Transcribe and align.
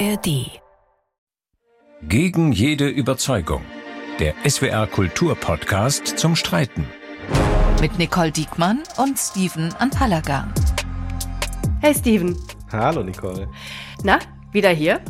ARD. 0.00 0.60
Gegen 2.02 2.52
jede 2.52 2.88
Überzeugung. 2.88 3.62
Der 4.18 4.34
SWR 4.48 4.88
Kulturpodcast 4.88 6.18
zum 6.18 6.34
Streiten. 6.34 6.86
Mit 7.80 7.96
Nicole 7.98 8.32
Diekmann 8.32 8.82
und 8.96 9.18
Steven 9.18 9.72
Anpalagan. 9.74 10.52
Hey 11.80 11.94
Steven. 11.94 12.36
Hallo 12.72 13.04
Nicole. 13.04 13.48
Na, 14.02 14.18
wieder 14.54 14.70
hier? 14.70 15.00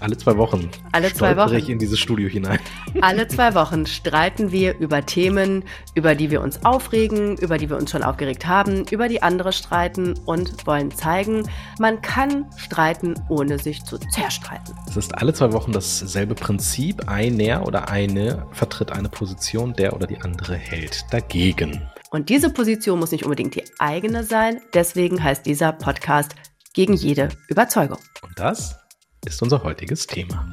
Alle 0.00 0.16
zwei 0.16 0.36
Wochen. 0.36 0.70
Alle 0.92 1.12
zwei 1.12 1.36
Wochen. 1.36 1.54
ich 1.54 1.68
in 1.68 1.78
dieses 1.78 1.98
Studio 1.98 2.28
hinein. 2.28 2.58
Alle 3.00 3.26
zwei 3.26 3.54
Wochen 3.54 3.86
streiten 3.86 4.52
wir 4.52 4.76
über 4.78 5.04
Themen, 5.06 5.64
über 5.94 6.14
die 6.14 6.30
wir 6.30 6.42
uns 6.42 6.64
aufregen, 6.64 7.36
über 7.38 7.56
die 7.56 7.70
wir 7.70 7.78
uns 7.78 7.90
schon 7.90 8.02
aufgeregt 8.02 8.46
haben, 8.46 8.84
über 8.90 9.08
die 9.08 9.22
andere 9.22 9.52
streiten 9.52 10.14
und 10.26 10.66
wollen 10.66 10.90
zeigen, 10.90 11.48
man 11.78 12.02
kann 12.02 12.46
streiten, 12.56 13.14
ohne 13.28 13.58
sich 13.58 13.82
zu 13.84 13.98
zerstreiten. 13.98 14.74
Es 14.86 14.96
ist 14.96 15.16
alle 15.16 15.32
zwei 15.32 15.52
Wochen 15.52 15.72
dasselbe 15.72 16.34
Prinzip. 16.34 17.08
Einer 17.08 17.66
oder 17.66 17.88
eine 17.88 18.46
vertritt 18.52 18.92
eine 18.92 19.08
Position, 19.08 19.72
der 19.72 19.94
oder 19.94 20.06
die 20.06 20.20
andere 20.20 20.54
hält 20.54 21.06
dagegen. 21.10 21.88
Und 22.10 22.28
diese 22.28 22.50
Position 22.50 22.98
muss 22.98 23.12
nicht 23.12 23.24
unbedingt 23.24 23.54
die 23.54 23.64
eigene 23.78 24.22
sein. 24.22 24.60
Deswegen 24.74 25.22
heißt 25.22 25.46
dieser 25.46 25.72
Podcast 25.72 26.34
gegen 26.74 26.94
jede 26.94 27.30
Überzeugung. 27.48 27.98
Und 28.22 28.38
das 28.38 28.81
ist 29.26 29.40
unser 29.40 29.62
heutiges 29.62 30.06
Thema. 30.06 30.44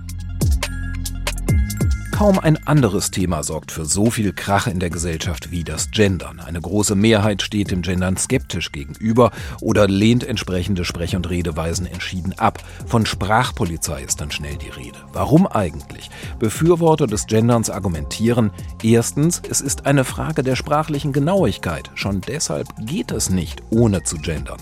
Kaum 2.12 2.38
ein 2.38 2.68
anderes 2.68 3.12
Thema 3.12 3.44
sorgt 3.44 3.72
für 3.72 3.86
so 3.86 4.12
viel 4.12 4.34
Krach 4.34 4.68
in 4.68 4.80
der 4.80 4.90
Gesellschaft 4.90 5.52
wie 5.52 5.64
das 5.64 5.90
Gendern. 5.90 6.40
Eine 6.42 6.60
große 6.60 6.94
Mehrheit 6.94 7.42
steht 7.42 7.72
dem 7.72 7.82
Gendern 7.82 8.18
skeptisch 8.18 8.72
gegenüber 8.72 9.32
oder 9.62 9.88
lehnt 9.88 10.26
entsprechende 10.26 10.84
Sprech- 10.84 11.16
und 11.16 11.30
Redeweisen 11.30 11.86
entschieden 11.86 12.38
ab. 12.38 12.62
Von 12.86 13.06
Sprachpolizei 13.06 14.04
ist 14.04 14.20
dann 14.22 14.32
schnell 14.32 14.58
die 14.58 14.70
Rede. 14.70 15.00
Warum 15.14 15.48
eigentlich? 15.48 16.12
Befürworter 16.40 17.08
des 17.08 17.26
Genderns 17.26 17.70
argumentieren, 17.70 18.52
erstens, 18.84 19.42
es 19.50 19.62
ist 19.62 19.86
eine 19.86 20.04
Frage 20.04 20.44
der 20.44 20.58
sprachlichen 20.58 21.14
Genauigkeit. 21.14 21.90
Schon 21.96 22.20
deshalb 22.22 22.68
geht 22.82 23.12
es 23.12 23.30
nicht, 23.30 23.64
ohne 23.70 24.04
zu 24.04 24.18
gendern. 24.18 24.60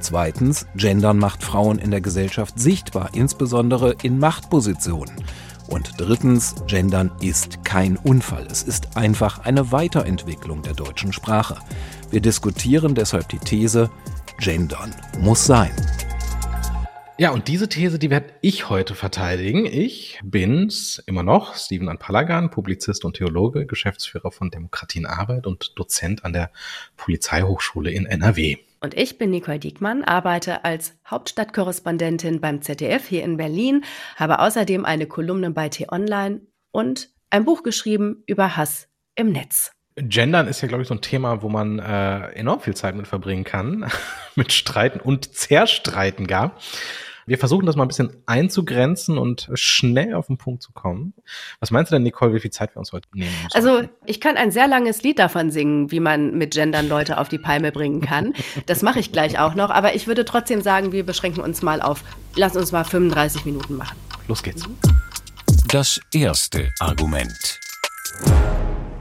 Zweitens, 0.00 0.66
Gendern 0.76 1.18
macht 1.18 1.44
Frauen 1.44 1.78
in 1.78 1.90
der 1.90 2.00
Gesellschaft 2.00 2.58
sichtbar, 2.58 3.10
insbesondere 3.12 3.94
in 4.02 4.18
Machtpositionen. 4.18 5.14
Und 5.68 5.92
drittens, 5.98 6.54
Gendern 6.66 7.12
ist 7.20 7.64
kein 7.64 7.96
Unfall. 7.96 8.46
Es 8.50 8.62
ist 8.62 8.96
einfach 8.96 9.40
eine 9.40 9.70
Weiterentwicklung 9.70 10.62
der 10.62 10.74
deutschen 10.74 11.12
Sprache. 11.12 11.58
Wir 12.10 12.20
diskutieren 12.20 12.94
deshalb 12.94 13.28
die 13.28 13.38
These, 13.38 13.90
Gendern 14.38 14.94
muss 15.20 15.44
sein. 15.44 15.70
Ja, 17.18 17.32
und 17.32 17.48
diese 17.48 17.68
These, 17.68 17.98
die 17.98 18.08
werde 18.08 18.32
ich 18.40 18.70
heute 18.70 18.94
verteidigen. 18.94 19.66
Ich 19.66 20.18
bin's 20.24 21.02
immer 21.04 21.22
noch, 21.22 21.54
Steven 21.54 21.90
Anpalagan, 21.90 22.50
Publizist 22.50 23.04
und 23.04 23.16
Theologe, 23.16 23.66
Geschäftsführer 23.66 24.32
von 24.32 24.50
Demokratienarbeit 24.50 25.46
und 25.46 25.78
Dozent 25.78 26.24
an 26.24 26.32
der 26.32 26.50
Polizeihochschule 26.96 27.90
in 27.90 28.06
NRW. 28.06 28.56
Und 28.82 28.94
ich 28.94 29.18
bin 29.18 29.30
Nicole 29.30 29.58
Diekmann, 29.58 30.04
arbeite 30.04 30.64
als 30.64 30.94
Hauptstadtkorrespondentin 31.06 32.40
beim 32.40 32.62
ZDF 32.62 33.06
hier 33.06 33.22
in 33.22 33.36
Berlin, 33.36 33.84
habe 34.16 34.38
außerdem 34.38 34.86
eine 34.86 35.06
Kolumne 35.06 35.50
bei 35.50 35.68
T-Online 35.68 36.40
und 36.72 37.10
ein 37.28 37.44
Buch 37.44 37.62
geschrieben 37.62 38.24
über 38.26 38.56
Hass 38.56 38.88
im 39.16 39.32
Netz. 39.32 39.72
Gendern 39.96 40.48
ist 40.48 40.62
ja, 40.62 40.68
glaube 40.68 40.82
ich, 40.82 40.88
so 40.88 40.94
ein 40.94 41.02
Thema, 41.02 41.42
wo 41.42 41.50
man 41.50 41.78
äh, 41.78 42.28
enorm 42.30 42.60
viel 42.60 42.74
Zeit 42.74 42.94
mit 42.94 43.06
verbringen 43.06 43.44
kann, 43.44 43.90
mit 44.34 44.50
Streiten 44.50 44.98
und 45.00 45.34
Zerstreiten 45.34 46.26
gar. 46.26 46.56
Wir 47.26 47.38
versuchen 47.38 47.66
das 47.66 47.76
mal 47.76 47.84
ein 47.84 47.88
bisschen 47.88 48.16
einzugrenzen 48.26 49.18
und 49.18 49.48
schnell 49.54 50.14
auf 50.14 50.26
den 50.26 50.38
Punkt 50.38 50.62
zu 50.62 50.72
kommen. 50.72 51.14
Was 51.60 51.70
meinst 51.70 51.90
du 51.90 51.96
denn, 51.96 52.02
Nicole, 52.02 52.34
wie 52.34 52.40
viel 52.40 52.50
Zeit 52.50 52.74
wir 52.74 52.78
uns 52.78 52.92
heute 52.92 53.08
nehmen 53.14 53.32
müssen? 53.44 53.54
Also, 53.54 53.88
ich 54.06 54.20
kann 54.20 54.36
ein 54.36 54.50
sehr 54.50 54.66
langes 54.66 55.02
Lied 55.02 55.18
davon 55.18 55.50
singen, 55.50 55.90
wie 55.90 56.00
man 56.00 56.36
mit 56.36 56.54
Gendern 56.54 56.88
Leute 56.88 57.18
auf 57.18 57.28
die 57.28 57.38
Palme 57.38 57.72
bringen 57.72 58.00
kann. 58.00 58.34
Das 58.66 58.82
mache 58.82 59.00
ich 59.00 59.12
gleich 59.12 59.38
auch 59.38 59.54
noch, 59.54 59.70
aber 59.70 59.94
ich 59.94 60.06
würde 60.06 60.24
trotzdem 60.24 60.62
sagen, 60.62 60.92
wir 60.92 61.04
beschränken 61.04 61.42
uns 61.42 61.62
mal 61.62 61.82
auf, 61.82 62.02
lass 62.36 62.56
uns 62.56 62.72
mal 62.72 62.84
35 62.84 63.44
Minuten 63.44 63.76
machen. 63.76 63.96
Los 64.28 64.42
geht's. 64.42 64.64
Das 65.68 66.00
erste 66.12 66.72
Argument. 66.80 67.60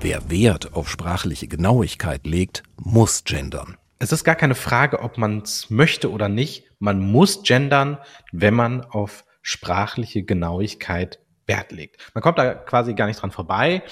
Wer 0.01 0.29
Wert 0.29 0.73
auf 0.73 0.89
sprachliche 0.89 1.47
Genauigkeit 1.47 2.25
legt, 2.25 2.63
muss 2.77 3.23
gendern. 3.23 3.78
Es 3.99 4.13
ist 4.13 4.23
gar 4.23 4.35
keine 4.35 4.55
Frage, 4.55 5.01
ob 5.01 5.17
man 5.17 5.39
es 5.39 5.69
möchte 5.69 6.09
oder 6.09 6.29
nicht. 6.29 6.63
Man 6.79 7.01
muss 7.01 7.43
gendern, 7.43 7.97
wenn 8.31 8.53
man 8.53 8.81
auf 8.81 9.25
sprachliche 9.41 10.23
Genauigkeit 10.23 11.19
Wert 11.45 11.71
legt. 11.73 11.97
Man 12.13 12.21
kommt 12.21 12.37
da 12.37 12.53
quasi 12.53 12.93
gar 12.93 13.07
nicht 13.07 13.21
dran 13.21 13.31
vorbei. 13.31 13.83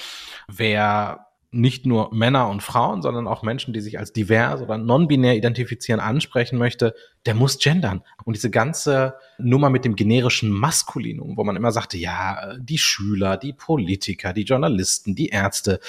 Wer 0.48 1.28
nicht 1.52 1.86
nur 1.86 2.14
Männer 2.14 2.50
und 2.50 2.62
Frauen, 2.62 3.02
sondern 3.02 3.28
auch 3.28 3.42
Menschen, 3.42 3.74
die 3.74 3.82
sich 3.82 4.00
als 4.00 4.14
divers 4.14 4.62
oder 4.62 4.78
non-binär 4.78 5.36
identifizieren, 5.36 6.00
ansprechen 6.00 6.58
möchte, 6.58 6.94
der 7.26 7.36
muss 7.36 7.58
gendern. 7.58 8.04
Und 8.26 8.36
diese 8.36 8.52
ganze 8.52 9.16
Nummer 9.38 9.70
mit 9.70 9.84
dem 9.84 9.96
generischen 9.96 10.52
Maskulinum, 10.52 11.36
wo 11.36 11.44
man 11.44 11.56
immer 11.56 11.72
sagte, 11.72 11.98
ja, 11.98 12.56
die 12.60 12.78
Schüler, 12.78 13.38
die 13.38 13.54
Politiker, 13.54 14.34
die 14.34 14.44
Journalisten, 14.44 15.16
die 15.16 15.30
Ärzte, 15.30 15.80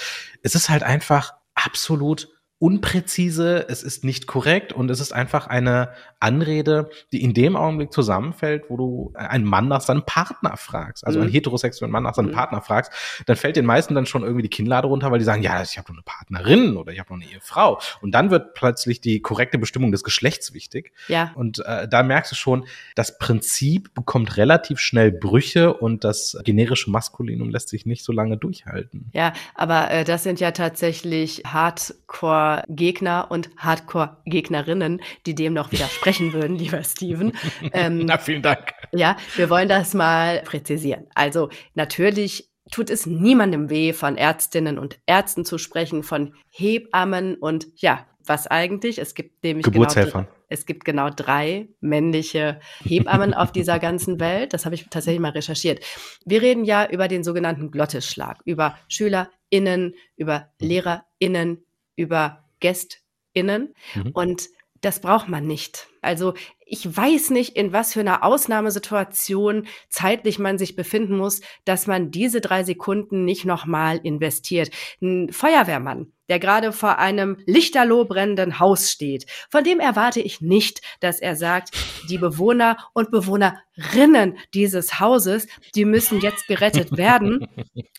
es 0.43 0.55
ist 0.55 0.71
halt 0.71 0.83
einfach 0.83 1.35
absolut 1.55 2.29
unpräzise, 2.61 3.67
es 3.69 3.85
ist 3.85 4.03
nicht 4.03 4.27
korrekt 4.27 4.73
und 4.73 4.91
es 4.91 4.99
ist 4.99 5.13
einfach 5.13 5.47
eine 5.47 5.91
Anrede, 6.19 6.91
die 7.13 7.23
in 7.23 7.33
dem 7.33 7.55
Augenblick 7.55 7.93
zusammenfällt, 7.93 8.65
wo 8.69 8.77
du 8.77 9.13
einen 9.15 9.45
Mann 9.45 9.69
nach 9.69 9.81
seinem 9.81 10.03
Partner 10.05 10.57
fragst, 10.57 11.07
also 11.07 11.21
mhm. 11.21 11.25
einen 11.25 11.33
heterosexuellen 11.33 11.93
Mann 11.93 12.03
nach 12.03 12.15
seinem 12.15 12.31
mhm. 12.31 12.35
Partner 12.35 12.61
fragst, 12.61 12.93
dann 13.27 13.37
fällt 13.37 13.55
den 13.55 13.65
meisten 13.65 13.95
dann 13.95 14.07
schon 14.07 14.23
irgendwie 14.23 14.43
die 14.43 14.49
Kinnlade 14.49 14.89
runter, 14.89 15.13
weil 15.13 15.21
die 15.21 15.25
sagen, 15.25 15.43
ja, 15.43 15.63
ich 15.63 15.79
habe 15.79 15.93
noch 15.93 15.99
eine 15.99 16.03
Partnerin 16.03 16.77
oder 16.77 16.93
ich 16.93 16.99
habe 16.99 17.15
noch 17.15 17.23
eine 17.23 17.33
Ehefrau 17.33 17.79
und 18.01 18.11
dann 18.11 18.31
wird 18.31 18.55
plötzlich 18.55 19.01
die 19.01 19.21
korrekte 19.21 19.59
Bestimmung 19.59 19.93
des 19.93 20.03
Geschlechts 20.03 20.53
wichtig. 20.53 20.93
Ja. 21.07 21.31
Und 21.37 21.61
äh, 21.65 21.87
da 21.87 22.03
merkst 22.03 22.33
du 22.33 22.37
schon, 22.37 22.67
das 22.97 23.19
Prinzip 23.19 23.95
bekommt 23.95 24.37
relativ 24.37 24.81
schnell 24.81 25.13
Brüche 25.13 25.75
und 25.75 26.03
das 26.03 26.37
generische 26.43 26.91
Maskulinum 26.91 27.51
lässt 27.51 27.69
sich 27.69 27.87
nicht 27.87 28.05
so 28.05 28.13
lange 28.13 28.37
durchhalten. 28.37 29.11
Ja, 29.13 29.33
aber 29.55 29.93
äh, 29.93 30.03
das 30.03 30.25
sind 30.25 30.41
ja 30.41 30.51
tatsächlich 30.51 31.43
Hardcore 31.47 32.48
Hardcore-Gegner 32.49 33.31
und 33.31 33.51
Hardcore-Gegnerinnen, 33.57 35.01
die 35.27 35.35
dem 35.35 35.55
noch 35.55 35.73
widersprechen 35.73 36.33
würden, 36.33 36.57
lieber 36.59 36.83
Steven. 36.83 37.33
Ähm, 37.73 37.99
Na, 38.07 38.19
vielen 38.19 38.43
Dank. 38.43 38.73
Ja, 38.93 39.17
wir 39.37 39.51
wollen 39.51 39.69
das 39.69 39.95
mal 39.95 40.43
präzisieren. 40.43 41.07
Also 41.15 41.51
natürlich 41.75 42.51
tut 42.71 42.91
es 42.91 43.07
niemandem 43.07 43.71
weh, 43.71 43.93
von 43.93 44.17
Ärztinnen 44.17 44.79
und 44.79 44.99
Ärzten 45.07 45.45
zu 45.45 45.59
sprechen, 45.59 46.03
von 46.03 46.35
Hebammen 46.51 47.37
und 47.37 47.67
ja, 47.77 48.07
was 48.27 48.47
eigentlich? 48.47 48.99
Es 48.99 49.15
gibt 49.15 49.43
nämlich 49.43 49.65
genau 49.65 49.81
Geburtshelfern. 49.81 50.25
Genau, 50.25 50.37
es 50.49 50.67
gibt 50.67 50.85
genau 50.85 51.09
drei 51.09 51.69
männliche 51.81 52.61
Hebammen 52.85 53.33
auf 53.33 53.53
dieser 53.53 53.79
ganzen 53.79 54.21
Welt. 54.21 54.53
Das 54.53 54.67
habe 54.67 54.75
ich 54.75 54.87
tatsächlich 54.91 55.21
mal 55.21 55.31
recherchiert. 55.31 55.83
Wir 56.27 56.43
reden 56.43 56.65
ja 56.65 56.87
über 56.87 57.09
den 57.09 57.25
sogenannten 57.25 57.71
Glottisschlag, 57.71 58.41
über 58.45 58.77
SchülerInnen, 58.89 59.95
über 60.17 60.49
LehrerInnen, 60.61 61.65
über 61.99 62.45
GästInnen. 62.61 63.75
Mhm. 63.95 64.11
Und 64.13 64.49
das 64.81 65.01
braucht 65.01 65.29
man 65.29 65.47
nicht. 65.47 65.89
Also 66.03 66.35
ich 66.65 66.97
weiß 66.97 67.31
nicht, 67.31 67.57
in 67.57 67.73
was 67.73 67.95
für 67.95 68.01
einer 68.01 68.23
Ausnahmesituation 68.23 69.67
zeitlich 69.89 70.39
man 70.39 70.57
sich 70.59 70.77
befinden 70.77 71.17
muss, 71.17 71.41
dass 71.65 71.87
man 71.87 72.11
diese 72.11 72.41
drei 72.41 72.63
Sekunden 72.63 73.25
nicht 73.25 73.45
nochmal 73.45 73.99
investiert. 74.03 74.71
Ein 75.03 75.33
Feuerwehrmann, 75.33 76.13
der 76.29 76.39
gerade 76.39 76.73
vor 76.73 76.99
einem 76.99 77.39
lichterloh 77.47 78.05
brennenden 78.05 78.59
Haus 78.59 78.91
steht, 78.91 79.27
von 79.51 79.65
dem 79.65 79.81
erwarte 79.81 80.21
ich 80.21 80.41
nicht, 80.41 80.81
dass 81.01 81.21
er 81.21 81.37
sagt, 81.37 81.71
die 82.09 82.19
Bewohner 82.19 82.77
und 82.93 83.11
Bewohnerinnen 83.11 84.39
dieses 84.55 85.01
Hauses, 85.01 85.47
die 85.75 85.85
müssen 85.85 86.21
jetzt 86.21 86.47
gerettet 86.47 86.97
werden. 86.97 87.47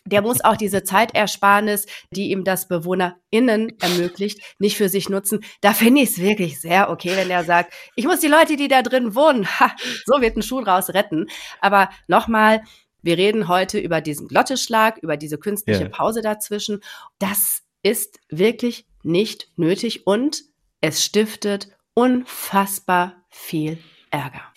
Der 0.04 0.22
muss 0.22 0.42
auch 0.42 0.56
diese 0.56 0.82
Zeitersparnis, 0.82 1.86
die 2.10 2.30
ihm 2.30 2.44
das 2.44 2.68
BewohnerInnen 2.68 3.78
ermöglicht, 3.80 4.40
nicht 4.58 4.76
für 4.76 4.88
sich 4.88 5.08
nutzen. 5.08 5.44
Da 5.60 5.72
finde 5.72 6.02
ich 6.02 6.10
es 6.10 6.18
wirklich 6.18 6.60
sehr 6.60 6.90
okay, 6.90 7.12
wenn 7.16 7.30
er 7.30 7.44
sagt, 7.44 7.72
ich 7.94 8.06
muss 8.06 8.20
die 8.20 8.28
Leute, 8.28 8.56
die 8.56 8.68
da 8.68 8.82
drin 8.82 9.14
wohnen, 9.14 9.46
ha, 9.46 9.72
so 10.06 10.20
wird 10.20 10.36
ein 10.36 10.42
Schuh 10.42 10.62
draus 10.62 10.90
retten. 10.90 11.26
Aber 11.60 11.90
nochmal, 12.08 12.62
wir 13.02 13.16
reden 13.16 13.48
heute 13.48 13.78
über 13.78 14.00
diesen 14.00 14.28
Glotteschlag, 14.28 14.98
über 14.98 15.16
diese 15.16 15.38
künstliche 15.38 15.82
yeah. 15.82 15.88
Pause 15.88 16.22
dazwischen. 16.22 16.80
Das 17.18 17.62
ist 17.82 18.20
wirklich 18.28 18.86
nicht 19.02 19.48
nötig 19.56 20.06
und 20.06 20.44
es 20.80 21.04
stiftet 21.04 21.68
unfassbar 21.94 23.24
viel 23.28 23.78
Ärger. 24.10 24.52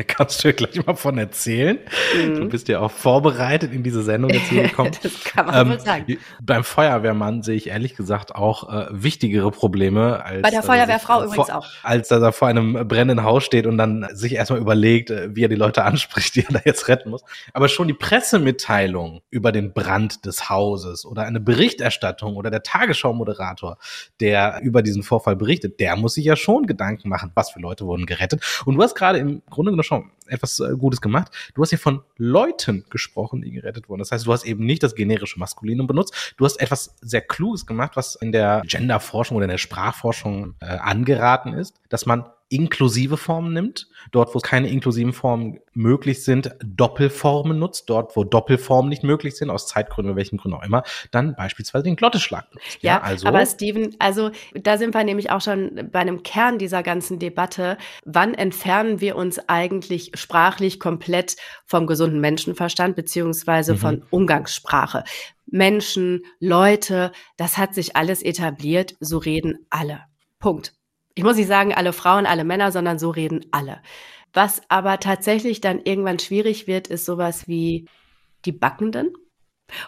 Da 0.00 0.04
kannst 0.06 0.42
du 0.42 0.48
ja 0.48 0.54
gleich 0.54 0.86
mal 0.86 0.96
von 0.96 1.18
erzählen. 1.18 1.78
Mhm. 2.16 2.34
Du 2.34 2.48
bist 2.48 2.68
ja 2.68 2.80
auch 2.80 2.90
vorbereitet 2.90 3.72
in 3.74 3.82
diese 3.82 4.02
Sendung 4.02 4.30
jetzt 4.30 4.48
hier 4.48 4.62
gekommen. 4.62 4.92
das 5.02 5.24
kann 5.24 5.46
man 5.46 5.54
ähm, 5.54 5.72
wohl 5.72 5.80
sagen. 5.80 6.18
Beim 6.42 6.64
Feuerwehrmann 6.64 7.42
sehe 7.42 7.56
ich 7.56 7.68
ehrlich 7.68 7.96
gesagt 7.96 8.34
auch 8.34 8.72
äh, 8.72 8.86
wichtigere 8.90 9.50
Probleme 9.50 10.24
als. 10.24 10.40
Bei 10.40 10.50
der 10.50 10.62
Feuerwehrfrau 10.62 11.20
äh, 11.20 11.24
übrigens 11.26 11.48
vor, 11.48 11.58
auch. 11.58 11.66
Als 11.82 12.08
dass 12.08 12.22
er 12.22 12.32
vor 12.32 12.48
einem 12.48 12.88
brennenden 12.88 13.24
Haus 13.24 13.44
steht 13.44 13.66
und 13.66 13.76
dann 13.76 14.08
sich 14.12 14.34
erstmal 14.34 14.60
überlegt, 14.60 15.10
äh, 15.10 15.36
wie 15.36 15.44
er 15.44 15.48
die 15.48 15.56
Leute 15.56 15.84
anspricht, 15.90 16.34
die 16.34 16.46
er 16.46 16.52
da 16.54 16.60
jetzt 16.64 16.88
retten 16.88 17.10
muss. 17.10 17.22
Aber 17.52 17.68
schon 17.68 17.86
die 17.86 17.94
Pressemitteilung 17.94 19.20
über 19.28 19.52
den 19.52 19.74
Brand 19.74 20.24
des 20.24 20.48
Hauses 20.48 21.04
oder 21.04 21.24
eine 21.24 21.40
Berichterstattung 21.40 22.36
oder 22.36 22.50
der 22.50 22.62
Tagesschau-Moderator, 22.62 23.76
der 24.18 24.60
über 24.62 24.80
diesen 24.80 25.02
Vorfall 25.02 25.36
berichtet, 25.36 25.78
der 25.78 25.96
muss 25.96 26.14
sich 26.14 26.24
ja 26.24 26.36
schon 26.36 26.66
Gedanken 26.66 27.10
machen, 27.10 27.32
was 27.34 27.50
für 27.50 27.60
Leute 27.60 27.84
wurden 27.84 28.06
gerettet. 28.06 28.62
Und 28.64 28.76
du 28.76 28.82
hast 28.82 28.94
gerade 28.94 29.18
im 29.18 29.42
Grunde 29.50 29.72
genommen 29.72 29.89
schon 29.90 30.10
etwas 30.28 30.60
äh, 30.60 30.76
Gutes 30.76 31.00
gemacht. 31.00 31.32
Du 31.54 31.62
hast 31.62 31.70
hier 31.70 31.78
von 31.78 32.02
Leuten 32.16 32.84
gesprochen, 32.88 33.42
die 33.42 33.50
gerettet 33.50 33.88
wurden. 33.88 33.98
Das 33.98 34.12
heißt, 34.12 34.26
du 34.26 34.32
hast 34.32 34.44
eben 34.44 34.64
nicht 34.64 34.82
das 34.82 34.94
generische 34.94 35.38
Maskulinum 35.38 35.86
benutzt. 35.86 36.34
Du 36.36 36.44
hast 36.44 36.60
etwas 36.60 36.96
sehr 37.00 37.20
Kluges 37.20 37.66
gemacht, 37.66 37.92
was 37.96 38.14
in 38.14 38.32
der 38.32 38.62
Genderforschung 38.66 39.36
oder 39.36 39.44
in 39.44 39.50
der 39.50 39.58
Sprachforschung 39.58 40.54
äh, 40.60 40.66
angeraten 40.66 41.52
ist, 41.52 41.74
dass 41.88 42.06
man 42.06 42.24
inklusive 42.50 43.16
Formen 43.16 43.52
nimmt, 43.52 43.88
dort, 44.10 44.34
wo 44.34 44.40
keine 44.40 44.68
inklusiven 44.68 45.12
Formen 45.12 45.60
möglich 45.72 46.24
sind, 46.24 46.54
Doppelformen 46.62 47.58
nutzt, 47.58 47.88
dort, 47.88 48.16
wo 48.16 48.24
Doppelformen 48.24 48.88
nicht 48.88 49.04
möglich 49.04 49.36
sind, 49.36 49.50
aus 49.50 49.68
Zeitgründen 49.68 50.10
oder 50.10 50.16
welchen 50.18 50.36
Gründen 50.36 50.58
auch 50.58 50.64
immer, 50.64 50.82
dann 51.12 51.36
beispielsweise 51.36 51.84
den 51.84 51.96
Glotteschlag 51.96 52.52
nutzt. 52.52 52.82
Ja, 52.82 52.96
ja, 52.96 53.00
also. 53.02 53.28
Aber 53.28 53.46
Steven, 53.46 53.94
also 54.00 54.30
da 54.54 54.78
sind 54.78 54.94
wir 54.94 55.04
nämlich 55.04 55.30
auch 55.30 55.40
schon 55.40 55.88
bei 55.92 56.00
einem 56.00 56.24
Kern 56.24 56.58
dieser 56.58 56.82
ganzen 56.82 57.20
Debatte. 57.20 57.78
Wann 58.04 58.34
entfernen 58.34 59.00
wir 59.00 59.14
uns 59.14 59.38
eigentlich 59.48 60.10
sprachlich 60.14 60.80
komplett 60.80 61.36
vom 61.64 61.86
gesunden 61.86 62.20
Menschenverstand 62.20 62.96
beziehungsweise 62.96 63.74
mhm. 63.74 63.78
von 63.78 64.02
Umgangssprache? 64.10 65.04
Menschen, 65.46 66.24
Leute, 66.40 67.12
das 67.36 67.58
hat 67.58 67.74
sich 67.74 67.94
alles 67.94 68.22
etabliert, 68.22 68.96
so 68.98 69.18
reden 69.18 69.66
alle. 69.70 70.00
Punkt 70.40 70.72
ich 71.14 71.24
muss 71.24 71.36
nicht 71.36 71.48
sagen, 71.48 71.74
alle 71.74 71.92
Frauen, 71.92 72.26
alle 72.26 72.44
Männer, 72.44 72.72
sondern 72.72 72.98
so 72.98 73.10
reden 73.10 73.46
alle. 73.50 73.80
Was 74.32 74.62
aber 74.68 75.00
tatsächlich 75.00 75.60
dann 75.60 75.80
irgendwann 75.82 76.18
schwierig 76.18 76.66
wird, 76.66 76.88
ist 76.88 77.04
sowas 77.04 77.48
wie 77.48 77.88
die 78.44 78.52
Backenden. 78.52 79.12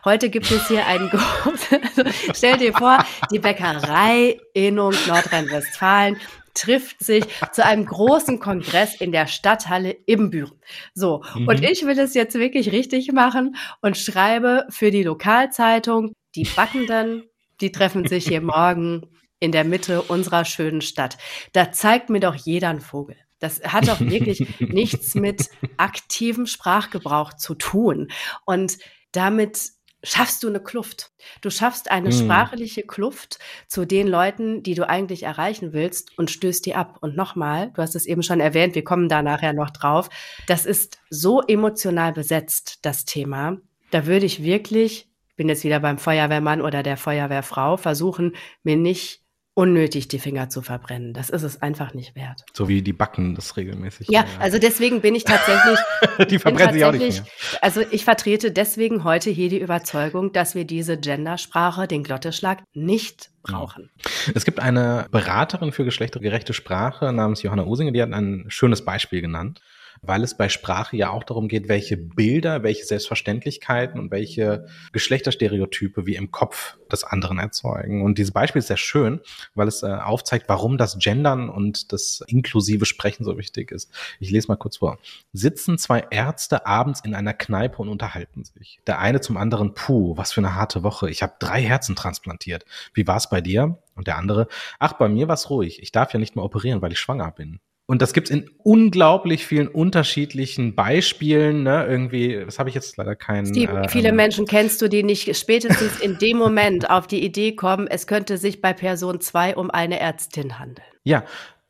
Heute 0.04 0.30
gibt 0.30 0.50
es 0.50 0.68
hier 0.68 0.86
einen 0.86 1.10
großen, 1.10 1.80
also 1.82 2.02
stell 2.34 2.58
dir 2.58 2.72
vor, 2.72 3.04
die 3.30 3.38
Bäckerei 3.38 4.38
Innung 4.54 4.94
Nordrhein-Westfalen 5.06 6.18
trifft 6.54 7.02
sich 7.02 7.24
zu 7.52 7.64
einem 7.64 7.86
großen 7.86 8.38
Kongress 8.38 9.00
in 9.00 9.10
der 9.10 9.26
Stadthalle 9.26 9.96
Ibbenbüren. 10.06 10.52
So, 10.94 11.22
mhm. 11.34 11.48
und 11.48 11.62
ich 11.62 11.86
will 11.86 11.98
es 11.98 12.14
jetzt 12.14 12.34
wirklich 12.34 12.72
richtig 12.72 13.10
machen 13.12 13.56
und 13.80 13.96
schreibe 13.96 14.66
für 14.68 14.90
die 14.90 15.02
Lokalzeitung, 15.02 16.12
die 16.34 16.44
Backenden, 16.44 17.24
die 17.60 17.72
treffen 17.72 18.06
sich 18.06 18.26
hier 18.26 18.42
morgen 18.42 19.06
in 19.42 19.50
der 19.50 19.64
Mitte 19.64 20.02
unserer 20.02 20.44
schönen 20.44 20.82
Stadt. 20.82 21.18
Da 21.52 21.72
zeigt 21.72 22.10
mir 22.10 22.20
doch 22.20 22.36
jeder 22.36 22.68
einen 22.68 22.80
Vogel. 22.80 23.16
Das 23.40 23.60
hat 23.64 23.88
doch 23.88 23.98
wirklich 23.98 24.46
nichts 24.60 25.16
mit 25.16 25.50
aktivem 25.76 26.46
Sprachgebrauch 26.46 27.32
zu 27.32 27.56
tun. 27.56 28.12
Und 28.44 28.78
damit 29.10 29.72
schaffst 30.04 30.44
du 30.44 30.48
eine 30.48 30.60
Kluft. 30.60 31.10
Du 31.40 31.50
schaffst 31.50 31.90
eine 31.90 32.10
mm. 32.10 32.12
sprachliche 32.12 32.82
Kluft 32.82 33.40
zu 33.66 33.84
den 33.84 34.06
Leuten, 34.06 34.62
die 34.62 34.74
du 34.74 34.88
eigentlich 34.88 35.24
erreichen 35.24 35.72
willst 35.72 36.16
und 36.16 36.30
stößt 36.30 36.64
die 36.64 36.76
ab. 36.76 36.98
Und 37.00 37.16
nochmal, 37.16 37.72
du 37.74 37.82
hast 37.82 37.96
es 37.96 38.06
eben 38.06 38.22
schon 38.22 38.38
erwähnt, 38.38 38.76
wir 38.76 38.84
kommen 38.84 39.08
da 39.08 39.22
nachher 39.22 39.52
noch 39.52 39.70
drauf. 39.70 40.08
Das 40.46 40.66
ist 40.66 41.00
so 41.10 41.42
emotional 41.42 42.12
besetzt, 42.12 42.78
das 42.82 43.06
Thema. 43.06 43.58
Da 43.90 44.06
würde 44.06 44.26
ich 44.26 44.44
wirklich, 44.44 45.08
bin 45.34 45.48
jetzt 45.48 45.64
wieder 45.64 45.80
beim 45.80 45.98
Feuerwehrmann 45.98 46.60
oder 46.60 46.84
der 46.84 46.96
Feuerwehrfrau, 46.96 47.76
versuchen, 47.76 48.36
mir 48.62 48.76
nicht 48.76 49.21
unnötig 49.54 50.08
die 50.08 50.18
Finger 50.18 50.48
zu 50.48 50.62
verbrennen. 50.62 51.12
Das 51.12 51.28
ist 51.28 51.42
es 51.42 51.60
einfach 51.60 51.92
nicht 51.92 52.16
wert. 52.16 52.42
So 52.54 52.68
wie 52.68 52.80
die 52.80 52.94
Backen 52.94 53.34
das 53.34 53.56
regelmäßig. 53.56 54.08
Ja, 54.10 54.24
also 54.38 54.58
deswegen 54.58 55.02
bin 55.02 55.14
ich 55.14 55.24
tatsächlich. 55.24 55.78
die 56.30 56.38
verbrennen 56.38 56.72
sich 56.72 56.84
auch 56.84 56.92
nicht 56.92 57.22
mehr. 57.22 57.24
Also 57.60 57.82
ich 57.90 58.04
vertrete 58.04 58.50
deswegen 58.50 59.04
heute 59.04 59.30
hier 59.30 59.50
die 59.50 59.60
Überzeugung, 59.60 60.32
dass 60.32 60.54
wir 60.54 60.64
diese 60.64 60.98
Gendersprache, 60.98 61.86
den 61.86 62.02
Glotteschlag, 62.02 62.62
nicht 62.72 63.30
brauchen. 63.42 63.90
Es 64.34 64.44
gibt 64.44 64.58
eine 64.58 65.06
Beraterin 65.10 65.72
für 65.72 65.84
geschlechtergerechte 65.84 66.54
Sprache 66.54 67.12
namens 67.12 67.42
Johanna 67.42 67.64
Usinger, 67.64 67.92
die 67.92 68.00
hat 68.00 68.12
ein 68.12 68.46
schönes 68.48 68.84
Beispiel 68.84 69.20
genannt 69.20 69.60
weil 70.04 70.24
es 70.24 70.36
bei 70.36 70.48
Sprache 70.48 70.96
ja 70.96 71.10
auch 71.10 71.22
darum 71.22 71.46
geht, 71.46 71.68
welche 71.68 71.96
Bilder, 71.96 72.64
welche 72.64 72.84
Selbstverständlichkeiten 72.84 74.00
und 74.00 74.10
welche 74.10 74.66
Geschlechterstereotype 74.92 76.06
wir 76.06 76.18
im 76.18 76.32
Kopf 76.32 76.76
des 76.90 77.04
anderen 77.04 77.38
erzeugen. 77.38 78.02
Und 78.02 78.18
dieses 78.18 78.32
Beispiel 78.32 78.58
ist 78.58 78.66
sehr 78.66 78.76
schön, 78.76 79.20
weil 79.54 79.68
es 79.68 79.84
äh, 79.84 79.86
aufzeigt, 79.86 80.48
warum 80.48 80.76
das 80.76 80.98
Gendern 80.98 81.48
und 81.48 81.92
das 81.92 82.22
inklusive 82.26 82.84
Sprechen 82.84 83.24
so 83.24 83.38
wichtig 83.38 83.70
ist. 83.70 83.92
Ich 84.18 84.30
lese 84.30 84.48
mal 84.48 84.56
kurz 84.56 84.78
vor. 84.78 84.98
Sitzen 85.32 85.78
zwei 85.78 86.04
Ärzte 86.10 86.66
abends 86.66 87.00
in 87.00 87.14
einer 87.14 87.32
Kneipe 87.32 87.80
und 87.80 87.88
unterhalten 87.88 88.44
sich. 88.44 88.80
Der 88.88 88.98
eine 88.98 89.20
zum 89.20 89.36
anderen, 89.36 89.72
puh, 89.74 90.16
was 90.16 90.32
für 90.32 90.40
eine 90.40 90.56
harte 90.56 90.82
Woche. 90.82 91.10
Ich 91.10 91.22
habe 91.22 91.34
drei 91.38 91.62
Herzen 91.62 91.94
transplantiert. 91.94 92.64
Wie 92.92 93.06
war 93.06 93.16
es 93.16 93.30
bei 93.30 93.40
dir? 93.40 93.78
Und 93.94 94.08
der 94.08 94.16
andere, 94.16 94.48
ach, 94.80 94.94
bei 94.94 95.08
mir 95.08 95.28
war's 95.28 95.48
ruhig. 95.48 95.80
Ich 95.80 95.92
darf 95.92 96.12
ja 96.12 96.18
nicht 96.18 96.34
mehr 96.34 96.44
operieren, 96.44 96.82
weil 96.82 96.92
ich 96.92 96.98
schwanger 96.98 97.30
bin. 97.30 97.60
Und 97.86 98.00
das 98.00 98.12
gibt's 98.12 98.30
in 98.30 98.48
unglaublich 98.58 99.46
vielen 99.46 99.68
unterschiedlichen 99.68 100.74
Beispielen. 100.74 101.64
Ne? 101.64 101.84
Irgendwie, 101.86 102.42
das 102.44 102.58
habe 102.58 102.68
ich 102.68 102.74
jetzt 102.74 102.96
leider 102.96 103.16
keinen. 103.16 103.46
Steve, 103.46 103.72
äh, 103.72 103.88
viele 103.88 104.10
ähm, 104.10 104.16
Menschen 104.16 104.46
kennst 104.46 104.80
du, 104.80 104.88
die 104.88 105.02
nicht 105.02 105.36
spätestens 105.36 106.00
in 106.00 106.18
dem 106.18 106.38
Moment 106.38 106.88
auf 106.88 107.06
die 107.06 107.24
Idee 107.24 107.54
kommen, 107.54 107.88
es 107.88 108.06
könnte 108.06 108.38
sich 108.38 108.60
bei 108.60 108.72
Person 108.72 109.20
2 109.20 109.56
um 109.56 109.70
eine 109.70 109.98
Ärztin 110.00 110.58
handeln. 110.58 110.86
Ja, 111.04 111.24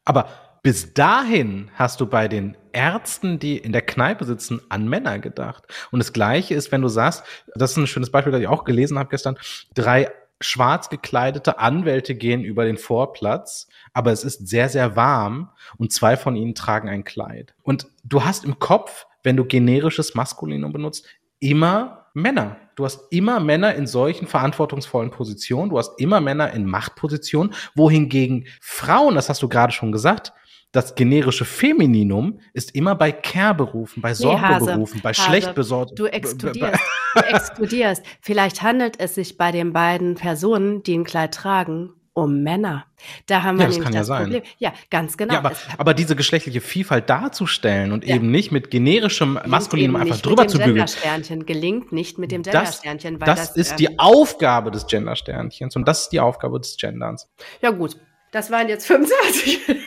aber 0.05 0.29
bis 0.63 0.95
dahin 0.95 1.71
hast 1.75 2.01
du 2.01 2.07
bei 2.07 2.29
den 2.29 2.57
Ärzten, 2.73 3.39
die 3.39 3.59
in 3.59 3.73
der 3.73 3.83
Kneipe 3.83 4.25
sitzen, 4.25 4.61
an 4.69 4.89
Männer 4.89 5.19
gedacht. 5.19 5.65
Und 5.91 5.99
das 5.99 6.13
Gleiche 6.13 6.55
ist, 6.55 6.71
wenn 6.71 6.83
du 6.83 6.89
sagst, 6.89 7.25
das 7.55 7.73
ist 7.73 7.77
ein 7.79 7.87
schönes 7.87 8.11
Beispiel, 8.11 8.33
das 8.33 8.41
ich 8.41 8.49
auch 8.49 8.65
gelesen 8.65 8.99
habe 8.99 9.09
gestern, 9.09 9.37
drei 9.75 10.11
schwarz 10.43 10.89
gekleidete 10.89 11.59
Anwälte 11.59 12.15
gehen 12.15 12.45
über 12.45 12.65
den 12.65 12.77
Vorplatz, 12.77 13.69
aber 13.93 14.13
es 14.13 14.25
ist 14.25 14.49
sehr, 14.49 14.69
sehr 14.69 14.97
warm 14.97 15.51
und 15.79 15.93
zwei 15.93 16.17
von 16.17 16.37
ihnen 16.37 16.55
tragen 16.55 16.89
ein 16.89 17.05
Kleid. 17.05 17.55
Und 17.63 17.87
du 18.05 18.25
hast 18.25 18.45
im 18.45 18.59
Kopf, 18.59 19.07
wenn 19.23 19.37
du 19.37 19.45
generisches 19.45 20.15
Maskulinum 20.15 20.73
benutzt, 20.73 21.07
immer 21.41 22.07
Männer. 22.15 22.57
Du 22.75 22.85
hast 22.85 23.13
immer 23.13 23.41
Männer 23.41 23.75
in 23.75 23.87
solchen 23.87 24.27
verantwortungsvollen 24.27 25.11
Positionen. 25.11 25.71
Du 25.71 25.79
hast 25.79 25.99
immer 25.99 26.21
Männer 26.21 26.53
in 26.53 26.65
Machtpositionen, 26.65 27.55
wohingegen 27.75 28.47
Frauen, 28.61 29.15
das 29.15 29.29
hast 29.29 29.43
du 29.43 29.49
gerade 29.49 29.73
schon 29.73 29.93
gesagt, 29.93 30.33
das 30.73 30.95
generische 30.95 31.45
Femininum 31.45 32.41
ist 32.55 32.75
immer 32.75 32.95
bei 32.95 33.13
Care-Berufen, 33.13 34.01
bei 34.01 34.15
Sorgeberufen, 34.15 34.97
nee, 34.97 35.03
bei 35.03 35.13
schlecht 35.13 35.55
besorgten. 35.55 35.97
Du 35.97 36.07
exkludierst. 36.07 36.81
du 37.15 37.21
exkludierst. 37.21 38.03
Vielleicht 38.23 38.63
handelt 38.63 38.99
es 38.99 39.15
sich 39.15 39.37
bei 39.37 39.53
den 39.53 39.75
beiden 39.75 40.15
Personen, 40.15 40.83
die 40.83 40.97
ein 40.97 41.05
Kleid 41.05 41.35
tragen, 41.35 41.91
um 42.15 42.43
Männer. 42.43 42.87
Da 43.27 43.43
haben 43.43 43.59
wir 43.59 43.65
ja, 43.65 43.69
das 43.69 43.79
nämlich 43.79 43.95
das 43.97 44.09
ja 44.09 44.17
Problem. 44.17 44.43
Sein. 44.43 44.53
Ja, 44.59 44.73
ganz 44.91 45.17
genau. 45.19 45.35
Ja, 45.35 45.41
aber, 45.41 45.53
aber, 45.77 45.95
diese 45.95 46.17
geschlechtliche 46.17 46.63
Vielfalt 46.63 47.09
darzustellen 47.11 47.93
und 47.93 48.07
ja. 48.07 48.17
eben 48.17 48.31
nicht 48.31 48.51
mit 48.51 48.71
generischem 48.71 49.39
Maskulinum 49.47 49.97
einfach 49.97 50.21
drüber 50.21 50.49
zu 50.49 50.57
bügeln. 50.57 50.77
Gendersternchen 50.77 51.45
gelingt 51.45 51.93
nicht 51.93 52.19
mit 52.19 52.33
dem 52.33 52.43
Gendersternchen. 52.43 53.19
Das, 53.19 53.27
das, 53.27 53.49
das 53.49 53.57
ist 53.57 53.71
ähm, 53.73 53.77
die 53.79 53.99
Aufgabe 53.99 54.71
des 54.71 54.87
Gendersternchens 54.87 55.77
und 55.77 55.87
das 55.87 56.05
ist 56.05 56.09
die 56.11 56.21
Aufgabe 56.21 56.61
des 56.61 56.77
Genderns. 56.79 57.31
Ja 57.61 57.71
gut, 57.71 57.97
das 58.33 58.51
waren 58.51 58.69
jetzt 58.69 58.87
25. 58.87 59.61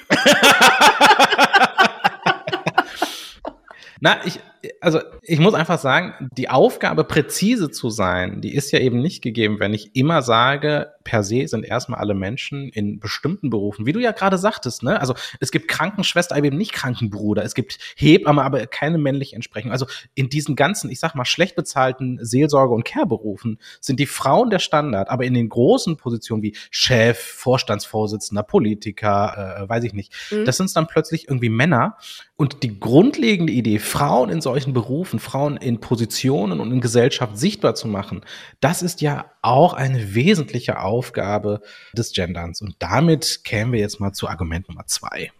Na, 3.99 4.23
ich, 4.23 4.39
also 4.81 4.99
ich 5.21 5.39
muss 5.39 5.53
einfach 5.53 5.79
sagen, 5.79 6.29
die 6.37 6.49
Aufgabe, 6.49 7.03
präzise 7.03 7.71
zu 7.71 7.89
sein, 7.89 8.41
die 8.41 8.53
ist 8.53 8.71
ja 8.71 8.79
eben 8.79 9.01
nicht 9.01 9.21
gegeben, 9.21 9.59
wenn 9.59 9.73
ich 9.73 9.95
immer 9.95 10.21
sage, 10.21 10.93
per 11.03 11.23
se 11.23 11.47
sind 11.47 11.63
erstmal 11.63 11.99
alle 11.99 12.15
Menschen 12.15 12.69
in 12.69 12.99
bestimmten 12.99 13.49
Berufen, 13.49 13.85
wie 13.85 13.93
du 13.93 13.99
ja 13.99 14.11
gerade 14.11 14.37
sagtest, 14.37 14.83
ne? 14.83 14.99
Also 14.99 15.13
es 15.39 15.51
gibt 15.51 15.67
Krankenschwester, 15.67 16.35
aber 16.35 16.45
eben 16.45 16.57
nicht 16.57 16.73
Krankenbruder, 16.73 17.43
es 17.43 17.53
gibt 17.53 17.77
Hebamme, 17.95 18.43
aber 18.43 18.65
keine 18.67 18.97
männliche 18.97 19.35
Entsprechung. 19.35 19.71
Also 19.71 19.85
in 20.15 20.29
diesen 20.29 20.55
ganzen, 20.55 20.89
ich 20.89 20.99
sag 20.99 21.15
mal, 21.15 21.25
schlecht 21.25 21.55
bezahlten 21.55 22.19
Seelsorge- 22.21 22.73
und 22.73 22.83
Care-Berufen 22.85 23.59
sind 23.79 23.99
die 23.99 24.07
Frauen 24.07 24.49
der 24.49 24.59
Standard, 24.59 25.09
aber 25.09 25.25
in 25.25 25.33
den 25.33 25.47
großen 25.47 25.97
Positionen 25.97 26.41
wie 26.41 26.55
Chef, 26.71 27.19
Vorstandsvorsitzender, 27.19 28.43
Politiker, 28.43 29.59
äh, 29.61 29.69
weiß 29.69 29.83
ich 29.83 29.93
nicht, 29.93 30.11
mhm. 30.31 30.45
das 30.45 30.57
sind 30.57 30.75
dann 30.75 30.87
plötzlich 30.87 31.27
irgendwie 31.27 31.49
Männer. 31.49 31.97
Und 32.37 32.63
die 32.63 32.79
grundlegende 32.79 33.53
Idee, 33.53 33.79
Frauen 33.79 34.29
in 34.29 34.41
solchen 34.41 34.54
Berufen, 34.73 35.19
Frauen 35.19 35.57
in 35.57 35.79
Positionen 35.79 36.59
und 36.59 36.71
in 36.71 36.81
Gesellschaft 36.81 37.37
sichtbar 37.37 37.75
zu 37.75 37.87
machen, 37.87 38.21
das 38.61 38.81
ist 38.81 39.01
ja 39.01 39.25
auch 39.41 39.73
eine 39.73 40.15
wesentliche 40.15 40.79
Aufgabe 40.79 41.61
des 41.93 42.13
Genderns. 42.13 42.61
Und 42.61 42.75
damit 42.79 43.41
kämen 43.43 43.73
wir 43.73 43.79
jetzt 43.79 43.99
mal 43.99 44.13
zu 44.13 44.27
Argument 44.27 44.67
Nummer 44.69 44.85
zwei. 44.87 45.31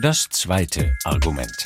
Das 0.00 0.28
zweite 0.28 0.94
Argument. 1.04 1.64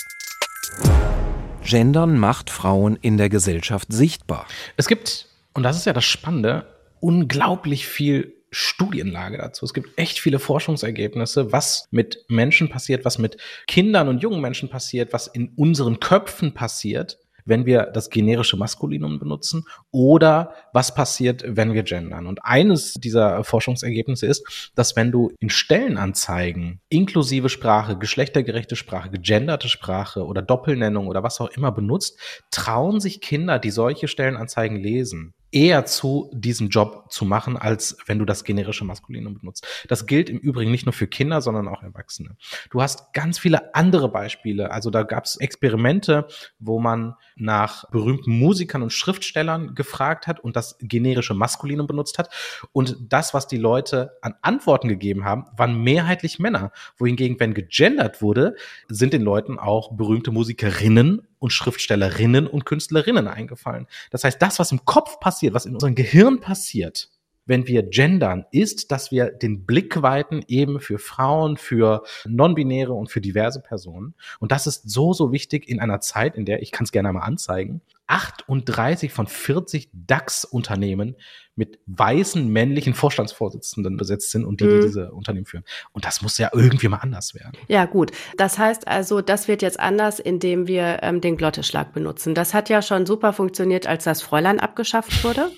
Gendern 1.64 2.18
macht 2.18 2.50
Frauen 2.50 2.96
in 2.96 3.16
der 3.16 3.28
Gesellschaft 3.28 3.92
sichtbar. 3.92 4.46
Es 4.76 4.86
gibt, 4.86 5.26
und 5.52 5.64
das 5.64 5.76
ist 5.76 5.86
ja 5.86 5.92
das 5.92 6.04
Spannende, 6.04 6.66
unglaublich 7.00 7.88
viel 7.88 8.35
Studienlage 8.50 9.38
dazu. 9.38 9.64
Es 9.64 9.74
gibt 9.74 9.98
echt 9.98 10.18
viele 10.18 10.38
Forschungsergebnisse, 10.38 11.52
was 11.52 11.86
mit 11.90 12.24
Menschen 12.28 12.68
passiert, 12.68 13.04
was 13.04 13.18
mit 13.18 13.36
Kindern 13.66 14.08
und 14.08 14.22
jungen 14.22 14.40
Menschen 14.40 14.68
passiert, 14.68 15.12
was 15.12 15.26
in 15.26 15.52
unseren 15.56 16.00
Köpfen 16.00 16.54
passiert, 16.54 17.18
wenn 17.46 17.64
wir 17.64 17.84
das 17.84 18.10
generische 18.10 18.56
Maskulinum 18.56 19.18
benutzen 19.18 19.64
oder 19.90 20.52
was 20.72 20.94
passiert, 20.94 21.44
wenn 21.46 21.72
wir 21.72 21.84
gendern. 21.84 22.26
Und 22.26 22.44
eines 22.44 22.94
dieser 22.94 23.44
Forschungsergebnisse 23.44 24.26
ist, 24.26 24.72
dass 24.74 24.96
wenn 24.96 25.12
du 25.12 25.32
in 25.38 25.48
Stellenanzeigen 25.48 26.80
inklusive 26.88 27.48
Sprache, 27.48 27.96
geschlechtergerechte 27.96 28.76
Sprache, 28.76 29.10
gegenderte 29.10 29.68
Sprache 29.68 30.26
oder 30.26 30.42
Doppelnennung 30.42 31.06
oder 31.06 31.22
was 31.22 31.40
auch 31.40 31.50
immer 31.50 31.72
benutzt, 31.72 32.18
trauen 32.50 33.00
sich 33.00 33.20
Kinder, 33.20 33.58
die 33.58 33.70
solche 33.70 34.08
Stellenanzeigen 34.08 34.76
lesen, 34.76 35.32
eher 35.52 35.84
zu, 35.86 36.30
diesen 36.34 36.68
Job 36.68 37.06
zu 37.10 37.24
machen, 37.24 37.56
als 37.56 37.96
wenn 38.06 38.18
du 38.18 38.24
das 38.24 38.44
generische 38.44 38.84
Maskulinum 38.84 39.38
benutzt. 39.38 39.66
Das 39.88 40.06
gilt 40.06 40.28
im 40.28 40.38
Übrigen 40.38 40.70
nicht 40.70 40.86
nur 40.86 40.92
für 40.92 41.06
Kinder, 41.06 41.40
sondern 41.40 41.68
auch 41.68 41.82
Erwachsene. 41.82 42.36
Du 42.70 42.82
hast 42.82 43.12
ganz 43.12 43.38
viele 43.38 43.74
andere 43.74 44.08
Beispiele. 44.10 44.70
Also 44.70 44.90
da 44.90 45.02
gab 45.02 45.24
es 45.24 45.36
Experimente, 45.36 46.26
wo 46.58 46.78
man 46.80 47.14
nach 47.36 47.88
berühmten 47.90 48.38
Musikern 48.38 48.82
und 48.82 48.92
Schriftstellern 48.92 49.74
gefragt 49.74 50.26
hat 50.26 50.40
und 50.40 50.56
das 50.56 50.76
generische 50.80 51.34
Maskulinum 51.34 51.86
benutzt 51.86 52.18
hat. 52.18 52.30
Und 52.72 52.96
das, 53.08 53.32
was 53.32 53.46
die 53.46 53.58
Leute 53.58 54.16
an 54.22 54.34
Antworten 54.42 54.88
gegeben 54.88 55.24
haben, 55.24 55.46
waren 55.56 55.82
mehrheitlich 55.82 56.38
Männer. 56.38 56.72
Wohingegen, 56.98 57.38
wenn 57.38 57.54
gegendert 57.54 58.20
wurde, 58.20 58.56
sind 58.88 59.12
den 59.12 59.22
Leuten 59.22 59.58
auch 59.58 59.92
berühmte 59.96 60.32
Musikerinnen 60.32 61.22
und 61.38 61.52
Schriftstellerinnen 61.52 62.46
und 62.46 62.64
Künstlerinnen 62.64 63.28
eingefallen. 63.28 63.86
Das 64.10 64.24
heißt, 64.24 64.40
das, 64.40 64.58
was 64.58 64.72
im 64.72 64.84
Kopf 64.84 65.20
passiert, 65.20 65.54
was 65.54 65.66
in 65.66 65.74
unserem 65.74 65.94
Gehirn 65.94 66.40
passiert, 66.40 67.10
wenn 67.46 67.68
wir 67.68 67.84
gendern, 67.84 68.44
ist, 68.50 68.90
dass 68.90 69.12
wir 69.12 69.30
den 69.30 69.64
Blick 69.64 70.02
weiten 70.02 70.44
eben 70.48 70.80
für 70.80 70.98
Frauen, 70.98 71.56
für 71.56 72.02
non-binäre 72.24 72.92
und 72.92 73.08
für 73.10 73.20
diverse 73.20 73.60
Personen. 73.60 74.14
Und 74.40 74.52
das 74.52 74.66
ist 74.66 74.90
so, 74.90 75.12
so 75.12 75.32
wichtig 75.32 75.68
in 75.68 75.80
einer 75.80 76.00
Zeit, 76.00 76.34
in 76.34 76.44
der, 76.44 76.60
ich 76.60 76.72
kann 76.72 76.84
es 76.84 76.92
gerne 76.92 77.12
mal 77.12 77.20
anzeigen, 77.20 77.80
38 78.08 79.12
von 79.12 79.26
40 79.26 79.90
DAX-Unternehmen 79.92 81.16
mit 81.56 81.78
weißen 81.86 82.46
männlichen 82.46 82.94
Vorstandsvorsitzenden 82.94 83.96
besetzt 83.96 84.30
sind 84.30 84.44
und 84.44 84.60
die, 84.60 84.66
die 84.66 84.70
mhm. 84.70 84.82
diese 84.82 85.12
Unternehmen 85.12 85.46
führen. 85.46 85.64
Und 85.92 86.04
das 86.04 86.22
muss 86.22 86.38
ja 86.38 86.50
irgendwie 86.52 86.88
mal 86.88 86.98
anders 86.98 87.34
werden. 87.34 87.52
Ja, 87.66 87.86
gut. 87.86 88.12
Das 88.36 88.58
heißt 88.58 88.86
also, 88.86 89.22
das 89.22 89.48
wird 89.48 89.62
jetzt 89.62 89.80
anders, 89.80 90.20
indem 90.20 90.68
wir 90.68 90.98
ähm, 91.02 91.20
den 91.20 91.36
Glotteschlag 91.36 91.92
benutzen. 91.92 92.34
Das 92.34 92.54
hat 92.54 92.68
ja 92.68 92.82
schon 92.82 93.06
super 93.06 93.32
funktioniert, 93.32 93.86
als 93.86 94.04
das 94.04 94.22
Fräulein 94.22 94.60
abgeschafft 94.60 95.24
wurde. 95.24 95.50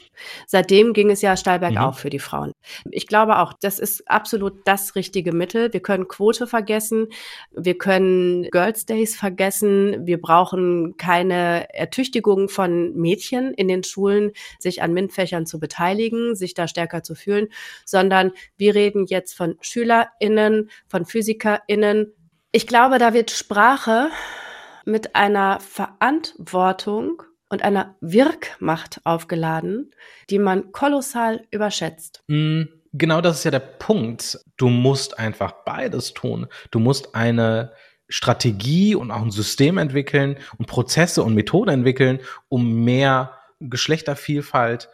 Seitdem 0.46 0.92
ging 0.92 1.10
es 1.10 1.22
ja 1.22 1.36
steil 1.36 1.58
bergauf 1.58 1.96
mhm. 1.96 2.00
für 2.00 2.10
die 2.10 2.18
Frauen. 2.18 2.52
Ich 2.90 3.06
glaube 3.06 3.38
auch, 3.38 3.52
das 3.60 3.78
ist 3.78 4.08
absolut 4.10 4.54
das 4.64 4.94
richtige 4.94 5.32
Mittel. 5.32 5.72
Wir 5.72 5.80
können 5.80 6.08
Quote 6.08 6.46
vergessen. 6.46 7.08
Wir 7.52 7.76
können 7.76 8.44
Girls 8.50 8.86
Days 8.86 9.16
vergessen. 9.16 10.06
Wir 10.06 10.20
brauchen 10.20 10.96
keine 10.96 11.72
Ertüchtigung 11.74 12.48
von 12.48 12.94
Mädchen 12.94 13.54
in 13.54 13.68
den 13.68 13.84
Schulen, 13.84 14.32
sich 14.58 14.82
an 14.82 14.92
MINT-Fächern 14.92 15.46
zu 15.46 15.58
beteiligen, 15.58 15.87
sich 16.34 16.54
da 16.54 16.68
stärker 16.68 17.02
zu 17.02 17.14
fühlen, 17.14 17.48
sondern 17.84 18.32
wir 18.56 18.74
reden 18.74 19.06
jetzt 19.06 19.34
von 19.34 19.56
SchülerInnen, 19.60 20.70
von 20.88 21.04
PhysikerInnen. 21.04 22.12
Ich 22.52 22.66
glaube, 22.66 22.98
da 22.98 23.14
wird 23.14 23.30
Sprache 23.30 24.08
mit 24.84 25.14
einer 25.14 25.60
Verantwortung 25.60 27.22
und 27.48 27.62
einer 27.62 27.96
Wirkmacht 28.00 29.00
aufgeladen, 29.04 29.90
die 30.30 30.38
man 30.38 30.72
kolossal 30.72 31.46
überschätzt. 31.50 32.22
Mm, 32.28 32.62
genau 32.92 33.20
das 33.20 33.38
ist 33.38 33.44
ja 33.44 33.50
der 33.50 33.60
Punkt. 33.60 34.38
Du 34.56 34.68
musst 34.68 35.18
einfach 35.18 35.52
beides 35.64 36.14
tun. 36.14 36.46
Du 36.70 36.78
musst 36.78 37.14
eine 37.14 37.72
Strategie 38.08 38.94
und 38.94 39.10
auch 39.10 39.22
ein 39.22 39.30
System 39.30 39.78
entwickeln 39.78 40.38
und 40.58 40.66
Prozesse 40.66 41.22
und 41.22 41.34
Methoden 41.34 41.70
entwickeln, 41.70 42.20
um 42.48 42.84
mehr 42.84 43.34
Geschlechtervielfalt 43.60 44.88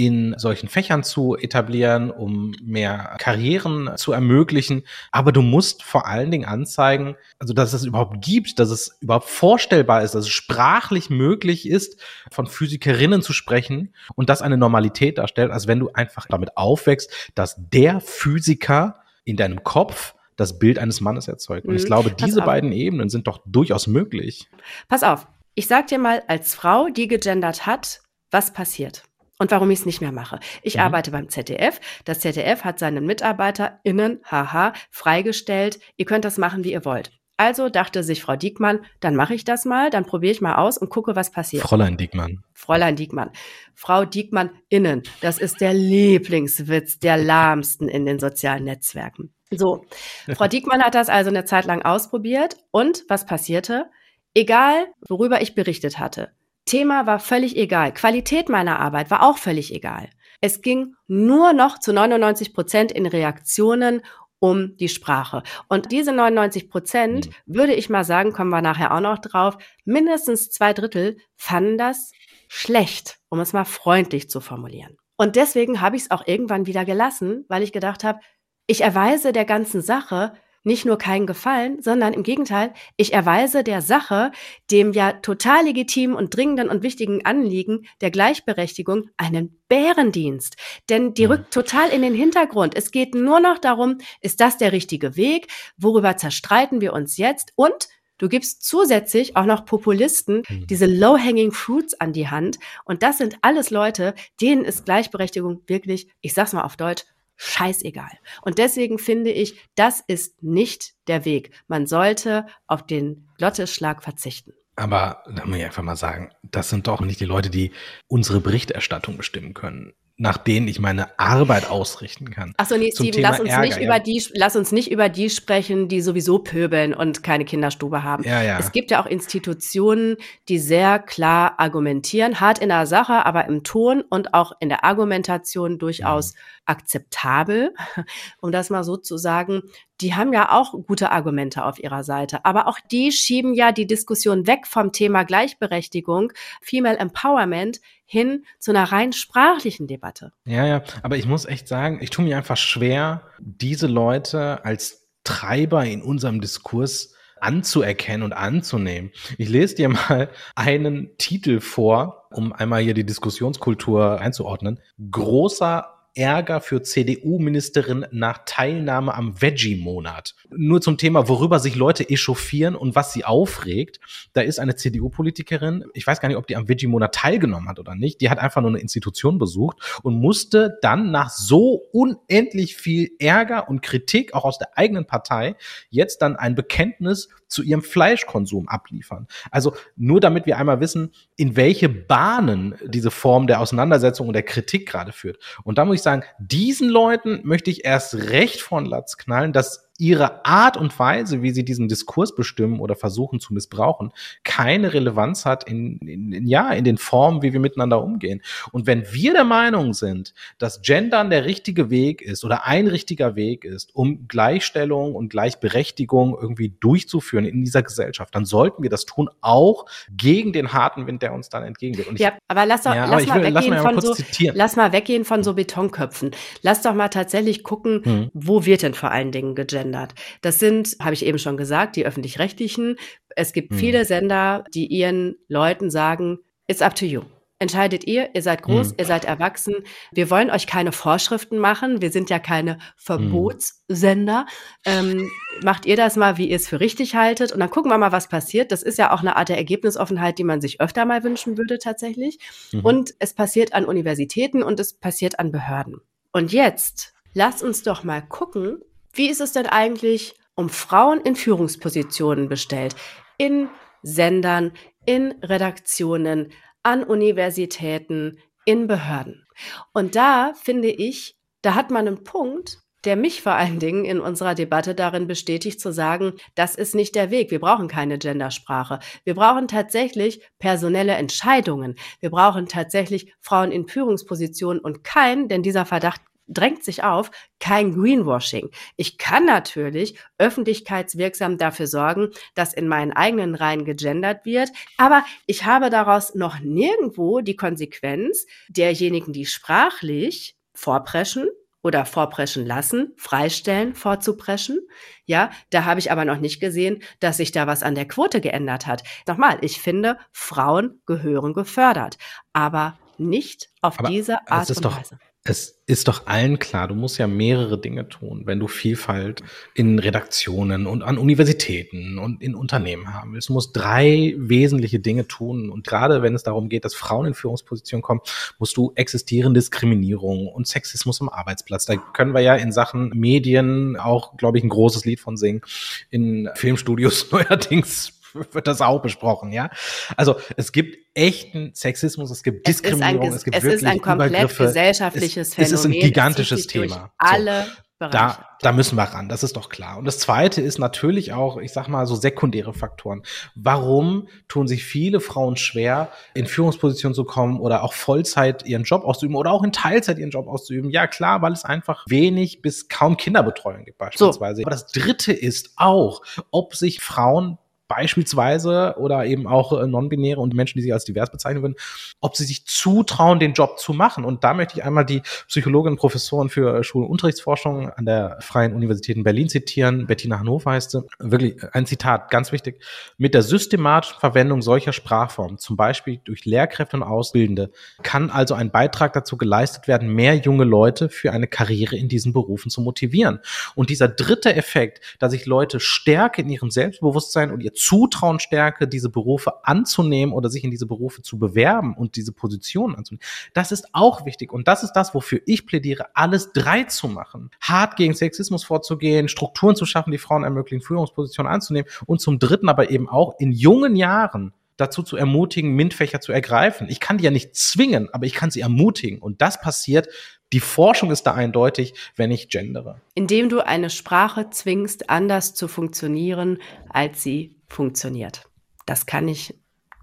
in 0.00 0.34
solchen 0.38 0.70
Fächern 0.70 1.04
zu 1.04 1.36
etablieren, 1.36 2.10
um 2.10 2.54
mehr 2.62 3.16
Karrieren 3.18 3.90
zu 3.96 4.12
ermöglichen. 4.12 4.84
Aber 5.10 5.30
du 5.30 5.42
musst 5.42 5.82
vor 5.82 6.06
allen 6.06 6.30
Dingen 6.30 6.46
anzeigen, 6.46 7.16
also 7.38 7.52
dass 7.52 7.74
es 7.74 7.84
überhaupt 7.84 8.24
gibt, 8.24 8.58
dass 8.58 8.70
es 8.70 8.96
überhaupt 9.02 9.28
vorstellbar 9.28 10.02
ist, 10.02 10.14
dass 10.14 10.24
es 10.24 10.30
sprachlich 10.30 11.10
möglich 11.10 11.68
ist, 11.68 12.00
von 12.32 12.46
Physikerinnen 12.46 13.20
zu 13.20 13.34
sprechen 13.34 13.94
und 14.14 14.30
das 14.30 14.40
eine 14.40 14.56
Normalität 14.56 15.18
darstellt, 15.18 15.50
als 15.50 15.66
wenn 15.66 15.80
du 15.80 15.90
einfach 15.92 16.26
damit 16.30 16.56
aufwächst, 16.56 17.12
dass 17.34 17.56
der 17.58 18.00
Physiker 18.00 19.00
in 19.24 19.36
deinem 19.36 19.62
Kopf 19.64 20.14
das 20.36 20.58
Bild 20.58 20.78
eines 20.78 21.02
Mannes 21.02 21.28
erzeugt. 21.28 21.66
Und 21.66 21.74
ich 21.74 21.82
mhm. 21.82 21.88
glaube, 21.88 22.10
diese 22.12 22.40
beiden 22.40 22.72
Ebenen 22.72 23.10
sind 23.10 23.26
doch 23.26 23.42
durchaus 23.44 23.86
möglich. 23.86 24.48
Pass 24.88 25.02
auf, 25.02 25.26
ich 25.54 25.66
sag 25.66 25.88
dir 25.88 25.98
mal 25.98 26.22
als 26.26 26.54
Frau, 26.54 26.88
die 26.88 27.06
gegendert 27.06 27.66
hat, 27.66 28.00
was 28.30 28.54
passiert 28.54 29.02
und 29.40 29.50
warum 29.50 29.70
ich 29.70 29.80
es 29.80 29.86
nicht 29.86 30.00
mehr 30.00 30.12
mache. 30.12 30.38
Ich 30.62 30.76
mhm. 30.76 30.82
arbeite 30.82 31.10
beim 31.10 31.28
ZDF. 31.28 31.80
Das 32.04 32.20
ZDF 32.20 32.62
hat 32.62 32.78
seinen 32.78 33.06
MitarbeiterInnen, 33.06 34.20
haha, 34.30 34.74
freigestellt. 34.90 35.80
Ihr 35.96 36.04
könnt 36.04 36.24
das 36.24 36.38
machen, 36.38 36.62
wie 36.62 36.72
ihr 36.72 36.84
wollt. 36.84 37.10
Also 37.38 37.70
dachte 37.70 38.02
sich 38.02 38.20
Frau 38.20 38.36
Diekmann, 38.36 38.80
dann 39.00 39.16
mache 39.16 39.32
ich 39.32 39.44
das 39.44 39.64
mal, 39.64 39.88
dann 39.88 40.04
probiere 40.04 40.32
ich 40.32 40.42
mal 40.42 40.56
aus 40.56 40.76
und 40.76 40.90
gucke, 40.90 41.16
was 41.16 41.30
passiert. 41.30 41.62
Fräulein 41.62 41.96
Diekmann. 41.96 42.44
Fräulein 42.52 42.96
Diekmann. 42.96 43.30
Frau 43.74 44.04
Diekmann 44.04 44.50
innen. 44.68 45.02
Das 45.22 45.38
ist 45.38 45.62
der 45.62 45.72
Lieblingswitz 45.72 46.98
der 46.98 47.16
lahmsten 47.16 47.88
in 47.88 48.04
den 48.04 48.18
sozialen 48.18 48.64
Netzwerken. 48.64 49.32
So, 49.50 49.86
Frau 50.34 50.46
Diekmann 50.48 50.82
hat 50.82 50.94
das 50.94 51.08
also 51.08 51.30
eine 51.30 51.46
Zeit 51.46 51.64
lang 51.64 51.80
ausprobiert 51.80 52.58
und 52.72 53.04
was 53.08 53.24
passierte? 53.24 53.86
Egal, 54.34 54.88
worüber 55.08 55.40
ich 55.40 55.54
berichtet 55.54 55.98
hatte, 55.98 56.32
Thema 56.70 57.04
war 57.04 57.18
völlig 57.18 57.56
egal. 57.56 57.92
Qualität 57.92 58.48
meiner 58.48 58.78
Arbeit 58.78 59.10
war 59.10 59.24
auch 59.24 59.38
völlig 59.38 59.74
egal. 59.74 60.08
Es 60.40 60.62
ging 60.62 60.94
nur 61.08 61.52
noch 61.52 61.80
zu 61.80 61.92
99 61.92 62.54
Prozent 62.54 62.92
in 62.92 63.06
Reaktionen 63.06 64.02
um 64.38 64.76
die 64.76 64.88
Sprache. 64.88 65.42
Und 65.68 65.90
diese 65.90 66.12
99 66.12 66.70
Prozent, 66.70 67.26
mhm. 67.26 67.32
würde 67.56 67.74
ich 67.74 67.90
mal 67.90 68.04
sagen, 68.04 68.32
kommen 68.32 68.50
wir 68.50 68.62
nachher 68.62 68.94
auch 68.94 69.00
noch 69.00 69.18
drauf, 69.18 69.58
mindestens 69.84 70.48
zwei 70.48 70.72
Drittel 70.72 71.16
fanden 71.34 71.76
das 71.76 72.12
schlecht, 72.46 73.18
um 73.30 73.40
es 73.40 73.52
mal 73.52 73.64
freundlich 73.64 74.30
zu 74.30 74.40
formulieren. 74.40 74.96
Und 75.16 75.34
deswegen 75.34 75.80
habe 75.80 75.96
ich 75.96 76.02
es 76.02 76.10
auch 76.12 76.24
irgendwann 76.24 76.66
wieder 76.66 76.84
gelassen, 76.84 77.44
weil 77.48 77.64
ich 77.64 77.72
gedacht 77.72 78.04
habe, 78.04 78.20
ich 78.68 78.82
erweise 78.82 79.32
der 79.32 79.44
ganzen 79.44 79.82
Sache 79.82 80.34
nicht 80.62 80.84
nur 80.84 80.98
keinen 80.98 81.26
Gefallen, 81.26 81.82
sondern 81.82 82.12
im 82.12 82.22
Gegenteil, 82.22 82.72
ich 82.96 83.12
erweise 83.12 83.64
der 83.64 83.82
Sache, 83.82 84.32
dem 84.70 84.92
ja 84.92 85.12
total 85.12 85.64
legitimen 85.64 86.14
und 86.14 86.34
dringenden 86.36 86.68
und 86.68 86.82
wichtigen 86.82 87.24
Anliegen 87.24 87.86
der 88.00 88.10
Gleichberechtigung 88.10 89.08
einen 89.16 89.60
Bärendienst. 89.68 90.56
Denn 90.88 91.14
die 91.14 91.26
mhm. 91.26 91.32
rückt 91.32 91.54
total 91.54 91.90
in 91.90 92.02
den 92.02 92.14
Hintergrund. 92.14 92.76
Es 92.76 92.90
geht 92.90 93.14
nur 93.14 93.40
noch 93.40 93.58
darum, 93.58 93.98
ist 94.20 94.40
das 94.40 94.58
der 94.58 94.72
richtige 94.72 95.16
Weg? 95.16 95.48
Worüber 95.76 96.16
zerstreiten 96.16 96.80
wir 96.80 96.92
uns 96.92 97.16
jetzt? 97.16 97.52
Und 97.56 97.88
Du 98.20 98.28
gibst 98.28 98.64
zusätzlich 98.64 99.34
auch 99.34 99.46
noch 99.46 99.64
Populisten 99.64 100.42
mhm. 100.46 100.66
diese 100.66 100.84
low-hanging 100.84 101.52
fruits 101.52 101.98
an 101.98 102.12
die 102.12 102.28
Hand. 102.28 102.58
Und 102.84 103.02
das 103.02 103.16
sind 103.16 103.38
alles 103.40 103.70
Leute, 103.70 104.14
denen 104.42 104.66
ist 104.66 104.84
Gleichberechtigung 104.84 105.62
wirklich, 105.66 106.06
ich 106.20 106.34
sag's 106.34 106.52
mal 106.52 106.64
auf 106.64 106.76
Deutsch, 106.76 107.04
scheißegal. 107.40 108.10
Und 108.42 108.58
deswegen 108.58 108.98
finde 108.98 109.30
ich, 109.30 109.58
das 109.74 110.02
ist 110.06 110.42
nicht 110.42 110.92
der 111.06 111.24
Weg. 111.24 111.52
Man 111.68 111.86
sollte 111.86 112.46
auf 112.66 112.86
den 112.86 113.28
Glotteschlag 113.38 114.02
verzichten. 114.02 114.52
Aber 114.76 115.24
da 115.34 115.46
muss 115.46 115.56
ich 115.56 115.64
einfach 115.64 115.82
mal 115.82 115.96
sagen, 115.96 116.30
das 116.42 116.68
sind 116.68 116.86
doch 116.86 117.00
nicht 117.00 117.18
die 117.18 117.24
Leute, 117.24 117.48
die 117.48 117.72
unsere 118.08 118.40
Berichterstattung 118.40 119.16
bestimmen 119.16 119.54
können 119.54 119.94
nach 120.20 120.36
denen 120.36 120.68
ich 120.68 120.78
meine 120.78 121.18
Arbeit 121.18 121.70
ausrichten 121.70 122.30
kann. 122.30 122.52
Ach 122.58 122.66
so, 122.66 122.76
nee, 122.76 122.90
Zum 122.90 123.06
Steven, 123.06 123.22
lass 123.22 123.40
uns, 123.40 123.48
Ärger, 123.48 123.62
nicht 123.62 123.78
ja. 123.78 123.84
über 123.84 123.98
die, 124.00 124.22
lass 124.34 124.54
uns 124.54 124.70
nicht 124.70 124.90
über 124.90 125.08
die 125.08 125.30
sprechen, 125.30 125.88
die 125.88 126.02
sowieso 126.02 126.40
pöbeln 126.40 126.92
und 126.92 127.22
keine 127.22 127.46
Kinderstube 127.46 128.02
haben. 128.02 128.22
Ja, 128.24 128.42
ja. 128.42 128.58
Es 128.58 128.70
gibt 128.70 128.90
ja 128.90 129.02
auch 129.02 129.06
Institutionen, 129.06 130.18
die 130.50 130.58
sehr 130.58 130.98
klar 130.98 131.54
argumentieren, 131.56 132.38
hart 132.38 132.58
in 132.58 132.68
der 132.68 132.86
Sache, 132.86 133.24
aber 133.24 133.46
im 133.46 133.64
Ton 133.64 134.02
und 134.02 134.34
auch 134.34 134.52
in 134.60 134.68
der 134.68 134.84
Argumentation 134.84 135.78
durchaus 135.78 136.34
mhm. 136.34 136.38
akzeptabel, 136.66 137.74
um 138.42 138.52
das 138.52 138.68
mal 138.68 138.84
so 138.84 138.98
zu 138.98 139.16
sagen. 139.16 139.62
Die 140.02 140.14
haben 140.14 140.34
ja 140.34 140.52
auch 140.52 140.72
gute 140.86 141.12
Argumente 141.12 141.64
auf 141.64 141.78
ihrer 141.78 142.04
Seite. 142.04 142.44
Aber 142.44 142.68
auch 142.68 142.78
die 142.90 143.10
schieben 143.12 143.54
ja 143.54 143.72
die 143.72 143.86
Diskussion 143.86 144.46
weg 144.46 144.66
vom 144.66 144.92
Thema 144.92 145.24
Gleichberechtigung, 145.24 146.32
Female 146.60 146.98
Empowerment 146.98 147.80
hin 148.10 148.44
zu 148.58 148.72
einer 148.72 148.90
rein 148.90 149.12
sprachlichen 149.12 149.86
Debatte. 149.86 150.32
Ja, 150.44 150.66
ja, 150.66 150.82
aber 151.04 151.16
ich 151.16 151.26
muss 151.26 151.44
echt 151.44 151.68
sagen, 151.68 152.00
ich 152.02 152.10
tue 152.10 152.24
mir 152.24 152.36
einfach 152.36 152.56
schwer, 152.56 153.22
diese 153.38 153.86
Leute 153.86 154.64
als 154.64 155.08
Treiber 155.22 155.84
in 155.84 156.02
unserem 156.02 156.40
Diskurs 156.40 157.14
anzuerkennen 157.40 158.24
und 158.24 158.32
anzunehmen. 158.32 159.12
Ich 159.38 159.48
lese 159.48 159.76
dir 159.76 159.90
mal 159.90 160.28
einen 160.56 161.16
Titel 161.18 161.60
vor, 161.60 162.26
um 162.32 162.52
einmal 162.52 162.82
hier 162.82 162.94
die 162.94 163.06
Diskussionskultur 163.06 164.20
einzuordnen. 164.20 164.80
Großer 165.12 165.99
Ärger 166.14 166.60
für 166.60 166.82
CDU-Ministerin 166.82 168.06
nach 168.10 168.40
Teilnahme 168.44 169.14
am 169.14 169.40
Veggie-Monat. 169.40 170.34
Nur 170.50 170.80
zum 170.80 170.98
Thema, 170.98 171.28
worüber 171.28 171.58
sich 171.58 171.76
Leute 171.76 172.08
echauffieren 172.08 172.74
und 172.74 172.94
was 172.94 173.12
sie 173.12 173.24
aufregt. 173.24 174.00
Da 174.32 174.40
ist 174.40 174.58
eine 174.58 174.76
CDU-Politikerin, 174.76 175.84
ich 175.94 176.06
weiß 176.06 176.20
gar 176.20 176.28
nicht, 176.28 176.38
ob 176.38 176.46
die 176.46 176.56
am 176.56 176.68
Veggie-Monat 176.68 177.14
teilgenommen 177.14 177.68
hat 177.68 177.78
oder 177.78 177.94
nicht, 177.94 178.20
die 178.20 178.30
hat 178.30 178.38
einfach 178.38 178.60
nur 178.60 178.70
eine 178.70 178.80
Institution 178.80 179.38
besucht 179.38 180.00
und 180.02 180.20
musste 180.20 180.78
dann 180.82 181.10
nach 181.10 181.30
so 181.30 181.82
unendlich 181.92 182.76
viel 182.76 183.10
Ärger 183.18 183.68
und 183.68 183.82
Kritik, 183.82 184.34
auch 184.34 184.44
aus 184.44 184.58
der 184.58 184.76
eigenen 184.76 185.06
Partei, 185.06 185.56
jetzt 185.90 186.22
dann 186.22 186.36
ein 186.36 186.54
Bekenntnis 186.54 187.28
zu 187.50 187.62
ihrem 187.62 187.82
Fleischkonsum 187.82 188.68
abliefern. 188.68 189.26
Also 189.50 189.74
nur 189.96 190.20
damit 190.20 190.46
wir 190.46 190.56
einmal 190.56 190.80
wissen, 190.80 191.12
in 191.36 191.56
welche 191.56 191.88
Bahnen 191.88 192.76
diese 192.86 193.10
Form 193.10 193.46
der 193.46 193.60
Auseinandersetzung 193.60 194.28
und 194.28 194.34
der 194.34 194.42
Kritik 194.42 194.88
gerade 194.88 195.12
führt. 195.12 195.38
Und 195.64 195.78
da 195.78 195.84
muss 195.84 195.96
ich 195.96 196.02
sagen, 196.02 196.22
diesen 196.38 196.88
Leuten 196.88 197.40
möchte 197.44 197.70
ich 197.70 197.84
erst 197.84 198.14
recht 198.14 198.62
von 198.62 198.86
Latz 198.86 199.16
knallen, 199.16 199.52
dass 199.52 199.89
ihre 200.00 200.44
Art 200.46 200.76
und 200.76 200.98
Weise, 200.98 201.42
wie 201.42 201.50
sie 201.50 201.64
diesen 201.64 201.86
Diskurs 201.86 202.34
bestimmen 202.34 202.80
oder 202.80 202.96
versuchen 202.96 203.38
zu 203.38 203.52
missbrauchen, 203.52 204.12
keine 204.44 204.94
Relevanz 204.94 205.44
hat 205.44 205.68
in, 205.68 205.98
in, 205.98 206.32
in, 206.32 206.46
ja, 206.46 206.72
in 206.72 206.84
den 206.84 206.96
Formen, 206.96 207.42
wie 207.42 207.52
wir 207.52 207.60
miteinander 207.60 208.02
umgehen. 208.02 208.40
Und 208.72 208.86
wenn 208.86 209.12
wir 209.12 209.34
der 209.34 209.44
Meinung 209.44 209.92
sind, 209.92 210.32
dass 210.58 210.80
Gendern 210.80 211.28
der 211.28 211.44
richtige 211.44 211.90
Weg 211.90 212.22
ist 212.22 212.44
oder 212.44 212.66
ein 212.66 212.86
richtiger 212.86 213.36
Weg 213.36 213.64
ist, 213.64 213.94
um 213.94 214.26
Gleichstellung 214.26 215.14
und 215.14 215.28
Gleichberechtigung 215.28 216.36
irgendwie 216.40 216.74
durchzuführen 216.80 217.44
in 217.44 217.62
dieser 217.62 217.82
Gesellschaft, 217.82 218.34
dann 218.34 218.46
sollten 218.46 218.82
wir 218.82 218.90
das 218.90 219.04
tun, 219.04 219.28
auch 219.42 219.84
gegen 220.10 220.52
den 220.54 220.72
harten 220.72 221.06
Wind, 221.06 221.20
der 221.20 221.34
uns 221.34 221.50
dann 221.50 221.62
entgegengeht. 221.62 222.08
Und 222.08 222.18
ja, 222.18 222.32
aber 222.48 222.64
lass 222.64 222.84
doch, 222.84 222.94
ja, 222.94 223.04
lass, 223.04 223.26
mal 223.26 223.42
will, 223.42 223.54
weggehen 223.54 223.74
lass, 223.74 223.82
von 223.82 224.00
so, 224.00 224.14
lass 224.54 224.76
mal 224.76 224.92
weggehen 224.92 225.26
von 225.26 225.42
so 225.42 225.52
Betonköpfen. 225.52 226.30
Lass 226.62 226.80
doch 226.80 226.94
mal 226.94 227.08
tatsächlich 227.08 227.62
gucken, 227.62 228.00
hm. 228.02 228.30
wo 228.32 228.64
wird 228.64 228.82
denn 228.82 228.94
vor 228.94 229.10
allen 229.10 229.30
Dingen 229.30 229.54
gegendert? 229.54 229.89
Gegendert. 229.90 230.14
Das 230.42 230.58
sind, 230.58 230.96
habe 231.00 231.14
ich 231.14 231.24
eben 231.24 231.38
schon 231.38 231.56
gesagt, 231.56 231.96
die 231.96 232.06
öffentlich-rechtlichen. 232.06 232.96
Es 233.36 233.52
gibt 233.52 233.72
hm. 233.72 233.78
viele 233.78 234.04
Sender, 234.04 234.64
die 234.74 234.86
ihren 234.86 235.36
Leuten 235.48 235.90
sagen, 235.90 236.38
it's 236.66 236.82
up 236.82 236.94
to 236.94 237.04
you. 237.04 237.22
Entscheidet 237.62 238.06
ihr, 238.06 238.30
ihr 238.34 238.40
seid 238.40 238.62
groß, 238.62 238.90
hm. 238.90 238.94
ihr 238.98 239.04
seid 239.04 239.26
erwachsen. 239.26 239.74
Wir 240.12 240.30
wollen 240.30 240.50
euch 240.50 240.66
keine 240.66 240.92
Vorschriften 240.92 241.58
machen. 241.58 242.00
Wir 242.00 242.10
sind 242.10 242.30
ja 242.30 242.38
keine 242.38 242.78
Verbotssender. 242.96 244.46
Hm. 244.86 245.10
Ähm, 245.10 245.30
macht 245.62 245.84
ihr 245.84 245.96
das 245.96 246.16
mal, 246.16 246.38
wie 246.38 246.48
ihr 246.48 246.56
es 246.56 246.68
für 246.68 246.80
richtig 246.80 247.14
haltet. 247.14 247.52
Und 247.52 247.60
dann 247.60 247.68
gucken 247.68 247.90
wir 247.90 247.98
mal, 247.98 248.12
was 248.12 248.28
passiert. 248.28 248.72
Das 248.72 248.82
ist 248.82 248.96
ja 248.96 249.12
auch 249.12 249.20
eine 249.20 249.36
Art 249.36 249.50
der 249.50 249.58
Ergebnisoffenheit, 249.58 250.38
die 250.38 250.44
man 250.44 250.62
sich 250.62 250.80
öfter 250.80 251.04
mal 251.04 251.22
wünschen 251.22 251.58
würde 251.58 251.78
tatsächlich. 251.78 252.38
Mhm. 252.72 252.80
Und 252.80 253.14
es 253.18 253.34
passiert 253.34 253.74
an 253.74 253.84
Universitäten 253.84 254.62
und 254.62 254.80
es 254.80 254.94
passiert 254.94 255.38
an 255.38 255.52
Behörden. 255.52 256.00
Und 256.32 256.52
jetzt 256.52 257.12
lasst 257.34 257.62
uns 257.62 257.82
doch 257.82 258.04
mal 258.04 258.22
gucken, 258.22 258.80
wie 259.12 259.28
ist 259.28 259.40
es 259.40 259.52
denn 259.52 259.66
eigentlich 259.66 260.34
um 260.54 260.68
Frauen 260.68 261.20
in 261.20 261.36
Führungspositionen 261.36 262.48
bestellt? 262.48 262.94
In 263.38 263.68
Sendern, 264.02 264.72
in 265.04 265.32
Redaktionen, 265.42 266.52
an 266.82 267.04
Universitäten, 267.04 268.38
in 268.64 268.86
Behörden. 268.86 269.46
Und 269.92 270.16
da 270.16 270.52
finde 270.62 270.88
ich, 270.88 271.36
da 271.62 271.74
hat 271.74 271.90
man 271.90 272.06
einen 272.06 272.24
Punkt, 272.24 272.78
der 273.04 273.16
mich 273.16 273.42
vor 273.42 273.52
allen 273.52 273.78
Dingen 273.78 274.04
in 274.04 274.20
unserer 274.20 274.54
Debatte 274.54 274.94
darin 274.94 275.26
bestätigt 275.26 275.80
zu 275.80 275.92
sagen, 275.92 276.34
das 276.54 276.74
ist 276.74 276.94
nicht 276.94 277.14
der 277.14 277.30
Weg. 277.30 277.50
Wir 277.50 277.60
brauchen 277.60 277.88
keine 277.88 278.18
Gendersprache. 278.18 278.98
Wir 279.24 279.34
brauchen 279.34 279.68
tatsächlich 279.68 280.42
personelle 280.58 281.14
Entscheidungen. 281.14 281.96
Wir 282.20 282.30
brauchen 282.30 282.68
tatsächlich 282.68 283.32
Frauen 283.40 283.72
in 283.72 283.88
Führungspositionen 283.88 284.82
und 284.82 285.02
kein, 285.02 285.48
denn 285.48 285.62
dieser 285.62 285.86
Verdacht 285.86 286.20
drängt 286.50 286.84
sich 286.84 287.02
auf, 287.02 287.30
kein 287.58 287.94
Greenwashing. 287.94 288.70
Ich 288.96 289.16
kann 289.16 289.46
natürlich 289.46 290.18
öffentlichkeitswirksam 290.38 291.56
dafür 291.56 291.86
sorgen, 291.86 292.30
dass 292.54 292.74
in 292.74 292.88
meinen 292.88 293.12
eigenen 293.12 293.54
Reihen 293.54 293.84
gegendert 293.84 294.44
wird, 294.44 294.70
aber 294.98 295.24
ich 295.46 295.64
habe 295.64 295.90
daraus 295.90 296.34
noch 296.34 296.60
nirgendwo 296.60 297.40
die 297.40 297.56
Konsequenz 297.56 298.46
derjenigen, 298.68 299.32
die 299.32 299.46
sprachlich 299.46 300.56
vorpreschen, 300.74 301.48
oder 301.82 302.04
vorpreschen 302.04 302.66
lassen, 302.66 303.14
freistellen, 303.16 303.94
vorzupreschen. 303.94 304.80
Ja, 305.24 305.50
da 305.70 305.84
habe 305.84 306.00
ich 306.00 306.12
aber 306.12 306.24
noch 306.24 306.38
nicht 306.38 306.60
gesehen, 306.60 307.02
dass 307.20 307.38
sich 307.38 307.52
da 307.52 307.66
was 307.66 307.82
an 307.82 307.94
der 307.94 308.06
Quote 308.06 308.40
geändert 308.40 308.86
hat. 308.86 309.02
Nochmal, 309.26 309.58
ich 309.62 309.80
finde, 309.80 310.18
Frauen 310.32 311.00
gehören 311.06 311.54
gefördert, 311.54 312.18
aber 312.52 312.98
nicht 313.18 313.70
auf 313.80 313.98
aber 313.98 314.08
diese 314.08 314.48
Art 314.50 314.70
und 314.70 314.84
Weise. 314.84 315.18
Es 315.42 315.82
ist 315.86 316.06
doch 316.06 316.26
allen 316.26 316.58
klar, 316.58 316.86
du 316.86 316.94
musst 316.94 317.16
ja 317.16 317.26
mehrere 317.26 317.80
Dinge 317.80 318.06
tun, 318.10 318.42
wenn 318.44 318.60
du 318.60 318.68
Vielfalt 318.68 319.42
in 319.74 319.98
Redaktionen 319.98 320.86
und 320.86 321.02
an 321.02 321.16
Universitäten 321.16 322.18
und 322.18 322.42
in 322.42 322.54
Unternehmen 322.54 323.14
haben 323.14 323.32
willst. 323.32 323.48
Du 323.48 323.54
musst 323.54 323.74
drei 323.74 324.34
wesentliche 324.36 325.00
Dinge 325.00 325.26
tun. 325.26 325.70
Und 325.70 325.86
gerade 325.86 326.20
wenn 326.20 326.34
es 326.34 326.42
darum 326.42 326.68
geht, 326.68 326.84
dass 326.84 326.94
Frauen 326.94 327.24
in 327.24 327.32
Führungspositionen 327.32 328.02
kommen, 328.02 328.20
musst 328.58 328.76
du 328.76 328.92
existierende 328.96 329.60
Diskriminierung 329.60 330.46
und 330.46 330.68
Sexismus 330.68 331.22
am 331.22 331.30
Arbeitsplatz. 331.30 331.86
Da 331.86 331.96
können 331.96 332.34
wir 332.34 332.42
ja 332.42 332.54
in 332.56 332.70
Sachen 332.70 333.08
Medien 333.14 333.96
auch, 333.96 334.36
glaube 334.36 334.58
ich, 334.58 334.64
ein 334.64 334.68
großes 334.68 335.06
Lied 335.06 335.20
von 335.20 335.38
singen. 335.38 335.62
In 336.10 336.50
Filmstudios 336.54 337.28
neuerdings 337.32 338.19
wird 338.52 338.66
das 338.66 338.80
auch 338.80 339.02
besprochen, 339.02 339.52
ja. 339.52 339.70
Also 340.16 340.36
es 340.56 340.72
gibt 340.72 340.98
echten 341.14 341.72
Sexismus, 341.74 342.30
es 342.30 342.42
gibt 342.42 342.66
Diskriminierung, 342.66 343.28
es, 343.28 343.36
es 343.36 343.44
gibt 343.44 343.56
es 343.56 343.62
wirklich 343.62 343.82
ist 343.82 343.88
ein 343.88 344.00
komplett 344.00 344.56
gesellschaftliches 344.56 345.48
es, 345.48 345.54
Phänomen. 345.54 345.74
Es 345.74 345.80
ist 345.80 345.86
ein 345.86 345.92
gigantisches 345.92 346.66
Thema. 346.66 347.12
Alle 347.18 347.66
so. 348.02 348.08
Da, 348.08 348.46
da 348.62 348.72
müssen 348.72 348.96
wir 348.96 349.02
ran, 349.02 349.28
das 349.28 349.42
ist 349.42 349.56
doch 349.56 349.68
klar. 349.68 349.98
Und 349.98 350.06
das 350.06 350.18
Zweite 350.18 350.62
ist 350.62 350.78
natürlich 350.78 351.34
auch, 351.34 351.58
ich 351.58 351.70
sag 351.70 351.86
mal, 351.88 352.06
so 352.06 352.14
sekundäre 352.14 352.72
Faktoren. 352.72 353.22
Warum 353.54 354.26
tun 354.48 354.66
sich 354.66 354.84
viele 354.84 355.20
Frauen 355.20 355.56
schwer, 355.58 356.10
in 356.32 356.46
Führungspositionen 356.46 357.14
zu 357.14 357.24
kommen 357.24 357.60
oder 357.60 357.82
auch 357.82 357.92
Vollzeit 357.92 358.64
ihren 358.64 358.84
Job 358.84 359.04
auszuüben 359.04 359.36
oder 359.36 359.52
auch 359.52 359.62
in 359.64 359.72
Teilzeit 359.72 360.18
ihren 360.18 360.30
Job 360.30 360.48
auszuüben? 360.48 360.90
Ja, 360.90 361.06
klar, 361.08 361.42
weil 361.42 361.52
es 361.52 361.66
einfach 361.66 362.06
wenig 362.08 362.62
bis 362.62 362.88
kaum 362.88 363.18
Kinderbetreuung 363.18 363.84
gibt 363.84 363.98
beispielsweise. 363.98 364.56
So. 364.56 364.62
Aber 364.62 364.70
das 364.70 364.86
Dritte 364.86 365.34
ist 365.34 365.72
auch, 365.76 366.22
ob 366.50 366.76
sich 366.76 367.02
Frauen 367.02 367.58
beispielsweise 367.90 368.94
oder 368.98 369.26
eben 369.26 369.48
auch 369.48 369.72
äh, 369.72 369.84
non-binäre 369.84 370.40
und 370.40 370.54
Menschen, 370.54 370.78
die 370.78 370.82
sich 370.82 370.92
als 370.92 371.04
divers 371.04 371.30
bezeichnen 371.32 371.62
würden, 371.62 371.74
ob 372.20 372.36
sie 372.36 372.44
sich 372.44 372.64
zutrauen, 372.64 373.40
den 373.40 373.52
Job 373.52 373.80
zu 373.80 373.92
machen. 373.92 374.24
Und 374.24 374.44
da 374.44 374.54
möchte 374.54 374.78
ich 374.78 374.84
einmal 374.84 375.04
die 375.04 375.22
Psychologin, 375.48 375.96
Professorin 375.96 376.50
für 376.50 376.78
äh, 376.78 376.84
Schul- 376.84 377.02
und 377.02 377.10
Unterrichtsforschung 377.10 377.90
an 377.90 378.06
der 378.06 378.38
Freien 378.42 378.74
Universität 378.74 379.16
in 379.16 379.24
Berlin 379.24 379.48
zitieren. 379.48 380.06
Bettina 380.06 380.38
Hannover 380.38 380.70
heißt 380.70 380.92
sie. 380.92 381.02
Wirklich 381.18 381.56
ein 381.72 381.84
Zitat, 381.84 382.30
ganz 382.30 382.52
wichtig. 382.52 382.80
Mit 383.18 383.34
der 383.34 383.42
systematischen 383.42 384.20
Verwendung 384.20 384.62
solcher 384.62 384.92
Sprachformen, 384.92 385.58
zum 385.58 385.76
Beispiel 385.76 386.20
durch 386.24 386.44
Lehrkräfte 386.44 386.96
und 386.96 387.02
Ausbildende, 387.02 387.72
kann 388.04 388.30
also 388.30 388.54
ein 388.54 388.70
Beitrag 388.70 389.14
dazu 389.14 389.36
geleistet 389.36 389.88
werden, 389.88 390.14
mehr 390.14 390.36
junge 390.36 390.64
Leute 390.64 391.08
für 391.08 391.32
eine 391.32 391.48
Karriere 391.48 391.96
in 391.96 392.08
diesen 392.08 392.32
Berufen 392.32 392.70
zu 392.70 392.82
motivieren. 392.82 393.40
Und 393.74 393.90
dieser 393.90 394.06
dritte 394.06 394.54
Effekt, 394.54 395.00
dass 395.18 395.32
sich 395.32 395.46
Leute 395.46 395.80
stärker 395.80 396.42
in 396.42 396.50
ihrem 396.50 396.70
Selbstbewusstsein 396.70 397.50
und 397.50 397.60
ihr 397.62 397.74
Zutrauenstärke, 397.80 398.86
diese 398.86 399.08
Berufe 399.08 399.64
anzunehmen 399.64 400.34
oder 400.34 400.50
sich 400.50 400.64
in 400.64 400.70
diese 400.70 400.84
Berufe 400.84 401.22
zu 401.22 401.38
bewerben 401.38 401.94
und 401.94 402.16
diese 402.16 402.32
Positionen 402.32 402.94
anzunehmen. 402.94 403.24
Das 403.54 403.72
ist 403.72 403.86
auch 403.94 404.26
wichtig. 404.26 404.52
Und 404.52 404.68
das 404.68 404.82
ist 404.82 404.92
das, 404.92 405.14
wofür 405.14 405.40
ich 405.46 405.64
plädiere, 405.64 406.14
alles 406.14 406.52
drei 406.52 406.84
zu 406.84 407.08
machen. 407.08 407.50
Hart 407.58 407.96
gegen 407.96 408.12
Sexismus 408.12 408.64
vorzugehen, 408.64 409.28
Strukturen 409.28 409.76
zu 409.76 409.86
schaffen, 409.86 410.10
die 410.10 410.18
Frauen 410.18 410.44
ermöglichen, 410.44 410.82
Führungspositionen 410.82 411.50
anzunehmen 411.50 411.90
und 412.04 412.20
zum 412.20 412.38
dritten 412.38 412.68
aber 412.68 412.90
eben 412.90 413.08
auch 413.08 413.36
in 413.38 413.50
jungen 413.50 413.96
Jahren 413.96 414.52
dazu 414.76 415.02
zu 415.02 415.16
ermutigen, 415.16 415.74
MINT-Fächer 415.74 416.20
zu 416.20 416.32
ergreifen. 416.32 416.86
Ich 416.90 417.00
kann 417.00 417.16
die 417.16 417.24
ja 417.24 417.30
nicht 417.30 417.56
zwingen, 417.56 418.12
aber 418.12 418.26
ich 418.26 418.34
kann 418.34 418.50
sie 418.50 418.60
ermutigen. 418.60 419.20
Und 419.20 419.40
das 419.40 419.58
passiert 419.58 420.08
die 420.52 420.60
Forschung 420.60 421.12
ist 421.12 421.22
da 421.24 421.34
eindeutig, 421.34 421.94
wenn 422.16 422.32
ich 422.32 422.48
gendere. 422.48 423.00
Indem 423.14 423.48
du 423.48 423.60
eine 423.64 423.88
Sprache 423.88 424.50
zwingst, 424.50 425.08
anders 425.08 425.54
zu 425.54 425.68
funktionieren, 425.68 426.58
als 426.88 427.22
sie 427.22 427.59
funktioniert. 427.70 428.48
Das 428.86 429.06
kann 429.06 429.28
ich, 429.28 429.54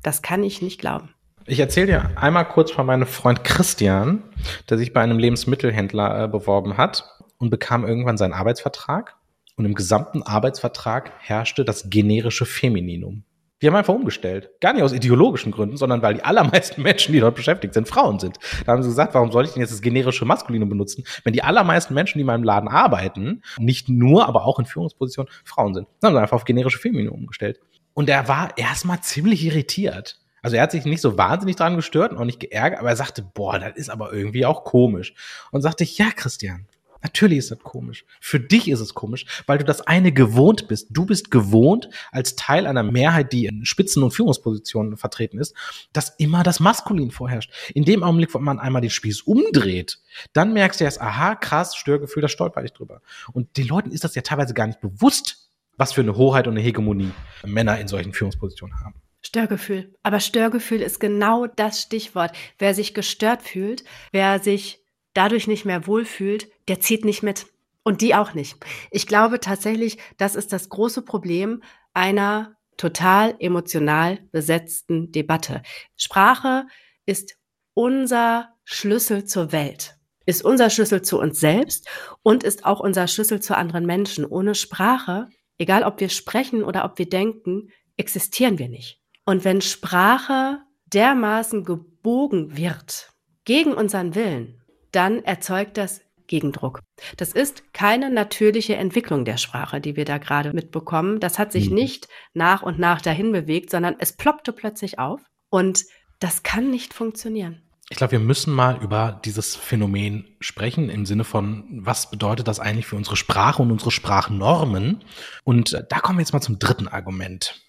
das 0.04 0.22
kann 0.22 0.44
ich 0.44 0.62
nicht 0.62 0.80
glauben. 0.80 1.14
Ich 1.46 1.60
erzähle 1.60 1.88
dir 1.88 2.12
einmal 2.18 2.48
kurz 2.48 2.72
von 2.72 2.86
meinem 2.86 3.08
Freund 3.08 3.44
Christian, 3.44 4.24
der 4.70 4.78
sich 4.78 4.92
bei 4.92 5.02
einem 5.02 5.18
Lebensmittelhändler 5.18 6.24
äh, 6.24 6.28
beworben 6.28 6.78
hat 6.78 7.06
und 7.38 7.50
bekam 7.50 7.86
irgendwann 7.86 8.18
seinen 8.18 8.34
Arbeitsvertrag. 8.34 9.16
Und 9.56 9.66
im 9.66 9.74
gesamten 9.74 10.24
Arbeitsvertrag 10.24 11.12
herrschte 11.20 11.66
das 11.66 11.90
generische 11.90 12.46
Femininum. 12.46 13.24
Die 13.62 13.68
haben 13.68 13.76
einfach 13.76 13.94
umgestellt. 13.94 14.52
Gar 14.62 14.74
nicht 14.74 14.84
aus 14.84 14.94
ideologischen 14.94 15.52
Gründen, 15.52 15.78
sondern 15.78 16.02
weil 16.02 16.14
die 16.14 16.24
allermeisten 16.24 16.82
Menschen, 16.84 17.14
die 17.14 17.20
dort 17.20 17.36
beschäftigt 17.36 17.74
sind, 17.74 17.88
Frauen 17.88 18.20
sind. 18.20 18.38
Da 18.66 18.74
haben 18.74 18.84
sie 18.84 18.90
gesagt, 18.90 19.14
warum 19.14 19.32
soll 19.32 19.46
ich 19.46 19.52
denn 19.52 19.62
jetzt 19.62 19.72
das 19.72 19.82
generische 19.82 20.26
Maskulinum 20.26 20.70
benutzen, 20.70 21.04
wenn 21.24 21.34
die 21.34 21.44
allermeisten 21.44 21.94
Menschen, 21.94 22.20
die 22.20 22.22
in 22.22 22.28
meinem 22.28 22.44
Laden 22.44 22.70
arbeiten, 22.70 23.42
nicht 23.58 23.90
nur, 23.90 24.28
aber 24.28 24.46
auch 24.46 24.60
in 24.60 24.66
Führungspositionen 24.66 25.32
Frauen 25.44 25.74
sind. 25.74 25.88
Dann 26.02 26.10
haben 26.10 26.16
sie 26.16 26.22
einfach 26.22 26.36
auf 26.36 26.46
generische 26.46 26.78
Feminine 26.78 27.12
umgestellt. 27.12 27.60
Und 27.94 28.10
er 28.10 28.28
war 28.28 28.56
erstmal 28.58 29.02
ziemlich 29.02 29.44
irritiert. 29.44 30.20
Also 30.44 30.56
er 30.56 30.64
hat 30.64 30.72
sich 30.72 30.86
nicht 30.86 31.02
so 31.02 31.18
wahnsinnig 31.18 31.56
dran 31.56 31.76
gestört 31.76 32.12
und 32.12 32.20
auch 32.20 32.26
nicht 32.26 32.40
geärgert, 32.40 32.80
aber 32.80 32.90
er 32.90 32.96
sagte, 32.96 33.22
boah, 33.22 33.58
das 33.58 33.76
ist 33.76 33.90
aber 33.90 34.14
irgendwie 34.14 34.46
auch 34.46 34.64
komisch. 34.64 35.16
Und 35.52 35.62
sagte 35.62 35.84
ja, 35.84 36.12
Christian, 36.16 36.68
Natürlich 37.08 37.38
ist 37.38 37.52
das 37.52 37.60
komisch. 37.60 38.04
Für 38.20 38.40
dich 38.40 38.68
ist 38.68 38.82
es 38.82 38.94
komisch, 38.94 39.26
weil 39.46 39.58
du 39.58 39.64
das 39.64 39.80
eine 39.80 40.12
gewohnt 40.12 40.68
bist. 40.68 40.90
Du 40.92 41.06
bist 41.06 41.32
gewohnt, 41.32 41.90
als 42.12 42.36
Teil 42.36 42.68
einer 42.68 42.84
Mehrheit, 42.84 43.32
die 43.32 43.46
in 43.46 43.66
Spitzen- 43.66 44.04
und 44.04 44.12
Führungspositionen 44.12 44.98
vertreten 44.98 45.40
ist, 45.40 45.56
dass 45.94 46.10
immer 46.18 46.44
das 46.44 46.60
Maskulin 46.60 47.12
vorherrscht. 47.12 47.50
In 47.74 47.86
dem 47.86 48.04
Augenblick, 48.04 48.34
wo 48.34 48.40
man 48.40 48.60
einmal 48.60 48.82
den 48.82 48.92
Spieß 48.92 49.22
umdreht, 49.22 50.00
dann 50.34 50.52
merkst 50.52 50.82
du 50.82 50.84
erst, 50.84 51.00
aha, 51.00 51.36
krass, 51.36 51.78
Störgefühl, 51.78 52.22
da 52.22 52.28
stolper 52.28 52.66
ich 52.66 52.74
drüber. 52.74 53.02
Und 53.32 53.56
den 53.56 53.68
Leuten 53.68 53.92
ist 53.92 54.04
das 54.04 54.14
ja 54.14 54.22
teilweise 54.22 54.54
gar 54.54 54.68
nicht 54.68 54.82
bewusst, 54.82 55.50
was 55.78 55.94
für 55.94 56.02
eine 56.02 56.18
Hoheit 56.18 56.48
und 56.48 56.56
eine 56.56 56.62
Hegemonie 56.62 57.12
Männer 57.46 57.80
in 57.80 57.88
solchen 57.88 58.12
Führungspositionen 58.12 58.82
haben. 58.84 58.96
Störgefühl. 59.22 59.96
Aber 60.04 60.20
Störgefühl 60.20 60.82
ist 60.82 61.00
genau 61.00 61.48
das 61.48 61.82
Stichwort. 61.82 62.36
Wer 62.60 62.74
sich 62.74 62.94
gestört 62.94 63.44
fühlt, 63.44 63.86
wer 64.12 64.40
sich 64.40 64.84
dadurch 65.18 65.48
nicht 65.48 65.66
mehr 65.66 65.88
wohlfühlt, 65.88 66.50
der 66.68 66.80
zieht 66.80 67.04
nicht 67.04 67.24
mit. 67.24 67.48
Und 67.84 68.02
die 68.02 68.16
auch 68.16 68.34
nicht. 68.34 68.58
Ich 68.92 69.08
glaube 69.08 69.40
tatsächlich, 69.40 69.98
das 70.18 70.36
ist 70.36 70.52
das 70.52 70.68
große 70.68 71.04
Problem 71.04 71.64
einer 71.94 72.58
total 72.76 73.36
emotional 73.40 74.20
besetzten 74.32 75.12
Debatte. 75.12 75.64
Sprache 75.96 76.66
ist 77.06 77.38
unser 77.74 78.50
Schlüssel 78.66 79.24
zur 79.24 79.54
Welt, 79.54 79.96
ist 80.26 80.44
unser 80.44 80.70
Schlüssel 80.70 81.02
zu 81.02 81.18
uns 81.18 81.40
selbst 81.40 81.88
und 82.24 82.44
ist 82.44 82.66
auch 82.66 82.82
unser 82.82 83.08
Schlüssel 83.08 83.42
zu 83.42 83.56
anderen 83.56 83.86
Menschen. 83.86 84.26
Ohne 84.26 84.54
Sprache, 84.54 85.30
egal 85.58 85.84
ob 85.84 86.02
wir 86.02 86.10
sprechen 86.10 86.64
oder 86.64 86.84
ob 86.84 87.00
wir 87.00 87.10
denken, 87.10 87.70
existieren 87.96 88.60
wir 88.60 88.68
nicht. 88.68 89.02
Und 89.26 89.46
wenn 89.46 89.62
Sprache 89.62 90.60
dermaßen 90.88 91.64
gebogen 91.64 92.58
wird 92.58 93.14
gegen 93.46 93.74
unseren 93.74 94.14
Willen, 94.14 94.62
dann 94.92 95.24
erzeugt 95.24 95.78
das 95.78 96.02
Gegendruck. 96.28 96.82
Das 97.16 97.32
ist 97.32 97.74
keine 97.74 98.10
natürliche 98.10 98.76
Entwicklung 98.76 99.26
der 99.26 99.38
Sprache, 99.38 99.82
die 99.82 99.96
wir 99.96 100.06
da 100.06 100.18
gerade 100.18 100.54
mitbekommen. 100.54 101.20
Das 101.20 101.40
hat 101.40 101.52
sich 101.52 101.70
mhm. 101.70 101.76
nicht 101.76 102.08
nach 102.34 102.62
und 102.64 102.80
nach 102.80 103.02
dahin 103.02 103.32
bewegt, 103.32 103.72
sondern 103.72 103.96
es 104.00 104.14
ploppte 104.14 104.52
plötzlich 104.52 105.00
auf 105.00 105.22
und 105.50 105.86
das 106.20 106.44
kann 106.44 106.70
nicht 106.70 106.94
funktionieren. 106.94 107.62
Ich 107.90 107.96
glaube, 107.96 108.12
wir 108.12 108.20
müssen 108.20 108.54
mal 108.54 108.84
über 108.84 109.22
dieses 109.24 109.56
Phänomen 109.56 110.36
sprechen 110.42 110.90
im 110.90 111.06
Sinne 111.06 111.24
von, 111.24 111.64
was 111.72 112.12
bedeutet 112.12 112.50
das 112.50 112.60
eigentlich 112.60 112.86
für 112.86 112.98
unsere 112.98 113.16
Sprache 113.16 113.62
und 113.62 113.72
unsere 113.72 113.92
Sprachnormen? 113.92 115.06
Und 115.46 115.72
äh, 115.72 115.84
da 115.88 116.00
kommen 116.00 116.18
wir 116.18 116.24
jetzt 116.24 116.34
mal 116.34 116.42
zum 116.42 116.60
dritten 116.60 116.90
Argument. 116.90 117.62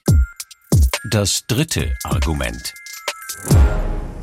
Das 1.09 1.47
dritte 1.47 1.95
Argument. 2.03 2.75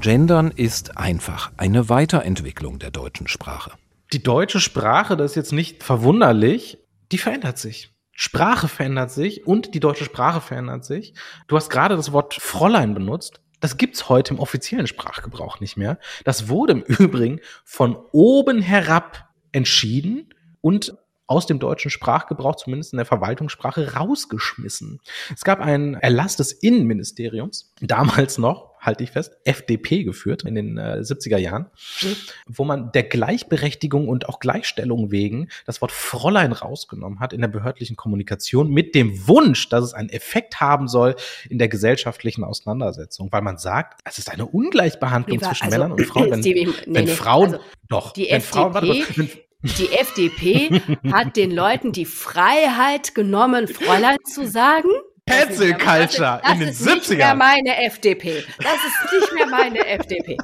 Gendern 0.05 0.51
ist 0.51 0.99
einfach 0.99 1.51
eine 1.57 1.89
Weiterentwicklung 1.89 2.77
der 2.77 2.91
deutschen 2.91 3.27
Sprache. 3.27 3.71
Die 4.13 4.21
deutsche 4.21 4.59
Sprache, 4.59 5.17
das 5.17 5.31
ist 5.31 5.35
jetzt 5.35 5.51
nicht 5.51 5.81
verwunderlich, 5.81 6.77
die 7.11 7.17
verändert 7.17 7.57
sich. 7.57 7.89
Sprache 8.11 8.67
verändert 8.67 9.09
sich 9.09 9.47
und 9.47 9.73
die 9.73 9.79
deutsche 9.79 10.05
Sprache 10.05 10.41
verändert 10.41 10.85
sich. 10.85 11.15
Du 11.47 11.55
hast 11.55 11.71
gerade 11.71 11.95
das 11.95 12.11
Wort 12.11 12.35
Fräulein 12.35 12.93
benutzt. 12.93 13.41
Das 13.61 13.77
gibt's 13.77 14.07
heute 14.07 14.35
im 14.35 14.39
offiziellen 14.39 14.85
Sprachgebrauch 14.85 15.59
nicht 15.59 15.75
mehr. 15.75 15.97
Das 16.23 16.49
wurde 16.49 16.73
im 16.73 16.81
Übrigen 16.99 17.39
von 17.63 17.97
oben 18.11 18.61
herab 18.61 19.29
entschieden 19.53 20.29
und 20.61 20.95
aus 21.27 21.45
dem 21.45 21.59
deutschen 21.59 21.91
Sprachgebrauch, 21.91 22.55
zumindest 22.55 22.93
in 22.93 22.97
der 22.97 23.05
Verwaltungssprache, 23.05 23.95
rausgeschmissen. 23.95 24.99
Es 25.33 25.43
gab 25.43 25.59
einen 25.59 25.95
Erlass 25.95 26.35
des 26.35 26.51
Innenministeriums, 26.51 27.73
damals 27.81 28.37
noch, 28.37 28.75
halte 28.79 29.03
ich 29.03 29.11
fest, 29.11 29.35
FDP 29.43 30.03
geführt 30.03 30.43
in 30.43 30.55
den 30.55 30.77
äh, 30.77 30.99
70er 31.01 31.37
Jahren, 31.37 31.67
mhm. 32.01 32.15
wo 32.47 32.63
man 32.63 32.91
der 32.91 33.03
Gleichberechtigung 33.03 34.07
und 34.07 34.29
auch 34.29 34.39
Gleichstellung 34.39 35.11
wegen 35.11 35.49
das 35.65 35.81
Wort 35.81 35.91
Fräulein 35.91 36.51
rausgenommen 36.51 37.19
hat 37.19 37.33
in 37.33 37.41
der 37.41 37.47
behördlichen 37.47 37.95
Kommunikation 37.95 38.69
mit 38.69 38.93
dem 38.93 39.27
Wunsch, 39.27 39.69
dass 39.69 39.83
es 39.83 39.93
einen 39.93 40.09
Effekt 40.09 40.59
haben 40.59 40.87
soll 40.87 41.15
in 41.49 41.57
der 41.57 41.67
gesellschaftlichen 41.67 42.43
Auseinandersetzung, 42.43 43.31
weil 43.31 43.41
man 43.41 43.57
sagt, 43.57 44.01
es 44.05 44.19
ist 44.19 44.31
eine 44.31 44.45
Ungleichbehandlung 44.45 45.39
Lieber, 45.39 45.47
zwischen 45.47 45.65
also, 45.65 45.77
Männern 45.77 45.91
und 45.93 46.05
Frauen. 46.05 46.25
Wenn, 46.31 46.41
die, 46.41 46.53
nee, 46.53 46.73
wenn 46.87 47.07
Frauen, 47.07 47.53
also, 47.53 47.65
doch, 47.87 48.13
die 48.13 48.27
wenn 48.29 48.37
FDP, 48.37 48.59
Frauen, 48.59 48.73
warte, 48.73 48.87
wenn, 49.15 49.29
die 49.77 49.91
FDP 49.91 50.81
hat 51.11 51.35
den 51.35 51.51
Leuten 51.51 51.91
die 51.91 52.05
Freiheit 52.05 53.15
genommen, 53.15 53.67
Fräulein 53.67 54.17
zu 54.23 54.47
sagen. 54.47 54.89
Cancel 55.27 55.73
Culture 55.73 56.39
in 56.53 56.59
den 56.59 56.69
70ern. 56.69 56.75
Das 56.75 56.81
ist 56.81 57.09
nicht 57.09 57.17
mehr 57.17 57.35
meine 57.35 57.83
FDP. 57.83 58.43
Das 58.59 58.75
ist 58.75 59.11
nicht 59.11 59.33
mehr 59.33 59.47
meine 59.47 59.85
FDP. 59.87 60.37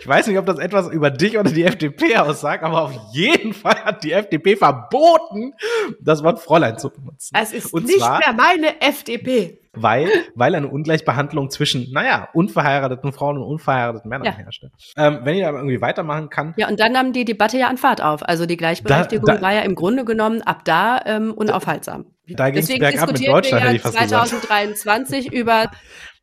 Ich 0.00 0.06
weiß 0.06 0.28
nicht, 0.28 0.38
ob 0.38 0.46
das 0.46 0.58
etwas 0.58 0.88
über 0.90 1.10
dich 1.10 1.36
oder 1.36 1.50
die 1.50 1.64
FDP 1.64 2.16
aussagt, 2.16 2.62
aber 2.62 2.82
auf 2.82 2.92
jeden 3.12 3.52
Fall 3.52 3.84
hat 3.84 4.04
die 4.04 4.12
FDP 4.12 4.56
verboten, 4.56 5.54
das 6.00 6.22
Wort 6.22 6.38
Fräulein 6.38 6.78
zu 6.78 6.90
benutzen. 6.90 7.34
Es 7.38 7.52
ist 7.52 7.72
Und 7.72 7.86
nicht 7.86 7.98
zwar, 7.98 8.18
mehr 8.18 8.32
meine 8.32 8.80
FDP. 8.80 9.58
Weil, 9.76 10.08
weil 10.34 10.54
eine 10.54 10.68
Ungleichbehandlung 10.68 11.50
zwischen, 11.50 11.92
naja, 11.92 12.28
unverheirateten 12.32 13.12
Frauen 13.12 13.38
und 13.38 13.44
unverheirateten 13.44 14.08
Männern 14.08 14.26
ja. 14.26 14.32
herrschte. 14.32 14.70
Ähm, 14.96 15.20
wenn 15.22 15.36
ich 15.36 15.42
da 15.42 15.50
irgendwie 15.50 15.80
weitermachen 15.80 16.30
kann. 16.30 16.54
Ja, 16.56 16.68
und 16.68 16.80
dann 16.80 16.92
nahm 16.92 17.12
die 17.12 17.24
Debatte 17.24 17.58
ja 17.58 17.68
an 17.68 17.76
Fahrt 17.76 18.02
auf. 18.02 18.26
Also 18.26 18.46
die 18.46 18.56
Gleichberechtigung 18.56 19.26
da, 19.26 19.36
da, 19.36 19.42
war 19.42 19.52
ja 19.52 19.60
im 19.60 19.74
Grunde 19.74 20.04
genommen 20.04 20.42
ab 20.42 20.64
da 20.64 21.00
ähm, 21.04 21.32
unaufhaltsam. 21.32 22.06
Da 22.28 22.50
ging 22.50 22.62
es 22.62 22.78
bergab 22.78 23.12
mit 23.12 23.26
Deutschland, 23.26 23.64
hätte 23.64 23.76
ich 23.76 23.82
fast 23.82 23.96
2023 23.96 25.30
gesagt. 25.30 25.34
über 25.34 25.70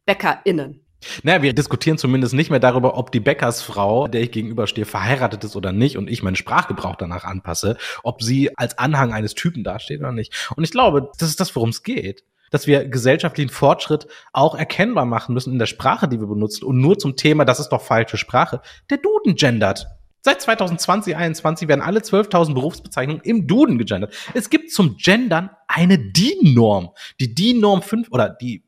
BäckerInnen. 0.05 0.83
Naja, 1.23 1.41
wir 1.41 1.53
diskutieren 1.53 1.97
zumindest 1.97 2.33
nicht 2.33 2.49
mehr 2.49 2.59
darüber, 2.59 2.97
ob 2.97 3.11
die 3.11 3.19
Bäckersfrau, 3.19 4.07
der 4.07 4.21
ich 4.21 4.31
gegenüberstehe, 4.31 4.85
verheiratet 4.85 5.43
ist 5.43 5.55
oder 5.55 5.71
nicht 5.71 5.97
und 5.97 6.09
ich 6.09 6.23
meinen 6.23 6.35
Sprachgebrauch 6.35 6.95
danach 6.95 7.23
anpasse, 7.23 7.77
ob 8.03 8.21
sie 8.21 8.55
als 8.57 8.77
Anhang 8.77 9.13
eines 9.13 9.33
Typen 9.33 9.63
dasteht 9.63 9.99
oder 9.99 10.11
nicht. 10.11 10.51
Und 10.55 10.63
ich 10.63 10.71
glaube, 10.71 11.11
das 11.17 11.29
ist 11.29 11.39
das, 11.39 11.55
worum 11.55 11.69
es 11.69 11.83
geht. 11.83 12.23
Dass 12.53 12.67
wir 12.67 12.87
gesellschaftlichen 12.87 13.49
Fortschritt 13.49 14.05
auch 14.31 14.53
erkennbar 14.53 15.05
machen 15.05 15.33
müssen 15.33 15.51
in 15.51 15.57
der 15.57 15.65
Sprache, 15.65 16.07
die 16.07 16.19
wir 16.19 16.27
benutzen 16.27 16.65
und 16.65 16.79
nur 16.79 16.99
zum 16.99 17.15
Thema, 17.15 17.45
das 17.45 17.59
ist 17.59 17.69
doch 17.69 17.81
falsche 17.81 18.17
Sprache, 18.17 18.61
der 18.91 18.99
Duden 18.99 19.35
gendert. 19.35 19.87
Seit 20.21 20.39
2020, 20.39 21.15
2021 21.15 21.67
werden 21.67 21.81
alle 21.81 22.01
12.000 22.01 22.53
Berufsbezeichnungen 22.53 23.23
im 23.23 23.47
Duden 23.47 23.79
gegendert. 23.79 24.13
Es 24.35 24.51
gibt 24.51 24.71
zum 24.71 24.97
Gendern 24.97 25.49
eine 25.67 25.97
DIN-Norm. 25.97 26.91
Die 27.19 27.33
DIN-Norm 27.33 27.81
5 27.81 28.09
oder 28.11 28.29
die 28.29 28.63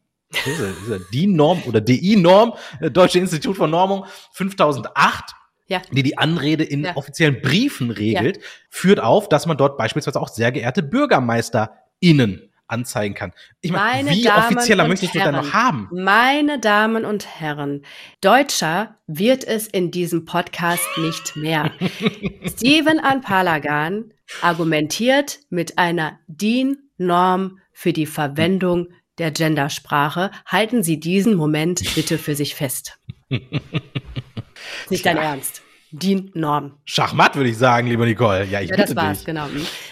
DIN-Norm 1.13 1.62
oder 1.67 1.80
DI-Norm, 1.80 2.54
äh, 2.82 2.89
Deutsche 2.89 3.19
Institut 3.19 3.56
für 3.56 3.67
Normung 3.67 4.06
5008 4.32 5.36
ja. 5.67 5.82
die 5.91 6.04
die 6.04 6.17
Anrede 6.17 6.63
in 6.63 6.86
ja. 6.86 6.95
offiziellen 6.95 7.41
Briefen 7.41 7.89
regelt, 7.89 8.38
ja. 8.38 8.43
führt 8.69 9.00
auf, 9.00 9.30
dass 9.30 9.45
man 9.45 9.58
dort 9.58 9.78
beispielsweise 9.78 10.19
auch 10.21 10.30
sehr 10.30 10.52
geehrte 10.52 10.84
BürgermeisterInnen 10.84 12.52
anzeigen 12.67 13.15
kann. 13.15 13.34
Ich 13.62 13.71
meine, 13.71 14.06
meine 14.06 14.17
wie 14.17 14.23
Damen 14.23 14.58
offizieller 14.58 14.88
möchtest 14.88 15.15
du 15.15 15.19
da 15.19 15.32
noch 15.32 15.54
haben? 15.54 15.89
Meine 15.91 16.60
Damen 16.60 17.06
und 17.06 17.39
Herren, 17.39 17.84
Deutscher 18.21 18.97
wird 19.08 19.43
es 19.43 19.67
in 19.67 19.91
diesem 19.91 20.25
Podcast 20.25 20.86
nicht 20.97 21.36
mehr. 21.36 21.71
Steven 22.47 22.99
Anpalagan 22.99 24.13
argumentiert 24.41 25.39
mit 25.49 25.78
einer 25.78 26.19
DIN-Norm 26.28 27.60
für 27.71 27.93
die 27.93 28.06
Verwendung 28.06 28.88
der 29.17 29.32
Gendersprache. 29.32 30.32
Halten 30.45 30.84
Sie 30.84 30.99
diesen 30.99 31.36
Moment 31.36 31.95
bitte 31.95 32.17
für 32.17 32.36
sich 32.36 32.56
fest. 32.56 32.99
Nicht 34.89 35.06
dein 35.06 35.17
Ernst. 35.17 35.64
DIN-Norm. 35.97 36.77
Schachmatt, 36.86 37.36
würde 37.36 37.49
ich 37.49 37.58
sagen, 37.58 37.88
lieber 37.88 38.05
Nicole. 38.05 38.45
Ja, 38.45 38.62
ich 38.62 38.69
ja, 38.69 38.75
bitte 38.75 38.93
das 38.93 39.03
war's, 39.03 39.17
dich. 39.19 39.25
genau. 39.25 39.47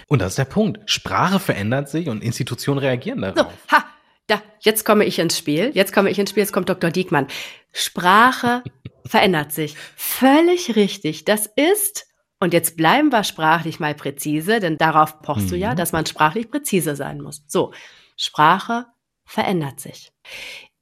Und 0.08 0.22
das 0.22 0.34
ist 0.34 0.38
der 0.38 0.46
Punkt. 0.46 0.80
Sprache 0.90 1.40
verändert 1.40 1.90
sich 1.90 2.10
und 2.10 2.24
Institutionen 2.24 2.80
reagieren 2.80 3.22
darauf. 3.22 3.54
So, 3.70 3.76
ha, 3.76 3.86
da, 4.28 4.42
jetzt 4.60 4.86
komme 4.86 5.06
ich 5.06 5.20
ins 5.20 5.38
Spiel. 5.38 5.72
Jetzt 5.74 5.94
komme 5.94 6.10
ich 6.10 6.20
ins 6.20 6.30
Spiel, 6.30 6.44
jetzt 6.44 6.54
kommt 6.54 6.70
Dr. 6.70 6.92
Diekmann. 6.92 7.28
Sprache 7.72 8.64
verändert 9.06 9.52
sich. 9.52 9.76
Völlig 9.96 10.76
richtig. 10.76 11.26
Das 11.26 11.48
ist, 11.56 12.08
und 12.40 12.54
jetzt 12.54 12.78
bleiben 12.78 13.12
wir 13.12 13.24
sprachlich 13.24 13.80
mal 13.80 13.96
präzise, 13.96 14.60
denn 14.60 14.78
darauf 14.78 15.22
pochst 15.22 15.48
mhm. 15.48 15.50
du 15.50 15.58
ja, 15.58 15.72
mhm. 15.72 15.78
dass 15.78 15.92
man 15.92 16.06
sprachlich 16.06 16.50
präzise 16.50 16.96
sein 16.96 17.22
muss. 17.22 17.44
So, 17.48 17.74
Sprache 18.18 18.86
verändert 19.26 19.80
sich. 19.80 20.12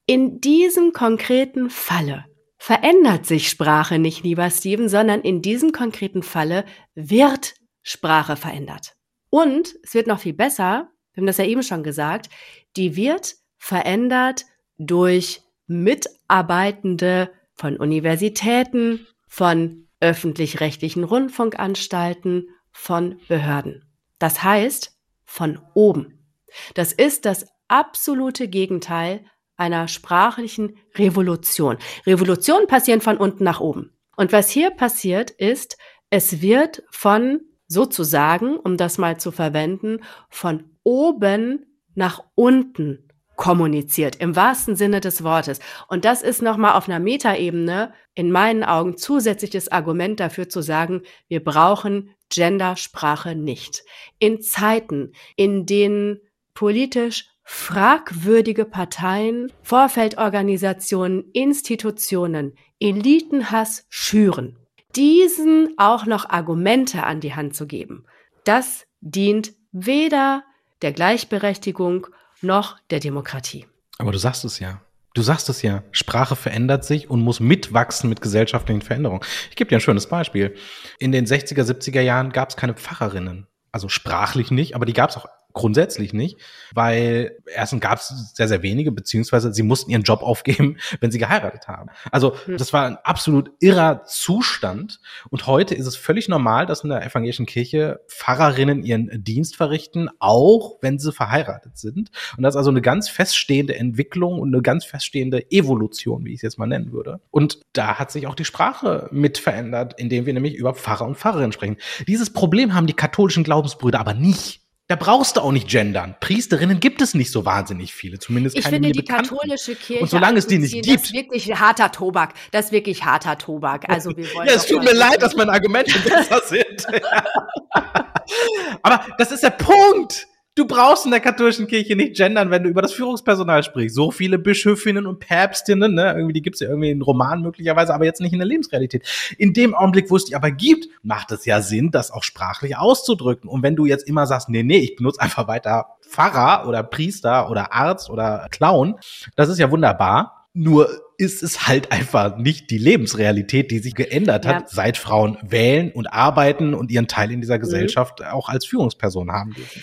In 0.06 0.42
diesem 0.42 0.94
konkreten 0.94 1.70
Falle 1.70 2.26
verändert 2.62 3.26
sich 3.26 3.50
Sprache 3.50 3.98
nicht, 3.98 4.24
lieber 4.24 4.48
Steven, 4.52 4.88
sondern 4.88 5.22
in 5.22 5.42
diesem 5.42 5.72
konkreten 5.72 6.22
Falle 6.22 6.64
wird 6.94 7.56
Sprache 7.82 8.36
verändert. 8.36 8.96
Und 9.32 9.74
es 9.82 9.96
wird 9.96 10.06
noch 10.06 10.20
viel 10.20 10.34
besser, 10.34 10.92
wir 11.12 11.22
haben 11.22 11.26
das 11.26 11.40
ja 11.40 11.46
eben 11.46 11.64
schon 11.64 11.82
gesagt, 11.82 12.30
die 12.78 12.96
wird 12.96 13.34
verändert 13.58 14.46
durch 14.78 15.42
Mitarbeitende 15.66 17.32
von 17.56 17.78
Universitäten, 17.78 19.08
von 19.28 19.88
öffentlich-rechtlichen 20.00 21.04
Rundfunkanstalten, 21.04 22.48
von 22.70 23.20
Behörden. 23.28 23.92
Das 24.20 24.44
heißt, 24.44 24.96
von 25.26 25.60
oben. 25.74 26.28
Das 26.76 26.94
ist 26.94 27.26
das 27.26 27.48
absolute 27.70 28.48
Gegenteil 28.48 29.26
einer 29.62 29.88
sprachlichen 29.88 30.76
Revolution. 30.98 31.78
Revolutionen 32.06 32.68
passieren 32.68 33.00
von 33.00 33.18
unten 33.18 33.44
nach 33.44 33.62
oben. 33.62 33.92
Und 34.18 34.34
was 34.34 34.50
hier 34.50 34.72
passiert 34.72 35.30
ist, 35.30 35.78
es 36.10 36.42
wird 36.42 36.84
von 36.90 37.42
sozusagen, 37.68 38.58
um 38.58 38.76
das 38.76 38.98
mal 38.98 39.18
zu 39.18 39.32
verwenden, 39.32 40.00
von 40.30 40.72
oben 40.84 41.66
nach 41.96 42.24
unten 42.36 43.08
kommuniziert, 43.36 44.18
im 44.18 44.36
wahrsten 44.36 44.76
Sinne 44.76 45.00
des 45.00 45.24
Wortes. 45.24 45.60
Und 45.88 46.06
das 46.06 46.22
ist 46.22 46.42
nochmal 46.42 46.74
auf 46.74 46.90
einer 46.90 47.00
Metaebene 47.00 47.94
in 48.14 48.32
meinen 48.32 48.64
Augen 48.64 48.98
zusätzliches 48.98 49.72
Argument 49.72 50.20
dafür 50.20 50.50
zu 50.50 50.62
sagen, 50.62 51.02
wir 51.28 51.44
brauchen 51.44 52.14
Gendersprache 52.30 53.36
nicht. 53.36 53.84
In 54.20 54.42
Zeiten, 54.42 55.14
in 55.36 55.66
denen 55.66 56.20
politisch 56.54 57.31
fragwürdige 57.44 58.66
Parteien, 58.66 59.52
Vorfeldorganisationen, 59.62 61.26
Institutionen 61.34 62.54
Elitenhass 62.80 63.86
schüren, 63.90 64.58
diesen 64.96 65.74
auch 65.78 66.06
noch 66.06 66.30
Argumente 66.30 67.04
an 67.04 67.20
die 67.20 67.36
Hand 67.36 67.56
zu 67.56 67.68
geben, 67.68 68.06
das 68.44 68.86
dient 69.02 69.54
weder 69.72 70.44
der 70.82 70.92
Gleichberechtigung 70.92 72.08
noch 72.42 72.78
der 72.90 73.00
Demokratie. 73.00 73.68
Aber 73.98 74.12
du 74.12 74.18
sagst 74.18 74.46
es 74.46 74.60
ja. 74.60 74.82
Du 75.14 75.22
sagst 75.22 75.50
es 75.50 75.62
ja, 75.62 75.84
Sprache 75.92 76.38
verändert 76.38 76.86
sich 76.86 77.10
und 77.10 77.20
muss 77.20 77.42
mitwachsen 77.42 78.10
mit 78.10 78.22
gesellschaftlichen 78.22 78.82
Veränderungen. 78.82 79.22
Ich 79.50 79.58
gebe 79.58 79.68
dir 79.68 79.76
ein 79.76 79.82
schönes 79.82 80.08
Beispiel. 80.08 80.56
In 81.00 81.12
den 81.12 81.26
60er, 81.26 81.64
70er 81.64 82.00
Jahren 82.00 82.32
gab 82.32 82.50
es 82.50 82.56
keine 82.56 82.76
Pfarrerinnen. 82.76 83.46
Also 83.74 83.90
sprachlich 83.90 84.52
nicht, 84.52 84.74
aber 84.74 84.86
die 84.86 84.94
gab 84.94 85.10
es 85.10 85.18
auch 85.18 85.28
grundsätzlich 85.54 86.14
nicht, 86.14 86.40
weil 86.74 87.38
erstens 87.46 87.82
gab 87.82 88.00
es 88.00 88.34
sehr, 88.36 88.48
sehr 88.48 88.64
wenige, 88.64 88.92
beziehungsweise 88.92 89.54
sie 89.54 89.64
mussten 89.64 89.92
ihren 89.92 90.04
Job 90.04 90.22
aufgeben, 90.22 90.78
wenn 91.00 91.12
sie 91.12 91.20
geheiratet 91.20 91.68
haben. 91.68 91.90
Also 92.12 92.36
hm. 92.46 92.58
das 92.58 92.74
war 92.74 92.86
ein 92.86 92.98
absolut 93.04 93.52
irrer 93.60 94.04
Zustand. 94.06 95.00
Und 95.30 95.48
heute 95.48 95.76
ist 95.76 95.88
es 95.88 95.96
völlig 95.96 96.28
normal, 96.28 96.66
dass 96.66 96.84
in 96.84 96.90
der 96.90 97.06
evangelischen 97.06 97.46
Kirche 97.46 98.02
Pfarrerinnen 98.08 98.84
ihren 98.84 99.24
Dienst 99.24 99.56
verrichten, 99.56 100.10
auch 100.20 100.78
wenn 100.82 101.00
sie 101.00 101.12
verheiratet 101.12 101.78
sind. 101.78 102.12
Und 102.38 102.44
das 102.44 102.56
ist 102.56 102.58
also 102.58 102.70
eine 102.70 102.82
ganz 102.82 103.10
feststehende 103.10 103.76
Entwicklung 103.76 104.40
und 104.40 104.54
eine 104.54 104.62
ganz 104.62 104.86
feststehende 104.86 105.52
Evolution, 105.52 106.26
wie 106.26 106.32
ich 106.32 106.38
es 106.38 106.42
jetzt 106.42 106.58
mal 106.58 106.68
nennen 106.68 106.92
würde. 106.92 107.22
Und 107.32 107.60
da 107.74 108.00
hat 108.00 108.12
sich 108.12 108.28
auch 108.28 108.36
die 108.36 108.46
Sprache 108.46 109.10
mit 109.12 109.38
verändert, 109.38 109.96
indem 109.98 110.26
wir 110.26 110.34
nämlich 110.34 110.56
über 110.56 110.74
Pfarrer 110.74 111.06
und 111.06 111.18
Pfarrerinnen 111.18 111.52
sprechen. 111.52 111.78
Dieses 112.08 112.32
Problem 112.32 112.74
haben 112.74 112.88
die 112.88 112.94
katholischen 112.94 113.44
Glaubensbrüder 113.44 114.00
aber 114.00 114.14
nicht. 114.14 114.62
Da 114.92 114.98
brauchst 114.98 115.38
du 115.38 115.42
auch 115.42 115.54
nicht 115.54 115.70
gendern. 115.70 116.18
Priesterinnen 116.20 116.82
gibt 116.82 117.02
es 117.02 117.14
nicht 117.14 117.32
so 117.32 117.46
wahnsinnig 117.46 117.94
viele, 117.94 118.20
zumindest 118.20 118.58
ich 118.58 118.66
keine 118.66 118.76
finde, 118.76 118.92
die 118.92 119.00
bekannten. 119.00 119.38
katholische 119.38 119.74
Kirche. 119.74 120.02
Und 120.02 120.10
solange 120.10 120.38
es 120.38 120.48
die 120.48 120.58
nicht 120.58 120.74
gibt. 120.74 120.86
Das 120.90 121.04
ist 121.06 121.14
wirklich 121.14 121.58
harter 121.58 121.94
Tobak. 121.94 122.34
Das 122.52 122.66
ist 122.66 122.72
wirklich 122.74 123.06
harter 123.06 123.38
Tobak. 123.38 123.90
Also 123.90 124.10
wir 124.18 124.26
wollen 124.34 124.50
ja, 124.50 124.56
es 124.56 124.66
tut 124.66 124.84
mir 124.84 124.94
leid, 124.94 125.22
dass 125.22 125.34
meine 125.34 125.50
Argumente 125.54 125.98
besser 125.98 126.42
sind. 126.46 126.88
Aber 128.82 129.06
das 129.18 129.32
ist 129.32 129.44
der 129.44 129.52
Punkt. 129.52 130.28
Du 130.54 130.68
brauchst 130.68 131.06
in 131.06 131.12
der 131.12 131.22
katholischen 131.22 131.66
Kirche 131.66 131.96
nicht 131.96 132.18
gendern, 132.18 132.52
wenn 132.52 132.64
du 132.64 132.70
über 132.70 132.82
das 132.82 132.92
Führungspersonal 132.92 133.64
sprichst. 133.64 133.96
So 133.96 134.12
viele 134.12 134.38
Bischöfinnen 134.38 135.08
und 135.08 135.20
Päpstinnen, 135.20 135.94
ne, 135.94 136.14
irgendwie, 136.14 136.34
die 136.34 136.42
gibt's 136.42 136.60
ja 136.60 136.68
irgendwie 136.68 136.90
in 136.90 137.02
Roman 137.02 137.42
möglicherweise, 137.42 137.94
aber 137.94 138.04
jetzt 138.04 138.20
nicht 138.20 138.34
in 138.34 138.40
der 138.40 138.48
Lebensrealität. 138.50 139.08
In 139.38 139.54
dem 139.54 139.74
Augenblick, 139.74 140.12
wo 140.12 140.18
es 140.18 140.26
die 140.26 140.36
aber 140.36 140.52
gibt, 140.52 140.90
macht 141.04 141.32
es 141.32 141.46
ja 141.46 141.62
Sinn, 141.62 141.90
das 141.92 142.12
auch 142.12 142.24
sprachlich 142.24 142.76
auszudrücken. 142.76 143.50
Und 143.50 143.64
wenn 143.64 143.78
du 143.78 143.86
jetzt 143.86 144.06
immer 144.06 144.28
sagst, 144.28 144.50
nee, 144.50 144.64
nee, 144.64 144.80
ich 144.80 144.98
benutze 144.98 145.22
einfach 145.22 145.48
weiter 145.48 145.96
Pfarrer 146.02 146.68
oder 146.68 146.84
Priester 146.84 147.50
oder 147.50 147.72
Arzt 147.72 148.10
oder 148.10 148.50
Clown, 148.52 149.00
das 149.38 149.48
ist 149.48 149.58
ja 149.58 149.72
wunderbar. 149.72 150.48
Nur 150.54 150.90
ist 151.18 151.44
es 151.44 151.66
halt 151.66 151.94
einfach 151.94 152.36
nicht 152.36 152.72
die 152.72 152.78
Lebensrealität, 152.78 153.72
die 153.72 153.80
sich 153.80 153.96
geändert 153.96 154.46
hat, 154.46 154.62
ja. 154.64 154.68
seit 154.68 154.98
Frauen 154.98 155.38
wählen 155.42 155.94
und 155.94 156.08
arbeiten 156.08 156.74
und 156.74 156.92
ihren 156.92 157.08
Teil 157.08 157.32
in 157.32 157.40
dieser 157.40 157.56
mhm. 157.56 157.62
Gesellschaft 157.62 158.20
mhm. 158.20 158.26
auch 158.26 158.50
als 158.50 158.66
Führungsperson 158.66 159.32
haben 159.32 159.54
dürfen. 159.54 159.82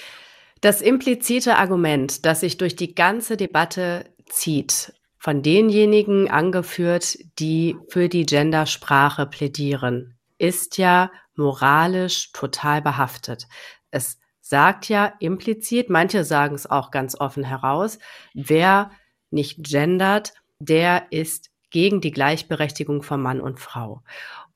Das 0.60 0.80
implizite 0.80 1.56
Argument, 1.56 2.24
das 2.26 2.40
sich 2.40 2.56
durch 2.56 2.74
die 2.74 2.94
ganze 2.94 3.36
Debatte 3.36 4.12
zieht, 4.26 4.92
von 5.18 5.42
denjenigen 5.42 6.30
angeführt, 6.30 7.18
die 7.38 7.76
für 7.88 8.08
die 8.08 8.24
Gendersprache 8.24 9.26
plädieren, 9.26 10.14
ist 10.38 10.78
ja 10.78 11.10
moralisch 11.34 12.32
total 12.32 12.82
behaftet. 12.82 13.46
Es 13.90 14.18
sagt 14.40 14.88
ja 14.88 15.12
implizit, 15.20 15.90
manche 15.90 16.24
sagen 16.24 16.54
es 16.54 16.68
auch 16.68 16.90
ganz 16.90 17.18
offen 17.18 17.44
heraus, 17.44 17.98
wer 18.34 18.90
nicht 19.30 19.62
gendert, 19.62 20.32
der 20.58 21.12
ist 21.12 21.50
gegen 21.70 22.00
die 22.00 22.12
Gleichberechtigung 22.12 23.02
von 23.02 23.20
Mann 23.20 23.40
und 23.40 23.60
Frau. 23.60 24.02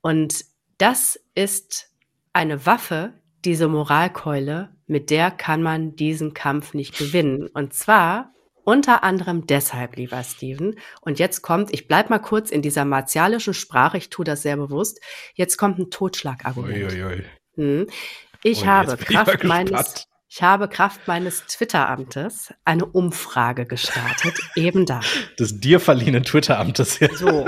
Und 0.01 0.45
das 0.79 1.21
ist 1.35 1.91
eine 2.33 2.65
Waffe, 2.65 3.13
diese 3.45 3.69
Moralkeule, 3.69 4.71
mit 4.87 5.11
der 5.11 5.31
kann 5.31 5.63
man 5.63 5.97
diesen 5.97 6.35
Kampf 6.35 6.75
nicht 6.75 6.97
gewinnen. 6.97 7.49
Und 7.53 7.75
zwar 7.75 8.33
unter 8.65 9.03
anderem 9.03 9.47
deshalb, 9.47 9.97
lieber 9.97 10.23
Steven. 10.23 10.77
Und 11.01 11.19
jetzt 11.19 11.43
kommt, 11.43 11.73
ich 11.73 11.89
bleib 11.89 12.11
mal 12.11 12.21
kurz 12.21 12.51
in 12.51 12.63
dieser 12.63 12.85
martialischen 12.85 13.55
Sprache, 13.55 13.99
ich 13.99 14.09
tue 14.09 14.25
das 14.25 14.43
sehr 14.43 14.57
bewusst. 14.57 15.01
Jetzt 15.35 15.57
kommt 15.57 15.79
ein 15.79 15.91
Totschlagargument. 15.91 16.93
Ui, 16.93 17.03
ui, 17.05 17.25
ui. 17.57 17.87
Ich 18.45 18.63
Ui, 18.63 18.67
habe 18.67 18.97
Kraft 18.97 19.45
meines, 19.45 20.07
ich 20.29 20.43
habe 20.43 20.69
Kraft 20.69 21.07
meines 21.07 21.47
Twitter-Amtes 21.47 22.55
eine 22.65 22.87
Umfrage 22.87 23.67
gestartet, 23.67 24.39
eben 24.57 24.87
da. 24.87 25.01
Des 25.39 25.61
dir 25.61 25.81
verliehenen 25.81 26.25
Twitter-Amtes. 26.25 27.01
So. 27.15 27.47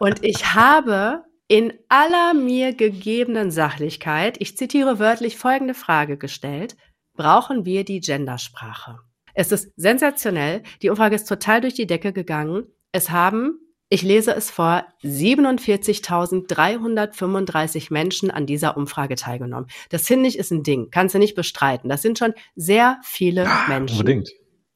Und 0.00 0.24
ich 0.24 0.54
habe 0.54 1.22
in 1.52 1.72
aller 1.90 2.32
mir 2.32 2.72
gegebenen 2.72 3.50
Sachlichkeit, 3.50 4.38
ich 4.40 4.56
zitiere 4.56 4.98
wörtlich 4.98 5.36
folgende 5.36 5.74
Frage 5.74 6.16
gestellt, 6.16 6.78
brauchen 7.12 7.66
wir 7.66 7.84
die 7.84 8.00
Gendersprache? 8.00 9.00
Es 9.34 9.52
ist 9.52 9.70
sensationell, 9.76 10.62
die 10.80 10.88
Umfrage 10.88 11.14
ist 11.14 11.28
total 11.28 11.60
durch 11.60 11.74
die 11.74 11.86
Decke 11.86 12.14
gegangen. 12.14 12.68
Es 12.90 13.10
haben, 13.10 13.58
ich 13.90 14.00
lese 14.00 14.34
es 14.34 14.50
vor, 14.50 14.86
47.335 15.02 17.92
Menschen 17.92 18.30
an 18.30 18.46
dieser 18.46 18.78
Umfrage 18.78 19.16
teilgenommen. 19.16 19.66
Das 19.90 20.06
finde 20.06 20.30
ich 20.30 20.38
ist 20.38 20.52
ein 20.52 20.62
Ding, 20.62 20.88
kannst 20.90 21.14
du 21.14 21.18
nicht 21.18 21.34
bestreiten. 21.34 21.90
Das 21.90 22.00
sind 22.00 22.18
schon 22.18 22.32
sehr 22.56 22.98
viele 23.04 23.42
ja, 23.42 23.66
Menschen. 23.68 23.98
Unbedingt. 23.98 24.30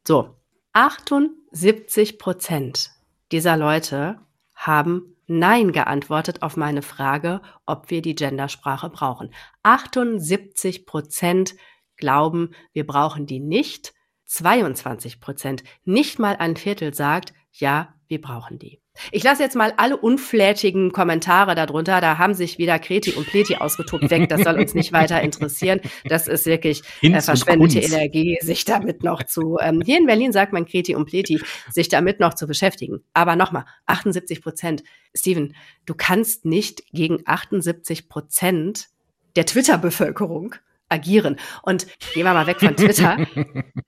So, 0.07 0.37
78 0.75 2.19
Prozent 2.19 2.91
dieser 3.33 3.57
Leute 3.57 4.19
haben 4.55 5.15
Nein 5.27 5.73
geantwortet 5.73 6.43
auf 6.43 6.57
meine 6.57 6.83
Frage, 6.83 7.43
ob 7.67 7.91
wir 7.91 8.01
die 8.01 8.15
Gendersprache 8.15 8.91
brauchen. 8.91 9.35
78 9.65 10.87
Prozent 10.87 11.57
glauben, 11.97 12.53
wir 12.73 12.87
brauchen 12.87 13.27
die 13.27 13.41
nicht. 13.41 13.93
22 14.27 15.21
Prozent, 15.21 15.62
nicht 15.85 16.19
mal 16.19 16.37
ein 16.37 16.57
Viertel 16.57 16.95
sagt, 16.95 17.33
ja, 17.53 17.95
wir 18.09 18.21
brauchen 18.21 18.59
die. 18.59 18.81
Ich 19.12 19.22
lasse 19.22 19.42
jetzt 19.42 19.56
mal 19.56 19.72
alle 19.76 19.96
unflätigen 19.96 20.92
Kommentare 20.92 21.54
darunter. 21.54 22.00
Da 22.00 22.18
haben 22.18 22.35
sich 22.35 22.59
wieder 22.59 22.78
Kreti 22.78 23.12
und 23.12 23.26
Pleti 23.26 23.56
ausgetobt 23.56 24.11
weg. 24.11 24.28
Das 24.28 24.42
soll 24.42 24.59
uns 24.59 24.74
nicht 24.74 24.92
weiter 24.92 25.20
interessieren. 25.20 25.80
Das 26.04 26.28
ist 26.28 26.46
wirklich 26.46 26.82
äh, 27.02 27.20
verschwendete 27.20 27.80
Energie, 27.80 28.38
sich 28.40 28.64
damit 28.64 29.02
noch 29.02 29.22
zu, 29.22 29.59
ähm, 29.61 29.82
hier 29.85 29.98
in 29.98 30.06
Berlin 30.06 30.32
sagt 30.32 30.52
man 30.52 30.66
Kreti 30.66 30.94
und 30.94 31.06
Pleti, 31.06 31.40
sich 31.70 31.88
damit 31.88 32.20
noch 32.20 32.35
zu 32.35 32.46
beschäftigen. 32.46 33.02
Aber 33.12 33.37
nochmal, 33.37 33.64
78 33.87 34.42
Prozent. 34.42 34.82
Steven, 35.14 35.54
du 35.87 35.94
kannst 35.94 36.44
nicht 36.44 36.82
gegen 36.92 37.22
78 37.24 38.09
Prozent 38.09 38.88
der 39.37 39.46
Twitter-Bevölkerung 39.46 40.54
agieren. 40.88 41.37
Und 41.62 41.87
gehen 42.14 42.25
wir 42.25 42.33
mal 42.33 42.46
weg 42.46 42.61
von 42.61 42.77
Twitter. 42.77 43.18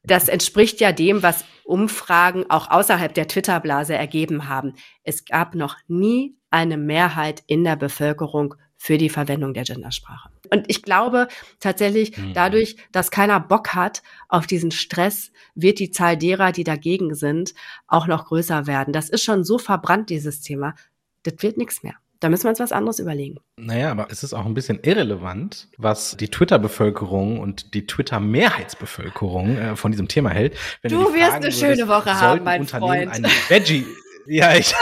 Das 0.03 0.29
entspricht 0.29 0.81
ja 0.81 0.93
dem, 0.93 1.23
was 1.23 1.45
Umfragen 1.65 2.49
auch 2.49 2.71
außerhalb 2.71 3.13
der 3.13 3.29
Twitter-Blase 3.29 3.95
ergeben 3.95 4.49
haben. 4.49 4.75
Es 5.05 5.25
gab 5.27 5.55
noch 5.55 5.77
nie 5.87 6.37
eine 6.51 6.79
Mehrheit 6.79 7.43
in 7.47 7.63
der 7.65 7.77
Bevölkerung 7.77 8.55
für 8.79 8.97
die 8.97 9.11
Verwendung 9.11 9.55
der 9.55 9.65
Gendersprache. 9.65 10.31
Und 10.51 10.65
ich 10.69 10.83
glaube 10.83 11.29
tatsächlich, 11.61 12.17
mhm. 12.17 12.33
dadurch, 12.33 12.77
dass 12.93 13.11
keiner 13.11 13.41
Bock 13.41 13.75
hat 13.75 14.03
auf 14.29 14.47
diesen 14.47 14.71
Stress, 14.71 15.33
wird 15.55 15.81
die 15.81 15.91
Zahl 15.91 16.17
derer, 16.17 16.53
die 16.53 16.65
dagegen 16.65 17.15
sind, 17.15 17.55
auch 17.87 18.07
noch 18.07 18.27
größer 18.27 18.67
werden. 18.67 18.93
Das 18.93 19.11
ist 19.11 19.25
schon 19.25 19.45
so 19.45 19.59
verbrannt, 19.59 20.11
dieses 20.11 20.41
Thema. 20.41 20.75
Das 21.25 21.35
wird 21.41 21.59
nichts 21.59 21.83
mehr. 21.83 21.97
Da 22.21 22.29
müssen 22.29 22.45
wir 22.45 22.51
uns 22.51 22.61
was 22.61 22.73
anderes 22.73 22.99
überlegen. 22.99 23.37
Naja, 23.57 23.91
aber 23.91 24.09
es 24.11 24.23
ist 24.23 24.35
auch 24.35 24.45
ein 24.45 24.55
bisschen 24.55 24.81
irrelevant, 24.83 25.69
was 25.79 26.17
die 26.17 26.29
Twitter-Bevölkerung 26.29 27.39
und 27.39 27.75
die 27.75 27.87
Twitter-Mehrheitsbevölkerung 27.87 29.57
äh, 29.57 29.77
von 29.77 29.93
diesem 29.93 30.09
Thema 30.09 30.31
hält. 30.31 30.57
Wenn 30.83 30.93
du, 30.93 31.05
du 31.05 31.15
wirst 31.15 31.33
eine 31.33 31.45
würdest, 31.45 31.61
schöne 31.61 31.89
Woche 31.89 32.21
haben, 32.21 32.43
mein 32.43 32.67
Freund. 32.67 33.13
Eine 33.13 33.29
Veggie 33.49 33.87
ja, 34.29 34.55
ich. 34.55 34.75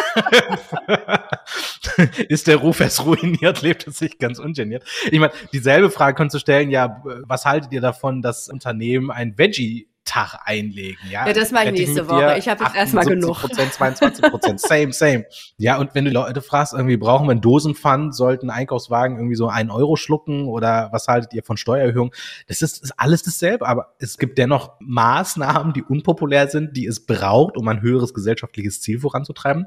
ist 2.29 2.49
der 2.49 2.57
Ruf 2.57 2.81
erst 2.81 3.05
ruiniert, 3.05 3.63
lebt 3.63 3.87
es 3.87 3.99
sich 3.99 4.19
ganz 4.19 4.41
ungeniert. 4.41 4.85
Ich 5.11 5.21
meine, 5.21 5.33
dieselbe 5.53 5.91
Frage 5.91 6.17
könntest 6.17 6.35
du 6.35 6.39
stellen, 6.41 6.71
ja, 6.71 7.01
was 7.05 7.45
haltet 7.45 7.73
ihr 7.73 7.81
davon, 7.81 8.23
dass 8.23 8.49
Unternehmen 8.49 9.11
ein 9.11 9.39
Veggie 9.39 9.89
Tag 10.07 10.39
einlegen. 10.45 10.99
Ja, 11.11 11.27
ja 11.27 11.33
das 11.35 11.51
mache 11.51 11.67
ich 11.67 11.73
nächste 11.73 12.09
Woche. 12.09 12.37
Ich 12.39 12.49
habe 12.49 12.65
jetzt 12.65 12.75
erstmal 12.75 13.05
genug. 13.05 13.37
Prozent, 13.37 13.73
22 13.75 14.31
Prozent, 14.31 14.61
same, 14.61 14.93
same. 14.93 15.27
Ja, 15.59 15.77
und 15.79 15.95
wenn 15.95 16.07
du 16.07 16.11
Leute 16.11 16.41
fragst, 16.41 16.73
irgendwie 16.73 16.97
brauchen 16.97 17.27
wir 17.27 17.33
einen 17.33 17.41
Dosenpfand, 17.43 18.15
sollten 18.15 18.49
Einkaufswagen 18.49 19.17
irgendwie 19.17 19.35
so 19.35 19.49
einen 19.49 19.71
Euro 19.71 19.97
schlucken 19.97 20.47
oder 20.47 20.89
was 20.93 21.09
haltet 21.09 21.35
ihr 21.35 21.43
von 21.43 21.57
Steuererhöhung? 21.57 22.15
Das 22.47 22.63
ist, 22.63 22.83
ist 22.83 22.93
alles 22.99 23.23
dasselbe, 23.25 23.67
aber 23.67 23.95
es 23.99 24.17
gibt 24.17 24.39
dennoch 24.39 24.73
Maßnahmen, 24.81 25.73
die 25.73 25.83
unpopulär 25.83 26.49
sind, 26.49 26.77
die 26.77 26.87
es 26.87 27.05
braucht, 27.05 27.57
um 27.57 27.69
ein 27.69 27.83
höheres 27.83 28.15
gesellschaftliches 28.15 28.81
Ziel 28.81 29.01
voranzutreiben. 29.01 29.67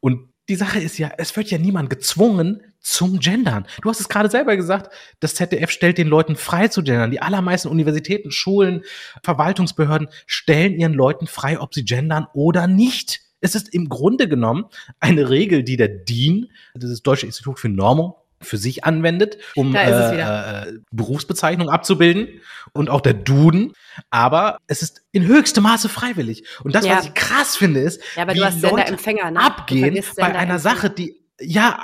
Und 0.00 0.28
die 0.48 0.56
Sache 0.56 0.80
ist 0.80 0.98
ja, 0.98 1.10
es 1.18 1.36
wird 1.36 1.50
ja 1.50 1.58
niemand 1.58 1.90
gezwungen 1.90 2.62
zum 2.80 3.18
Gendern. 3.18 3.66
Du 3.82 3.90
hast 3.90 4.00
es 4.00 4.08
gerade 4.08 4.30
selber 4.30 4.56
gesagt, 4.56 4.92
das 5.20 5.34
ZDF 5.34 5.70
stellt 5.70 5.98
den 5.98 6.08
Leuten 6.08 6.36
frei 6.36 6.68
zu 6.68 6.82
gendern. 6.82 7.10
Die 7.10 7.20
allermeisten 7.20 7.68
Universitäten, 7.68 8.30
Schulen, 8.30 8.82
Verwaltungsbehörden 9.22 10.08
stellen 10.26 10.74
ihren 10.74 10.94
Leuten 10.94 11.26
frei, 11.26 11.60
ob 11.60 11.74
sie 11.74 11.84
gendern 11.84 12.26
oder 12.32 12.66
nicht. 12.66 13.20
Es 13.40 13.54
ist 13.54 13.72
im 13.74 13.88
Grunde 13.88 14.26
genommen 14.26 14.64
eine 15.00 15.28
Regel, 15.28 15.62
die 15.62 15.76
der 15.76 15.88
DIN, 15.88 16.50
das 16.74 17.02
Deutsche 17.02 17.26
Institut 17.26 17.58
für 17.58 17.68
Normung, 17.68 18.14
für 18.40 18.56
sich 18.56 18.84
anwendet, 18.84 19.38
um 19.54 19.74
äh, 19.74 20.20
äh, 20.20 20.72
Berufsbezeichnung 20.90 21.68
abzubilden 21.68 22.40
und 22.72 22.90
auch 22.90 23.00
der 23.00 23.14
Duden. 23.14 23.72
Aber 24.10 24.58
es 24.66 24.82
ist 24.82 25.02
in 25.12 25.26
höchstem 25.26 25.64
Maße 25.64 25.88
freiwillig. 25.88 26.44
Und 26.62 26.74
das, 26.74 26.86
ja. 26.86 26.96
was 26.96 27.06
ich 27.06 27.14
krass 27.14 27.56
finde, 27.56 27.80
ist, 27.80 28.00
ja, 28.16 28.32
wie 28.32 28.38
Leute 28.38 28.92
ne? 29.32 29.40
abgehen 29.40 30.02
bei 30.16 30.34
einer 30.34 30.58
Sache, 30.58 30.90
die 30.90 31.16
ja 31.40 31.78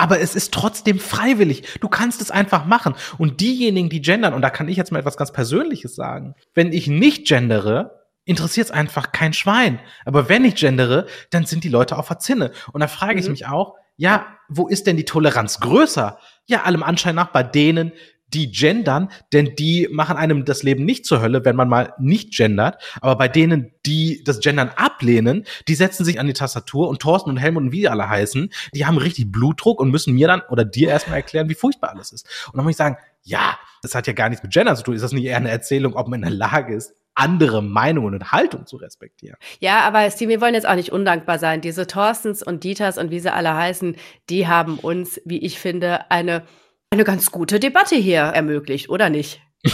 aber 0.00 0.20
es 0.20 0.34
ist 0.34 0.54
trotzdem 0.54 0.98
freiwillig. 0.98 1.78
Du 1.80 1.88
kannst 1.88 2.22
es 2.22 2.30
einfach 2.30 2.64
machen. 2.64 2.94
Und 3.18 3.42
diejenigen, 3.42 3.90
die 3.90 4.00
gendern, 4.00 4.32
und 4.32 4.40
da 4.40 4.48
kann 4.48 4.66
ich 4.66 4.78
jetzt 4.78 4.92
mal 4.92 4.98
etwas 4.98 5.18
ganz 5.18 5.30
Persönliches 5.30 5.94
sagen, 5.94 6.34
wenn 6.54 6.72
ich 6.72 6.86
nicht 6.86 7.28
gendere, 7.28 8.00
interessiert 8.24 8.68
es 8.68 8.70
einfach 8.70 9.12
kein 9.12 9.34
Schwein. 9.34 9.78
Aber 10.06 10.30
wenn 10.30 10.46
ich 10.46 10.54
gendere, 10.54 11.06
dann 11.28 11.44
sind 11.44 11.64
die 11.64 11.68
Leute 11.68 11.98
auf 11.98 12.08
der 12.08 12.18
Zinne. 12.18 12.50
Und 12.72 12.80
da 12.80 12.88
frage 12.88 13.14
mhm. 13.14 13.20
ich 13.20 13.28
mich 13.28 13.46
auch, 13.46 13.74
ja, 14.00 14.38
wo 14.48 14.66
ist 14.66 14.86
denn 14.86 14.96
die 14.96 15.04
Toleranz 15.04 15.60
größer? 15.60 16.18
Ja, 16.46 16.62
allem 16.62 16.82
Anschein 16.82 17.14
nach 17.14 17.32
bei 17.32 17.42
denen, 17.42 17.92
die 18.28 18.50
gendern, 18.50 19.10
denn 19.34 19.54
die 19.56 19.88
machen 19.90 20.16
einem 20.16 20.46
das 20.46 20.62
Leben 20.62 20.86
nicht 20.86 21.04
zur 21.04 21.20
Hölle, 21.20 21.44
wenn 21.44 21.54
man 21.54 21.68
mal 21.68 21.92
nicht 21.98 22.34
gendert. 22.34 22.82
Aber 23.02 23.16
bei 23.16 23.28
denen, 23.28 23.72
die 23.84 24.24
das 24.24 24.40
Gendern 24.40 24.70
ablehnen, 24.74 25.44
die 25.68 25.74
setzen 25.74 26.06
sich 26.06 26.18
an 26.18 26.26
die 26.26 26.32
Tastatur 26.32 26.88
und 26.88 27.02
Thorsten 27.02 27.28
und 27.28 27.36
Helmut 27.36 27.64
und 27.64 27.72
wie 27.72 27.80
die 27.80 27.88
alle 27.90 28.08
heißen, 28.08 28.50
die 28.72 28.86
haben 28.86 28.96
richtig 28.96 29.30
Blutdruck 29.30 29.78
und 29.78 29.90
müssen 29.90 30.14
mir 30.14 30.28
dann 30.28 30.40
oder 30.48 30.64
dir 30.64 30.88
erstmal 30.88 31.18
erklären, 31.18 31.50
wie 31.50 31.54
furchtbar 31.54 31.90
alles 31.90 32.10
ist. 32.10 32.26
Und 32.46 32.56
dann 32.56 32.64
muss 32.64 32.70
ich 32.70 32.78
sagen, 32.78 32.96
ja, 33.22 33.58
das 33.82 33.94
hat 33.94 34.06
ja 34.06 34.14
gar 34.14 34.30
nichts 34.30 34.42
mit 34.42 34.54
Gendern 34.54 34.76
zu 34.76 34.82
tun. 34.82 34.94
Ist 34.94 35.02
das 35.02 35.12
nicht 35.12 35.26
eher 35.26 35.36
eine 35.36 35.50
Erzählung, 35.50 35.94
ob 35.94 36.08
man 36.08 36.22
in 36.22 36.28
der 36.30 36.38
Lage 36.38 36.74
ist, 36.74 36.94
andere 37.20 37.62
Meinungen 37.62 38.14
und 38.14 38.32
Haltung 38.32 38.66
zu 38.66 38.76
respektieren. 38.76 39.36
Ja, 39.60 39.80
aber 39.80 40.10
Steve, 40.10 40.30
wir 40.30 40.40
wollen 40.40 40.54
jetzt 40.54 40.66
auch 40.66 40.74
nicht 40.74 40.92
undankbar 40.92 41.38
sein. 41.38 41.60
Diese 41.60 41.86
Thorstens 41.86 42.42
und 42.42 42.64
Dieters 42.64 42.98
und 42.98 43.10
wie 43.10 43.20
sie 43.20 43.32
alle 43.32 43.54
heißen, 43.54 43.96
die 44.28 44.48
haben 44.48 44.78
uns, 44.78 45.20
wie 45.24 45.38
ich 45.38 45.58
finde, 45.58 46.10
eine, 46.10 46.42
eine 46.90 47.04
ganz 47.04 47.30
gute 47.30 47.60
Debatte 47.60 47.96
hier 47.96 48.20
ermöglicht, 48.20 48.88
oder 48.88 49.10
nicht? 49.10 49.40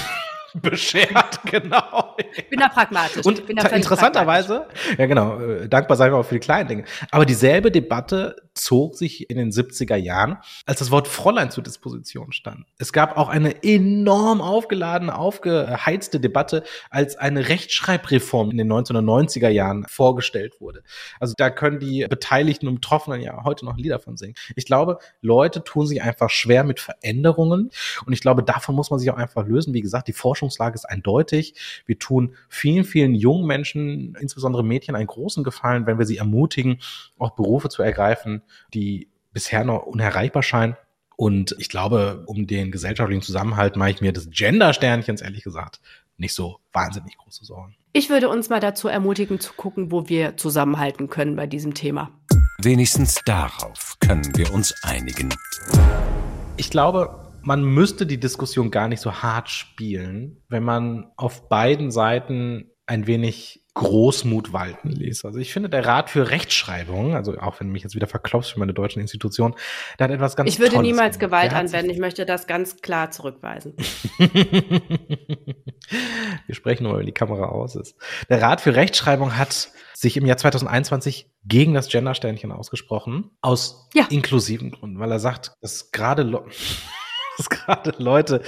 beschert, 0.62 1.40
genau. 1.44 2.16
Ich 2.36 2.48
bin 2.48 2.60
da 2.60 2.68
pragmatisch. 2.68 3.24
Und 3.24 3.48
interessanterweise, 3.48 4.66
ja 4.96 5.06
genau, 5.06 5.38
äh, 5.38 5.68
dankbar 5.68 5.96
sein 5.96 6.12
wir 6.12 6.18
auch 6.18 6.24
für 6.24 6.34
die 6.34 6.40
kleinen 6.40 6.68
Dinge. 6.68 6.84
Aber 7.10 7.26
dieselbe 7.26 7.70
Debatte 7.70 8.36
zog 8.56 8.96
sich 8.96 9.30
in 9.30 9.36
den 9.36 9.50
70er 9.50 9.96
Jahren, 9.96 10.38
als 10.64 10.78
das 10.78 10.90
Wort 10.90 11.08
Fräulein 11.08 11.50
zur 11.50 11.62
Disposition 11.62 12.32
stand. 12.32 12.66
Es 12.78 12.92
gab 12.92 13.16
auch 13.16 13.28
eine 13.28 13.62
enorm 13.62 14.40
aufgeladene, 14.40 15.16
aufgeheizte 15.16 16.20
Debatte, 16.20 16.64
als 16.90 17.16
eine 17.16 17.48
Rechtschreibreform 17.48 18.50
in 18.50 18.58
den 18.58 18.72
1990er 18.72 19.48
Jahren 19.48 19.84
vorgestellt 19.88 20.60
wurde. 20.60 20.82
Also 21.20 21.34
da 21.36 21.50
können 21.50 21.78
die 21.78 22.06
Beteiligten 22.08 22.68
und 22.68 22.76
Betroffenen 22.76 23.20
ja 23.20 23.44
heute 23.44 23.64
noch 23.64 23.76
Lieder 23.76 24.00
von 24.00 24.16
singen. 24.16 24.34
Ich 24.54 24.66
glaube, 24.66 24.98
Leute 25.20 25.62
tun 25.62 25.86
sich 25.86 26.02
einfach 26.02 26.30
schwer 26.30 26.64
mit 26.64 26.80
Veränderungen 26.80 27.70
und 28.04 28.12
ich 28.12 28.20
glaube, 28.20 28.42
davon 28.42 28.74
muss 28.74 28.90
man 28.90 28.98
sich 28.98 29.10
auch 29.10 29.16
einfach 29.16 29.46
lösen. 29.46 29.74
Wie 29.74 29.82
gesagt, 29.82 30.08
die 30.08 30.12
Forschungslage 30.12 30.74
ist 30.74 30.84
eindeutig. 30.84 31.54
Wir 31.86 31.98
tun 31.98 32.34
vielen, 32.48 32.84
vielen 32.84 33.14
jungen 33.14 33.46
Menschen, 33.46 34.16
insbesondere 34.20 34.64
Mädchen, 34.64 34.94
einen 34.94 35.06
großen 35.06 35.44
Gefallen, 35.44 35.86
wenn 35.86 35.98
wir 35.98 36.06
sie 36.06 36.16
ermutigen, 36.16 36.80
auch 37.18 37.30
Berufe 37.30 37.68
zu 37.68 37.82
ergreifen, 37.82 38.42
die 38.74 39.08
bisher 39.32 39.64
noch 39.64 39.82
unerreichbar 39.82 40.42
scheinen. 40.42 40.76
Und 41.16 41.54
ich 41.58 41.68
glaube, 41.68 42.24
um 42.26 42.46
den 42.46 42.70
gesellschaftlichen 42.70 43.22
Zusammenhalt 43.22 43.76
mache 43.76 43.90
ich 43.90 44.00
mir 44.00 44.12
des 44.12 44.30
Gender-Sternchens, 44.30 45.22
ehrlich 45.22 45.44
gesagt, 45.44 45.80
nicht 46.18 46.34
so 46.34 46.60
wahnsinnig 46.72 47.16
große 47.18 47.44
Sorgen. 47.44 47.74
Ich 47.92 48.10
würde 48.10 48.28
uns 48.28 48.48
mal 48.48 48.60
dazu 48.60 48.88
ermutigen, 48.88 49.40
zu 49.40 49.52
gucken, 49.54 49.90
wo 49.90 50.08
wir 50.08 50.36
zusammenhalten 50.36 51.08
können 51.08 51.36
bei 51.36 51.46
diesem 51.46 51.74
Thema. 51.74 52.10
Wenigstens 52.58 53.20
darauf 53.24 53.96
können 54.00 54.36
wir 54.36 54.52
uns 54.52 54.74
einigen. 54.82 55.34
Ich 56.56 56.70
glaube, 56.70 57.32
man 57.42 57.62
müsste 57.62 58.06
die 58.06 58.18
Diskussion 58.18 58.70
gar 58.70 58.88
nicht 58.88 59.00
so 59.00 59.22
hart 59.22 59.50
spielen, 59.50 60.42
wenn 60.48 60.64
man 60.64 61.12
auf 61.16 61.48
beiden 61.48 61.90
Seiten 61.90 62.70
ein 62.86 63.06
wenig 63.06 63.64
Großmut 63.74 64.54
walten 64.54 64.88
ließ. 64.88 65.26
Also 65.26 65.38
ich 65.38 65.52
finde, 65.52 65.68
der 65.68 65.84
Rat 65.84 66.08
für 66.08 66.30
Rechtschreibung, 66.30 67.14
also 67.14 67.36
auch 67.36 67.60
wenn 67.60 67.66
du 67.66 67.72
mich 67.74 67.82
jetzt 67.82 67.94
wieder 67.94 68.06
verklopfst 68.06 68.52
für 68.52 68.58
meine 68.58 68.72
deutschen 68.72 69.00
Institutionen, 69.00 69.54
der 69.98 70.04
hat 70.04 70.14
etwas 70.14 70.34
ganz 70.34 70.48
Ich 70.48 70.58
würde 70.58 70.76
Tolles 70.76 70.86
niemals 70.86 71.18
gemacht. 71.18 71.50
Gewalt 71.50 71.52
anwenden. 71.52 71.90
Ich 71.90 71.98
möchte 71.98 72.24
das 72.24 72.46
ganz 72.46 72.80
klar 72.80 73.10
zurückweisen. 73.10 73.74
Wir 76.46 76.54
sprechen 76.54 76.84
nur, 76.84 76.98
wenn 76.98 77.04
die 77.06 77.12
Kamera 77.12 77.46
aus 77.46 77.76
ist. 77.76 77.96
Der 78.30 78.40
Rat 78.40 78.62
für 78.62 78.74
Rechtschreibung 78.74 79.36
hat 79.36 79.70
sich 79.92 80.16
im 80.16 80.24
Jahr 80.24 80.38
2021 80.38 81.30
gegen 81.44 81.74
das 81.74 81.88
Gendersternchen 81.88 82.52
ausgesprochen. 82.52 83.30
Aus 83.42 83.88
ja. 83.94 84.06
inklusiven 84.08 84.70
Gründen, 84.70 84.98
weil 85.00 85.10
er 85.10 85.20
sagt, 85.20 85.52
dass 85.60 85.90
gerade, 85.90 86.24
dass 87.36 87.50
gerade 87.50 87.92
Leute, 87.98 88.42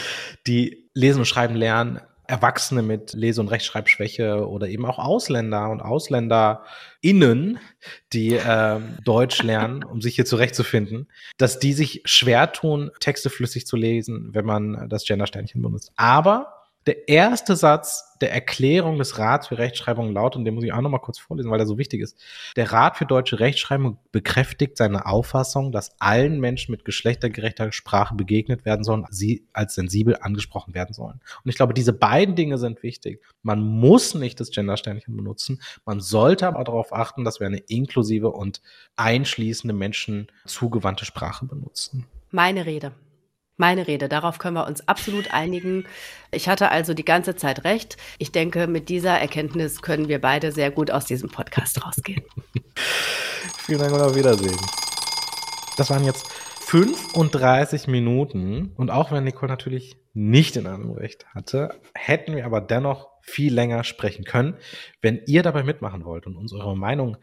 die 0.47 0.89
lesen 0.95 1.19
und 1.19 1.27
schreiben 1.27 1.55
lernen, 1.55 2.01
Erwachsene 2.29 2.83
mit 2.83 3.15
Lese- 3.15 3.41
und 3.41 3.49
Rechtschreibschwäche 3.49 4.47
oder 4.47 4.69
eben 4.69 4.85
auch 4.85 4.99
Ausländer 4.99 5.71
und 5.71 5.81
AusländerInnen, 5.81 7.59
die 8.13 8.35
äh, 8.35 8.81
Deutsch 9.03 9.43
lernen, 9.43 9.83
um 9.91 10.01
sich 10.01 10.15
hier 10.15 10.27
zurechtzufinden, 10.27 11.09
dass 11.39 11.59
die 11.59 11.73
sich 11.73 12.03
schwer 12.05 12.53
tun, 12.53 12.91
Texte 13.01 13.31
flüssig 13.31 13.67
zu 13.67 13.77
lesen, 13.77 14.29
wenn 14.35 14.45
man 14.45 14.89
das 14.89 15.05
Gendersternchen 15.05 15.63
benutzt. 15.63 15.91
Aber 15.97 16.58
der 16.87 17.09
erste 17.09 17.55
Satz 17.55 18.17
der 18.21 18.33
Erklärung 18.33 18.99
des 18.99 19.19
Rats 19.19 19.49
für 19.49 19.59
Rechtschreibung 19.59 20.13
lautet, 20.13 20.39
und 20.39 20.45
den 20.45 20.55
muss 20.55 20.65
ich 20.65 20.73
auch 20.73 20.81
noch 20.81 20.91
mal 20.91 20.99
kurz 20.99 21.19
vorlesen, 21.19 21.51
weil 21.51 21.61
er 21.61 21.67
so 21.67 21.79
wichtig 21.79 22.01
ist. 22.01 22.19
Der 22.57 22.73
Rat 22.73 22.97
für 22.97 23.07
deutsche 23.07 23.41
Rechtschreibung 23.41 23.99
bekräftigt 24.11 24.77
seine 24.77 25.07
Auffassung, 25.07 25.71
dass 25.71 26.01
allen 26.01 26.41
Menschen 26.41 26.73
mit 26.73 26.85
geschlechtergerechter 26.85 27.73
Sprache 27.73 28.15
begegnet 28.15 28.65
werden 28.65 28.85
sollen, 28.85 29.05
sie 29.11 29.47
als 29.53 29.75
sensibel 29.75 30.17
angesprochen 30.21 30.75
werden 30.75 30.95
sollen. 30.95 31.21
Und 31.45 31.51
ich 31.51 31.57
glaube, 31.57 31.75
diese 31.75 31.93
beiden 31.93 32.35
Dinge 32.35 32.59
sind 32.59 32.83
wichtig. 32.83 33.23
Man 33.43 33.61
muss 33.61 34.15
nicht 34.15 34.41
das 34.41 34.51
Gendersternchen 34.51 35.17
benutzen. 35.17 35.61
Man 35.85 36.01
sollte 36.01 36.49
aber 36.49 36.65
darauf 36.65 36.93
achten, 36.93 37.25
dass 37.25 37.39
wir 37.39 37.47
eine 37.47 37.59
inklusive 37.59 38.31
und 38.31 38.63
einschließende 38.97 39.75
Menschen 39.75 40.29
zugewandte 40.47 41.05
Sprache 41.05 41.47
benutzen. 41.47 42.07
Meine 42.31 42.67
Rede 42.67 42.93
meine 43.59 43.87
Rede. 43.87 44.09
Darauf 44.09 44.39
können 44.39 44.57
wir 44.57 44.67
uns 44.67 44.87
absolut 44.89 45.35
einigen. 45.35 45.85
Ich 46.31 46.49
hatte 46.49 46.71
also 46.71 46.95
die 46.95 47.05
ganze 47.05 47.37
Zeit 47.37 47.65
recht. 47.65 47.97
Ich 48.19 48.33
denke, 48.33 48.67
mit 48.67 48.89
dieser 48.89 49.19
Erkenntnis 49.19 49.83
können 49.83 50.09
wir 50.09 50.21
beide 50.21 50.53
sehr 50.53 50.71
gut 50.71 50.91
aus 50.91 51.05
diesem 51.05 51.29
Podcast 51.29 51.85
rausgehen. 51.85 52.23
Vielen 53.59 53.81
Dank 53.81 53.93
und 53.93 54.01
auf 54.01 54.17
Wiedersehen. 54.17 54.57
Das 55.77 55.91
waren 55.91 56.05
jetzt 56.05 56.27
35 56.69 57.87
Minuten. 57.87 58.73
Und 58.77 58.91
auch 58.91 59.13
wenn 59.13 59.25
Nicole 59.25 59.51
natürlich 59.51 59.97
nicht 60.15 60.57
in 60.57 60.67
einem 60.67 60.93
Recht 60.93 61.27
hatte, 61.35 61.81
hätten 61.95 62.37
wir 62.37 62.45
aber 62.45 62.61
dennoch 62.61 63.09
viel 63.29 63.55
länger 63.55 63.85
sprechen 63.85 64.25
können. 64.25 64.57
Wenn 65.01 65.23
ihr 65.27 65.43
dabei 65.43 65.63
mitmachen 65.63 66.05
wollt 66.05 66.27
und 66.27 66.37
uns 66.37 66.53
eure 66.53 66.77
Meinung 66.77 67.17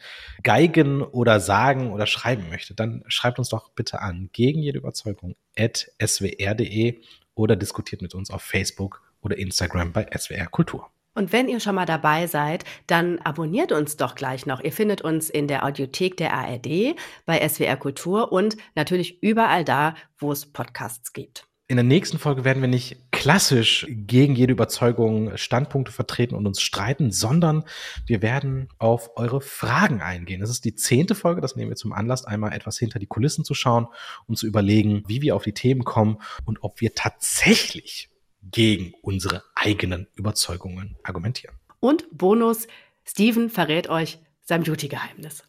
geigen 0.44 1.02
oder 1.02 1.40
sagen 1.40 1.92
oder 1.92 2.08
schreiben 2.08 2.50
möchtet, 2.50 2.80
dann 2.80 3.04
schreibt 3.08 3.40
uns 3.40 3.50
doch 3.50 3.72
bitte 3.72 4.02
an 4.02 4.30
gegen 4.32 4.62
jede 4.62 4.78
Überzeugung 4.78 5.36
at 5.58 5.92
swr.de 6.02 7.02
oder 7.34 7.56
diskutiert 7.56 8.02
mit 8.02 8.16
uns 8.16 8.30
auf 8.30 8.42
Facebook 8.42 9.02
oder 9.22 9.38
Instagram 9.38 9.92
bei 9.92 10.08
SWR 10.16 10.48
Kultur. 10.48 10.90
Und 11.16 11.32
wenn 11.32 11.48
ihr 11.48 11.62
schon 11.62 11.76
mal 11.76 11.86
dabei 11.86 12.28
seid, 12.28 12.66
dann 12.88 13.20
abonniert 13.20 13.72
uns 13.72 13.96
doch 13.96 14.16
gleich 14.16 14.46
noch. 14.46 14.62
Ihr 14.62 14.74
findet 14.74 15.02
uns 15.02 15.30
in 15.30 15.48
der 15.48 15.66
Audiothek 15.66 16.18
der 16.18 16.34
ARD, 16.34 16.96
bei 17.26 17.48
SWR 17.48 17.78
Kultur 17.78 18.34
und 18.34 18.58
natürlich 18.76 19.24
überall 19.24 19.64
da, 19.64 19.96
wo 20.18 20.34
es 20.34 20.46
Podcasts 20.46 21.14
gibt. 21.14 21.48
In 21.68 21.78
der 21.78 21.84
nächsten 21.84 22.20
Folge 22.20 22.46
werden 22.46 22.62
wir 22.62 22.68
nicht 22.68 23.12
klassisch 23.12 23.88
gegen 23.90 24.36
jede 24.36 24.54
Überzeugung 24.54 25.36
Standpunkte 25.36 25.92
vertreten 25.92 26.36
und 26.36 26.46
uns 26.46 26.62
streiten, 26.62 27.12
sondern 27.12 27.64
wir 28.06 28.22
werden 28.22 28.70
auf 28.78 29.18
eure 29.18 29.42
Fragen 29.42 30.00
eingehen. 30.00 30.42
Das 30.42 30.52
ist 30.52 30.64
die 30.64 30.76
zehnte 30.76 31.16
Folge, 31.16 31.42
das 31.42 31.56
nehmen 31.56 31.72
wir 31.72 31.76
zum 31.76 31.92
Anlass, 31.92 32.24
einmal 32.24 32.54
etwas 32.54 32.78
hinter 32.78 33.00
die 33.00 33.08
Kulissen 33.08 33.44
zu 33.44 33.56
schauen 33.56 33.88
und 34.28 34.38
zu 34.38 34.46
überlegen, 34.46 35.02
wie 35.08 35.24
wir 35.24 35.36
auf 35.36 35.44
die 35.44 35.54
Themen 35.54 35.84
kommen 35.84 36.20
und 36.46 36.62
ob 36.62 36.82
wir 36.82 36.94
tatsächlich 36.94 38.12
gegen 38.44 38.94
unsere 39.02 39.42
eigenen 39.56 40.08
Überzeugungen 40.14 40.98
argumentieren. 41.02 41.56
Und 41.80 42.06
Bonus, 42.12 42.68
Steven 43.06 43.50
verrät 43.50 43.90
euch 43.90 44.20
sein 44.44 44.62
Beauty-Geheimnis. 44.62 45.44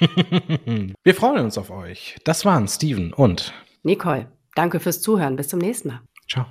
wir 1.04 1.14
freuen 1.14 1.44
uns 1.44 1.58
auf 1.58 1.68
euch. 1.68 2.16
Das 2.24 2.46
waren 2.46 2.66
Steven 2.68 3.12
und 3.12 3.52
Nicole. 3.82 4.28
Danke 4.56 4.80
fürs 4.80 5.02
Zuhören. 5.02 5.36
Bis 5.36 5.48
zum 5.48 5.60
nächsten 5.60 5.88
Mal. 5.88 6.00
Ciao. 6.28 6.46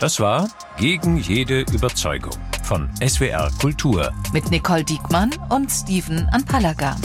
Das 0.00 0.18
war 0.20 0.48
Gegen 0.78 1.18
jede 1.18 1.60
Überzeugung 1.72 2.32
von 2.62 2.88
SWR 3.06 3.50
Kultur. 3.60 4.12
Mit 4.32 4.50
Nicole 4.50 4.84
Diekmann 4.84 5.30
und 5.50 5.70
Steven 5.70 6.28
Anpalaga. 6.32 6.96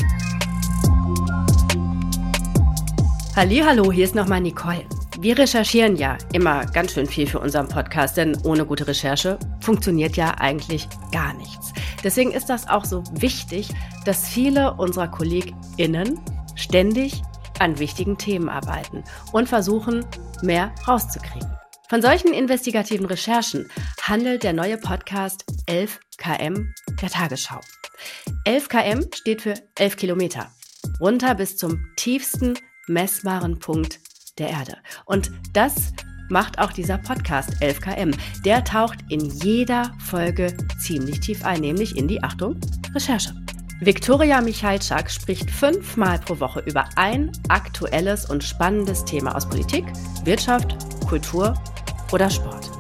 Hallo, 3.36 3.92
hier 3.92 4.06
ist 4.06 4.16
nochmal 4.16 4.42
Nicole. 4.42 4.86
Wir 5.20 5.38
recherchieren 5.38 5.96
ja 5.96 6.18
immer 6.34 6.66
ganz 6.66 6.94
schön 6.94 7.08
viel 7.08 7.26
für 7.26 7.40
unseren 7.40 7.68
Podcast, 7.68 8.18
denn 8.18 8.38
ohne 8.44 8.66
gute 8.66 8.88
Recherche 8.88 9.40
funktioniert 9.62 10.16
ja 10.16 10.36
eigentlich 10.38 10.88
gar 11.12 11.34
nichts. 11.34 11.74
Deswegen 12.04 12.32
ist 12.32 12.50
das 12.50 12.68
auch 12.68 12.86
so 12.86 13.04
wichtig, 13.14 13.70
dass 14.06 14.28
viele 14.28 14.76
unserer 14.76 15.08
KollegInnen 15.08 16.20
ständig 16.56 17.24
an 17.60 17.80
wichtigen 17.80 18.18
Themen 18.18 18.50
arbeiten 18.50 19.04
und 19.32 19.50
versuchen, 19.50 20.06
mehr 20.42 20.74
rauszukriegen. 20.88 21.52
Von 21.90 22.02
solchen 22.02 22.34
investigativen 22.34 23.06
Recherchen 23.06 23.70
handelt 24.02 24.44
der 24.44 24.54
neue 24.54 24.78
Podcast 24.78 25.46
11KM 25.68 26.66
der 27.02 27.10
Tagesschau. 27.10 27.62
11KM 28.46 29.16
steht 29.16 29.42
für 29.42 29.54
11 29.76 29.96
Kilometer, 29.96 30.52
runter 31.00 31.34
bis 31.36 31.56
zum 31.56 31.88
tiefsten 31.96 32.56
messbaren 32.88 33.60
Punkt 33.60 34.00
der 34.38 34.50
Erde. 34.50 34.78
Und 35.06 35.32
das 35.54 35.94
macht 36.30 36.60
auch 36.60 36.72
dieser 36.72 36.98
Podcast 36.98 37.52
11KM. 37.62 38.16
Der 38.44 38.64
taucht 38.64 39.00
in 39.10 39.26
jeder 39.26 39.96
Folge 40.00 40.56
ziemlich 40.80 41.22
tief 41.22 41.46
ein, 41.46 41.62
nämlich 41.62 41.98
in 41.98 42.08
die 42.08 42.22
Achtung 42.22 42.60
Recherche. 42.94 43.34
Viktoria 43.80 44.42
Michalczak 44.42 45.12
spricht 45.12 45.52
fünfmal 45.52 46.18
pro 46.20 46.40
Woche 46.40 46.62
über 46.62 46.86
ein 46.96 47.32
aktuelles 47.48 48.28
und 48.28 48.44
spannendes 48.44 49.06
Thema 49.06 49.36
aus 49.36 49.48
Politik, 49.48 49.86
Wirtschaft, 50.24 50.76
Kultur 51.08 51.54
oder 52.12 52.28
Sport. 52.30 52.72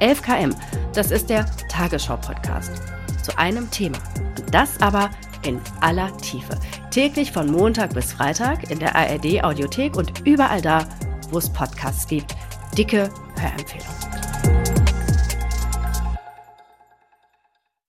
11 0.00 0.22
km, 0.22 0.54
das 0.94 1.10
ist 1.10 1.28
der 1.28 1.44
Tagesschau-Podcast 1.68 2.82
zu 3.22 3.36
einem 3.36 3.70
Thema. 3.70 3.98
Und 4.16 4.54
das 4.54 4.80
aber 4.80 5.10
in 5.42 5.60
aller 5.80 6.16
Tiefe. 6.16 6.58
Täglich 6.90 7.30
von 7.30 7.50
Montag 7.50 7.92
bis 7.92 8.14
Freitag 8.14 8.70
in 8.70 8.78
der 8.78 8.96
ARD 8.96 9.44
Audiothek 9.44 9.96
und 9.96 10.26
überall 10.26 10.62
da, 10.62 10.86
wo 11.30 11.38
es 11.38 11.52
Podcasts 11.52 12.06
gibt. 12.06 12.34
Dicke 12.76 13.10
Hörempfehlung. 13.38 14.57